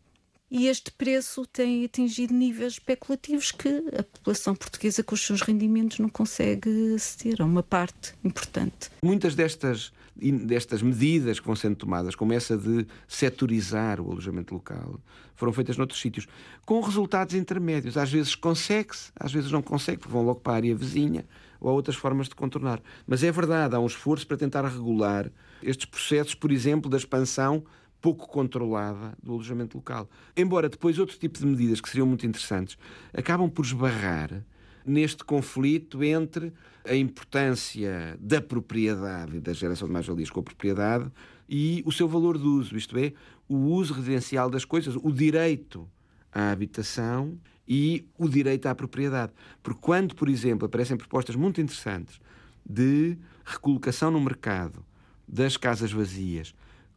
e 0.53 0.67
este 0.67 0.91
preço 0.91 1.47
tem 1.47 1.83
atingido 1.83 2.31
níveis 2.31 2.73
especulativos 2.73 3.51
que 3.51 3.69
a 3.97 4.03
população 4.03 4.53
portuguesa, 4.53 5.01
com 5.01 5.15
os 5.15 5.25
seus 5.25 5.41
rendimentos, 5.41 5.97
não 5.97 6.07
consegue 6.07 6.93
aceder 6.93 7.41
a 7.41 7.45
uma 7.45 7.63
parte 7.63 8.13
importante. 8.23 8.91
Muitas 9.01 9.33
destas, 9.33 9.91
destas 10.15 10.83
medidas 10.83 11.39
que 11.39 11.47
vão 11.47 11.55
sendo 11.55 11.75
tomadas, 11.77 12.13
como 12.13 12.33
essa 12.33 12.55
de 12.55 12.85
setorizar 13.07 13.99
o 13.99 14.11
alojamento 14.11 14.53
local, 14.53 14.99
foram 15.35 15.51
feitas 15.51 15.75
noutros 15.75 15.99
sítios, 15.99 16.27
com 16.67 16.79
resultados 16.81 17.33
intermédios. 17.33 17.97
Às 17.97 18.11
vezes 18.11 18.35
consegue-se, 18.35 19.11
às 19.15 19.33
vezes 19.33 19.51
não 19.51 19.63
consegue, 19.63 19.97
porque 19.97 20.13
vão 20.13 20.21
logo 20.21 20.39
para 20.39 20.53
a 20.53 20.55
área 20.57 20.75
vizinha, 20.75 21.25
ou 21.59 21.67
há 21.67 21.73
outras 21.73 21.95
formas 21.95 22.29
de 22.29 22.35
contornar. 22.35 22.79
Mas 23.07 23.23
é 23.23 23.31
verdade, 23.31 23.73
há 23.73 23.79
um 23.79 23.87
esforço 23.87 24.27
para 24.27 24.37
tentar 24.37 24.63
regular 24.67 25.31
estes 25.63 25.87
processos, 25.87 26.35
por 26.35 26.51
exemplo, 26.51 26.91
da 26.91 26.97
expansão 26.97 27.63
pouco 28.03 28.27
controlada 28.27 29.17
do 29.23 29.31
alojamento 29.31 29.77
local. 29.77 30.09
Embora 30.35 30.67
depois 30.67 30.99
outro 30.99 31.17
tipo 31.17 31.39
de 31.39 31.45
medidas 31.45 31.79
que 31.79 31.87
seriam 31.87 32.05
muito 32.05 32.27
interessantes 32.27 32.77
acabam 33.13 33.49
por 33.49 33.63
esbarrar 33.63 34.43
neste 34.85 35.23
conflito 35.23 36.03
entre 36.03 36.51
a 36.85 36.93
importância 36.93 38.17
da 38.19 38.41
propriedade 38.41 39.37
e 39.37 39.39
da 39.39 39.53
geração 39.53 39.87
de 39.87 39.93
mais-valias 39.93 40.29
com 40.29 40.41
a 40.41 40.43
propriedade 40.43 41.09
e 41.47 41.81
o 41.85 41.93
seu 41.93 42.05
valor 42.05 42.37
de 42.37 42.45
uso, 42.45 42.75
isto 42.75 42.97
é, 42.97 43.13
o 43.47 43.55
uso 43.55 43.93
residencial 43.93 44.49
das 44.49 44.65
coisas, 44.65 44.97
o 45.01 45.09
direito 45.09 45.89
à 46.29 46.51
habitação 46.51 47.39
e 47.65 48.05
o 48.17 48.27
direito 48.27 48.65
à 48.65 48.75
propriedade. 48.75 49.31
Porque 49.61 49.79
quando, 49.79 50.13
por 50.13 50.27
exemplo, 50.27 50.65
aparecem 50.65 50.97
propostas 50.97 51.37
muito 51.37 51.61
interessantes 51.61 52.19
de 52.69 53.17
recolocação 53.45 54.11
no 54.11 54.19
mercado 54.19 54.85
das 55.25 55.55
casas 55.55 55.93
vazias 55.93 56.53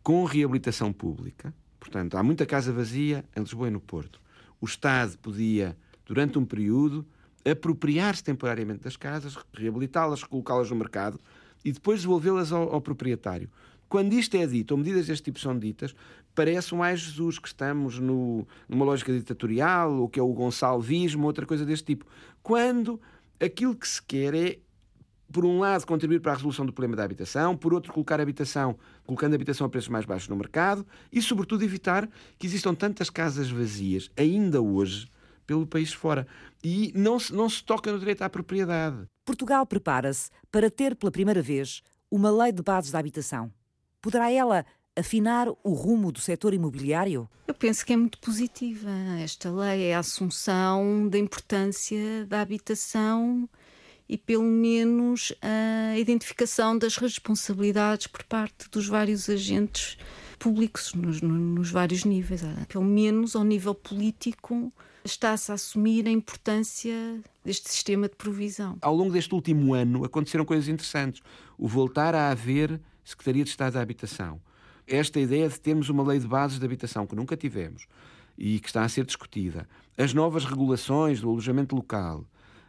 com 0.07 0.22
reabilitação 0.22 0.92
pública, 0.92 1.52
portanto, 1.80 2.16
há 2.16 2.22
muita 2.22 2.46
casa 2.46 2.72
vazia 2.72 3.24
em 3.36 3.40
Lisboa 3.40 3.66
e 3.66 3.72
no 3.72 3.80
Porto. 3.80 4.20
O 4.61 4.64
Estado 4.64 5.18
podia, 5.18 5.76
durante 6.04 6.38
um 6.38 6.44
período, 6.44 7.04
apropriar-se 7.44 8.22
temporariamente 8.22 8.84
das 8.84 8.96
casas, 8.96 9.36
reabilitá-las, 9.52 10.22
colocá-las 10.22 10.70
no 10.70 10.76
mercado 10.76 11.18
e 11.64 11.72
depois 11.72 12.02
devolvê-las 12.02 12.52
ao, 12.52 12.72
ao 12.72 12.80
proprietário. 12.80 13.50
Quando 13.88 14.12
isto 14.12 14.36
é 14.36 14.46
dito, 14.46 14.70
ou 14.70 14.78
medidas 14.78 15.09
deste 15.09 15.24
tipo 15.24 15.40
são 15.40 15.59
ditas, 15.59 15.92
parece 16.36 16.72
um 16.72 16.84
ai 16.84 16.96
Jesus 16.96 17.40
que 17.40 17.48
estamos 17.48 17.98
no, 17.98 18.46
numa 18.68 18.84
lógica 18.84 19.12
ditatorial, 19.12 19.92
ou 19.92 20.09
que 20.09 20.20
é 20.20 20.22
o 20.22 20.32
gonçalvismo, 20.32 21.26
outra 21.26 21.44
coisa 21.44 21.66
deste 21.66 21.84
tipo. 21.84 22.07
Quando 22.44 23.00
aquilo 23.40 23.74
que 23.74 23.88
se 23.88 24.00
quer 24.00 24.34
é, 24.36 24.59
por 25.33 25.45
um 25.45 25.59
lado, 25.59 25.87
contribuir 25.87 26.20
para 26.20 26.33
a 26.33 26.35
resolução 26.35 26.64
do 26.64 26.72
problema 26.72 26.97
da 26.97 27.05
habitação, 27.05 27.57
por 27.57 27.74
outro, 27.74 27.93
colocar 27.93 28.20
a 28.20 28.22
habitação, 28.22 28.77
colocando 29.05 29.33
a 29.33 29.37
habitação 29.37 29.66
a 29.66 29.70
preços 29.70 29.89
mais 29.89 30.05
baixos 30.05 30.29
no 30.29 30.37
mercado 30.37 30.87
e, 31.12 31.20
sobretudo, 31.20 31.64
evitar 31.64 32.09
que 32.39 32.47
existam 32.47 32.74
tantas 32.74 33.11
casas 33.11 33.51
vazias, 33.51 34.11
ainda 34.16 34.61
hoje, 34.61 35.09
pelo 35.47 35.66
país 35.66 35.93
fora. 35.93 36.27
E 36.62 36.93
não 36.95 37.18
se, 37.18 37.33
não 37.33 37.49
se 37.49 37.62
toca 37.62 37.93
no 37.93 37.99
direito 37.99 38.22
à 38.22 38.31
propriedade. 38.31 39.09
Portugal 39.24 39.66
prepara-se 39.66 40.31
para 40.51 40.70
ter 40.70 40.95
pela 40.95 41.11
primeira 41.11 41.43
vez 41.43 41.83
uma 42.11 42.31
lei 42.31 42.53
de 42.53 42.62
bases 42.62 42.91
da 42.91 42.99
habitação. 42.99 43.53
Poderá 44.01 44.31
ela 44.31 44.64
afinar 44.97 45.49
o 45.49 45.72
rumo 45.72 46.11
do 46.11 46.20
setor 46.20 46.55
imobiliário? 46.55 47.29
Eu 47.47 47.55
penso 47.55 47.85
que 47.85 47.93
é 47.93 47.97
muito 47.97 48.18
positiva. 48.18 48.91
Esta 49.20 49.51
lei 49.51 49.85
é 49.85 49.95
a 49.95 49.99
assunção 49.99 51.09
da 51.09 51.18
importância 51.18 52.24
da 52.27 52.41
habitação 52.41 53.49
e, 54.09 54.16
pelo 54.16 54.44
menos, 54.44 55.32
a 55.42 55.98
identificação 55.98 56.78
das 56.78 56.96
responsabilidades 56.96 58.07
por 58.07 58.22
parte 58.24 58.68
dos 58.70 58.86
vários 58.86 59.28
agentes 59.28 59.98
públicos 60.38 60.92
nos, 60.94 61.20
nos 61.20 61.70
vários 61.70 62.04
níveis. 62.04 62.42
Pelo 62.68 62.84
menos 62.84 63.34
ao 63.34 63.44
nível 63.44 63.74
político 63.74 64.72
está-se 65.04 65.50
a 65.50 65.54
assumir 65.54 66.07
a 66.07 66.11
importância 66.11 67.20
deste 67.44 67.70
sistema 67.70 68.09
de 68.09 68.16
provisão. 68.16 68.76
Ao 68.82 68.94
longo 68.94 69.12
deste 69.12 69.34
último 69.34 69.74
ano 69.74 70.04
aconteceram 70.04 70.44
coisas 70.44 70.68
interessantes. 70.68 71.22
O 71.57 71.66
voltar 71.66 72.14
a 72.14 72.30
haver 72.30 72.80
Secretaria 73.04 73.44
de 73.44 73.50
Estado 73.50 73.74
da 73.74 73.80
Habitação. 73.80 74.40
Esta 74.86 75.18
ideia 75.18 75.48
de 75.48 75.61
termos 75.61 75.88
uma 75.88 76.02
lei 76.02 76.18
de 76.18 76.26
bases 76.26 76.59
de 76.59 76.64
habitação 76.64 77.07
que 77.07 77.16
nunca 77.16 77.36
tivemos 77.36 77.86
e 78.36 78.61
que 78.61 78.68
está 78.68 78.84
a 78.84 78.88
ser 78.88 79.04
discutida. 79.04 79.68
As 79.96 80.12
novas 80.12 80.44
regulações 80.44 81.20
do 81.20 81.30
alojamento 81.30 81.74
local. 81.74 82.24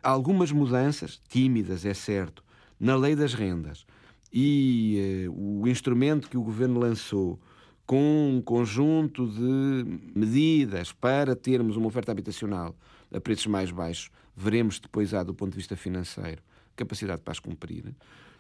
Algumas 0.08 0.54
mudanças, 0.54 1.22
tímidas, 1.28 1.86
é 1.86 1.94
certo, 1.94 2.42
na 2.80 2.96
lei 2.96 3.14
das 3.14 3.34
rendas. 3.34 3.86
E 4.32 5.26
eh, 5.26 5.30
o 5.30 5.68
instrumento 5.68 6.30
que 6.30 6.38
o 6.38 6.42
governo 6.42 6.80
lançou 6.80 7.38
com 7.86 8.38
um 8.38 8.42
conjunto 8.42 9.28
de 9.28 10.00
medidas 10.16 10.94
para 10.94 11.36
termos 11.36 11.76
uma 11.76 11.88
oferta 11.88 12.10
habitacional 12.10 12.74
a 13.14 13.20
preços 13.20 13.48
mais 13.48 13.70
baixos, 13.70 14.10
veremos 14.34 14.80
depois 14.80 15.14
há, 15.14 15.24
do 15.24 15.34
ponto 15.34 15.52
de 15.52 15.58
vista 15.58 15.76
financeiro, 15.76 16.42
capacidade 16.78 17.22
para 17.22 17.34
as 17.34 17.40
cumprir. 17.40 17.94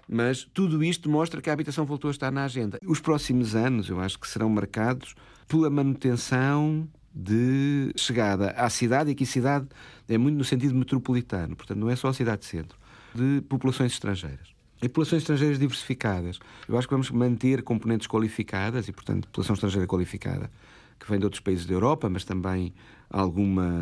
Mas 0.07 0.45
tudo 0.53 0.81
isto 0.81 1.09
mostra 1.09 1.41
que 1.41 1.49
a 1.49 1.53
habitação 1.53 1.85
voltou 1.85 2.07
a 2.07 2.11
estar 2.11 2.31
na 2.31 2.45
agenda. 2.45 2.79
Os 2.85 3.01
próximos 3.01 3.55
anos, 3.55 3.89
eu 3.89 3.99
acho 3.99 4.17
que 4.17 4.29
serão 4.29 4.47
marcados 4.49 5.15
pela 5.49 5.69
manutenção 5.69 6.87
de 7.17 7.91
chegada 7.95 8.51
à 8.51 8.69
cidade, 8.69 9.09
e 9.09 9.13
aqui 9.13 9.25
cidade 9.25 9.67
é 10.07 10.17
muito 10.19 10.37
no 10.37 10.43
sentido 10.43 10.75
metropolitano, 10.75 11.55
portanto 11.55 11.79
não 11.79 11.89
é 11.89 11.95
só 11.95 12.09
a 12.09 12.13
cidade-centro, 12.13 12.77
de 13.15 13.41
populações 13.49 13.93
estrangeiras. 13.93 14.55
E 14.79 14.87
populações 14.87 15.23
estrangeiras 15.23 15.57
diversificadas. 15.57 16.37
Eu 16.69 16.77
acho 16.77 16.87
que 16.87 16.93
vamos 16.93 17.09
manter 17.09 17.63
componentes 17.63 18.05
qualificadas 18.05 18.87
e, 18.87 18.91
portanto, 18.91 19.25
população 19.25 19.55
estrangeira 19.55 19.87
qualificada, 19.87 20.51
que 20.99 21.09
vem 21.09 21.17
de 21.17 21.25
outros 21.25 21.39
países 21.41 21.65
da 21.65 21.73
Europa, 21.73 22.07
mas 22.07 22.23
também 22.23 22.71
alguma 23.09 23.73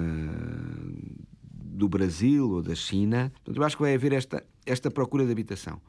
do 1.52 1.90
Brasil 1.90 2.50
ou 2.50 2.64
da 2.64 2.76
China. 2.76 3.30
Portanto, 3.44 3.58
eu 3.58 3.64
acho 3.66 3.76
que 3.76 3.82
vai 3.82 3.94
haver 3.94 4.14
esta, 4.14 4.46
esta 4.66 4.90
procura 4.90 5.26
de 5.26 5.32
habitação. 5.34 5.82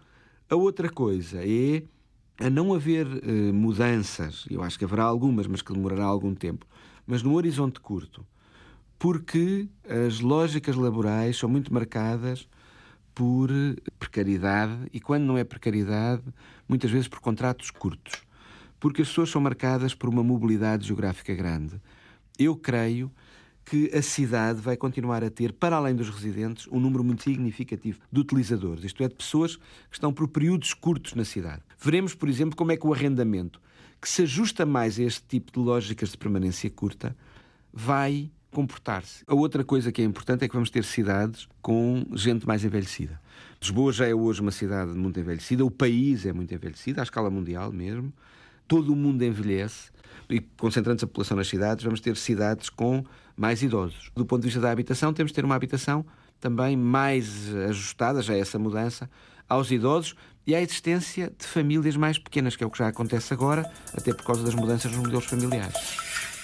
A 0.51 0.57
outra 0.57 0.89
coisa 0.89 1.41
é 1.45 1.85
a 2.39 2.51
não 2.51 2.75
haver 2.75 3.07
eh, 3.07 3.53
mudanças, 3.53 4.45
eu 4.51 4.63
acho 4.63 4.77
que 4.79 4.85
haverá 4.85 5.05
algumas, 5.05 5.47
mas 5.47 5.63
que 5.63 5.73
demorará 5.73 6.05
algum 6.05 6.35
tempo, 6.35 6.67
mas 7.07 7.23
no 7.23 7.35
horizonte 7.35 7.81
curto, 7.81 8.27
porque 8.99 9.69
as 9.89 10.21
lógicas 10.21 10.75
laborais 10.75 11.37
são 11.37 11.49
muito 11.49 11.73
marcadas 11.73 12.49
por 13.15 13.51
precariedade 13.99 14.91
e, 14.93 15.01
quando 15.01 15.25
não 15.25 15.39
é 15.39 15.45
precariedade, 15.45 16.23
muitas 16.69 16.91
vezes 16.91 17.09
por 17.09 17.21
contratos 17.21 17.71
curtos. 17.71 18.23
Porque 18.79 19.03
as 19.03 19.09
pessoas 19.09 19.31
são 19.31 19.41
marcadas 19.41 19.95
por 19.95 20.09
uma 20.09 20.23
mobilidade 20.23 20.87
geográfica 20.87 21.35
grande. 21.35 21.81
Eu 22.39 22.55
creio 22.55 23.11
que 23.65 23.91
a 23.93 24.01
cidade 24.01 24.61
vai 24.61 24.77
continuar 24.77 25.25
a 25.25 25.31
ter, 25.31 25.53
para 25.53 25.77
além 25.77 25.95
dos 25.95 26.09
residentes, 26.09 26.69
um 26.71 26.79
número 26.79 27.03
muito 27.03 27.25
significativo 27.25 27.99
de 28.13 28.21
utilizadores, 28.21 28.85
isto 28.85 29.03
é, 29.03 29.09
de 29.09 29.15
pessoas 29.15 29.57
que 29.57 29.63
estão 29.95 30.13
por 30.13 30.29
períodos 30.29 30.73
curtos 30.73 31.15
na 31.15 31.25
cidade. 31.25 31.63
Veremos, 31.79 32.15
por 32.15 32.29
exemplo, 32.29 32.57
como 32.57 32.71
é 32.71 32.77
que 32.77 32.87
o 32.87 32.95
arrendamento, 32.95 33.61
que 34.01 34.09
se 34.09 34.23
ajusta 34.23 34.67
mais 34.67 34.99
a 34.99 35.03
este 35.03 35.23
tipo 35.27 35.53
de 35.53 35.59
lógicas 35.59 36.11
de 36.11 36.19
permanência 36.19 36.71
curta, 36.71 37.17
vai 37.73 38.31
comportar-se. 38.51 39.23
A 39.27 39.35
outra 39.35 39.63
coisa 39.63 39.93
que 39.93 40.01
é 40.01 40.05
importante 40.05 40.45
é 40.45 40.49
que 40.49 40.55
vamos 40.55 40.71
ter 40.71 40.85
cidades 40.85 41.47
com 41.61 42.07
gente 42.15 42.47
mais 42.47 42.65
envelhecida. 42.65 43.21
Lisboa 43.61 43.93
já 43.93 44.07
é 44.07 44.15
hoje 44.15 44.41
uma 44.41 44.51
cidade 44.51 44.93
muito 44.93 45.21
envelhecida, 45.21 45.65
o 45.65 45.71
país 45.71 46.25
é 46.25 46.33
muito 46.33 46.55
envelhecido, 46.55 47.01
à 47.01 47.03
escala 47.03 47.29
mundial 47.29 47.71
mesmo. 47.73 48.13
Todo 48.67 48.93
o 48.93 48.97
mundo 48.97 49.23
envelhece 49.23 49.91
e, 50.31 50.41
concentrando-se 50.41 51.05
a 51.05 51.09
população 51.09 51.37
nas 51.37 51.49
cidades, 51.49 51.85
vamos 51.85 52.01
ter 52.01 52.17
cidades 52.17 52.71
com 52.71 53.05
mais 53.37 53.63
idosos. 53.63 54.11
Do 54.15 54.25
ponto 54.25 54.41
de 54.41 54.47
vista 54.47 54.61
da 54.61 54.71
habitação, 54.71 55.13
temos 55.13 55.33
de 55.33 55.37
ter 55.37 55.45
uma 55.45 55.55
habitação 55.55 56.05
também 56.41 56.77
mais 56.77 57.55
ajustada, 57.69 58.23
já 58.23 58.35
é 58.35 58.41
essa 58.41 58.59
mudança, 58.59 59.11
aos 59.49 59.71
idosos 59.71 60.17
e 60.47 60.55
à 60.55 60.61
existência 60.61 61.33
de 61.37 61.47
famílias 61.47 61.97
mais 61.97 62.19
pequenas, 62.19 62.55
que 62.55 62.63
é 62.63 62.67
o 62.67 62.71
que 62.71 62.79
já 62.79 62.89
acontece 62.89 63.35
agora, 63.35 63.71
até 63.93 64.15
por 64.15 64.25
causa 64.25 64.43
das 64.43 64.55
mudanças 64.55 64.91
nos 64.93 65.01
modelos 65.01 65.25
familiares. 65.27 65.77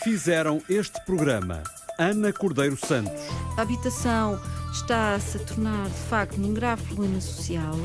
Fizeram 0.03 0.61
este 0.69 1.01
programa 1.05 1.63
Ana 1.99 2.33
Cordeiro 2.33 2.77
Santos. 2.77 3.13
A 3.57 3.63
habitação 3.63 4.41
está-se 4.73 5.37
a 5.37 5.41
tornar, 5.41 5.89
de 5.89 6.01
facto, 6.09 6.41
um 6.41 6.53
grave 6.53 6.83
problema 6.87 7.21
social 7.21 7.79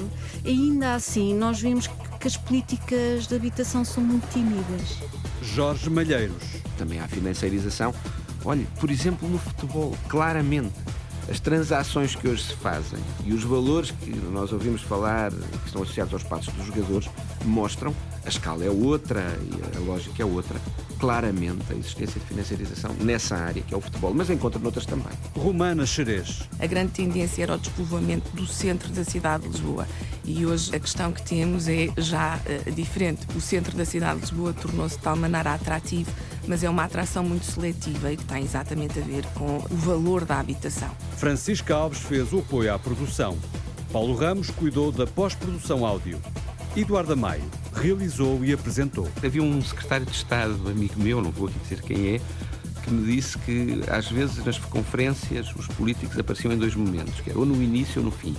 e 0.43 0.49
ainda 0.49 0.95
assim 0.95 1.35
nós 1.35 1.61
vemos 1.61 1.87
que 2.19 2.27
as 2.27 2.35
políticas 2.35 3.27
de 3.27 3.35
habitação 3.35 3.85
são 3.85 4.03
muito 4.03 4.27
tímidas. 4.31 4.97
Jorge 5.41 5.89
Malheiros. 5.89 6.43
Também 6.77 6.99
há 6.99 7.07
financiarização. 7.07 7.93
Olhe, 8.43 8.67
por 8.79 8.89
exemplo, 8.89 9.27
no 9.27 9.37
futebol, 9.37 9.95
claramente, 10.07 10.73
as 11.29 11.39
transações 11.39 12.15
que 12.15 12.27
hoje 12.27 12.43
se 12.43 12.55
fazem 12.55 12.99
e 13.25 13.33
os 13.33 13.43
valores 13.43 13.91
que 13.91 14.15
nós 14.31 14.53
ouvimos 14.53 14.81
falar, 14.81 15.31
que 15.31 15.65
estão 15.65 15.83
associados 15.83 16.13
aos 16.13 16.23
passos 16.23 16.53
dos 16.53 16.65
jogadores, 16.65 17.09
mostram 17.45 17.93
a 18.25 18.29
escala 18.29 18.63
é 18.65 18.69
outra 18.69 19.21
e 19.41 19.77
a 19.77 19.79
lógica 19.79 20.21
é 20.21 20.25
outra. 20.25 20.59
Claramente 20.99 21.63
a 21.71 21.75
existência 21.75 22.19
de 22.19 22.25
financiarização 22.25 22.93
nessa 23.01 23.35
área, 23.35 23.61
que 23.61 23.73
é 23.73 23.77
o 23.77 23.81
futebol, 23.81 24.13
mas 24.13 24.29
encontra 24.29 24.59
noutras 24.59 24.85
também. 24.85 25.13
Romana 25.35 25.85
Xerez. 25.85 26.41
A 26.59 26.65
grande 26.65 26.91
tendência 26.91 27.43
era 27.43 27.55
o 27.55 27.57
despovoamento 27.57 28.29
do 28.35 28.47
centro 28.47 28.89
da 28.91 29.03
cidade 29.03 29.43
de 29.43 29.49
Lisboa. 29.49 29.87
E 30.25 30.45
hoje 30.45 30.75
a 30.75 30.79
questão 30.79 31.11
que 31.11 31.21
temos 31.21 31.67
é 31.67 31.87
já 31.97 32.37
uh, 32.37 32.71
diferente. 32.71 33.27
O 33.35 33.41
centro 33.41 33.77
da 33.77 33.85
cidade 33.85 34.15
de 34.15 34.21
Lisboa 34.21 34.53
tornou-se 34.53 34.97
de 34.97 35.03
tal 35.03 35.15
maneira 35.15 35.53
atrativo, 35.53 36.11
mas 36.47 36.63
é 36.63 36.69
uma 36.69 36.83
atração 36.83 37.23
muito 37.23 37.45
seletiva 37.45 38.11
e 38.11 38.17
que 38.17 38.25
tem 38.25 38.43
exatamente 38.43 38.99
a 38.99 39.01
ver 39.03 39.25
com 39.35 39.57
o 39.69 39.75
valor 39.75 40.25
da 40.25 40.39
habitação. 40.39 40.89
Francisca 41.17 41.75
Alves 41.75 41.99
fez 41.99 42.33
o 42.33 42.39
apoio 42.39 42.73
à 42.73 42.79
produção. 42.79 43.37
Paulo 43.91 44.15
Ramos 44.15 44.49
cuidou 44.49 44.91
da 44.91 45.07
pós-produção 45.07 45.85
áudio. 45.85 46.19
Eduardo 46.75 47.15
Maio 47.15 47.43
realizou 47.77 48.43
e 48.43 48.51
apresentou. 48.51 49.07
Havia 49.23 49.41
um 49.41 49.61
secretário 49.61 50.05
de 50.05 50.11
Estado, 50.11 50.57
amigo 50.69 50.99
meu, 50.99 51.21
não 51.21 51.31
vou 51.31 51.47
aqui 51.47 51.59
dizer 51.59 51.81
quem 51.81 52.15
é, 52.15 52.21
que 52.83 52.91
me 52.91 53.13
disse 53.13 53.37
que 53.39 53.81
às 53.89 54.09
vezes 54.09 54.43
nas 54.43 54.57
conferências 54.57 55.53
os 55.55 55.67
políticos 55.67 56.17
apareciam 56.17 56.51
em 56.53 56.57
dois 56.57 56.75
momentos, 56.75 57.19
que 57.21 57.29
era 57.29 57.37
ou 57.37 57.45
no 57.45 57.61
início 57.61 58.01
ou 58.01 58.05
no 58.05 58.11
fim. 58.11 58.35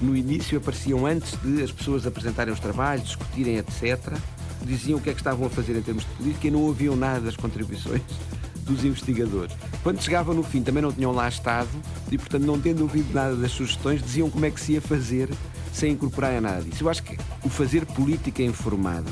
No 0.00 0.14
início 0.14 0.58
apareciam 0.58 1.06
antes 1.06 1.38
de 1.42 1.62
as 1.62 1.72
pessoas 1.72 2.06
apresentarem 2.06 2.52
os 2.52 2.60
trabalhos, 2.60 3.06
discutirem, 3.06 3.56
etc. 3.56 4.14
Diziam 4.62 4.98
o 4.98 5.02
que 5.02 5.08
é 5.08 5.12
que 5.12 5.20
estavam 5.20 5.46
a 5.46 5.50
fazer 5.50 5.76
em 5.76 5.82
termos 5.82 6.04
de 6.04 6.10
política 6.10 6.48
e 6.48 6.50
não 6.50 6.60
ouviam 6.60 6.94
nada 6.94 7.20
das 7.20 7.36
contribuições 7.36 8.02
dos 8.62 8.84
investigadores. 8.84 9.56
Quando 9.82 10.02
chegavam 10.02 10.34
no 10.34 10.42
fim 10.42 10.62
também 10.62 10.82
não 10.82 10.92
tinham 10.92 11.12
lá 11.12 11.28
estado 11.28 11.70
e, 12.10 12.18
portanto, 12.18 12.42
não 12.42 12.60
tendo 12.60 12.82
ouvido 12.82 13.14
nada 13.14 13.34
das 13.36 13.52
sugestões, 13.52 14.02
diziam 14.02 14.28
como 14.28 14.44
é 14.44 14.50
que 14.50 14.60
se 14.60 14.72
ia 14.72 14.80
fazer 14.82 15.30
sem 15.76 15.92
incorporar 15.92 16.40
nada 16.40 16.62
disso. 16.62 16.84
Eu 16.84 16.88
acho 16.88 17.02
que 17.02 17.18
o 17.44 17.50
fazer 17.50 17.84
política 17.84 18.42
informada 18.42 19.10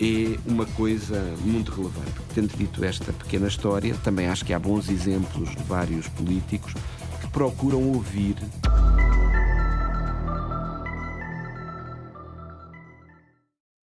é 0.00 0.36
uma 0.46 0.66
coisa 0.66 1.22
muito 1.44 1.70
relevante. 1.70 2.12
Tendo 2.34 2.56
dito 2.56 2.84
esta 2.84 3.12
pequena 3.12 3.46
história, 3.46 3.94
também 4.02 4.26
acho 4.26 4.44
que 4.44 4.52
há 4.52 4.58
bons 4.58 4.88
exemplos 4.88 5.50
de 5.50 5.62
vários 5.62 6.08
políticos 6.08 6.74
que 7.20 7.28
procuram 7.28 7.92
ouvir 7.92 8.34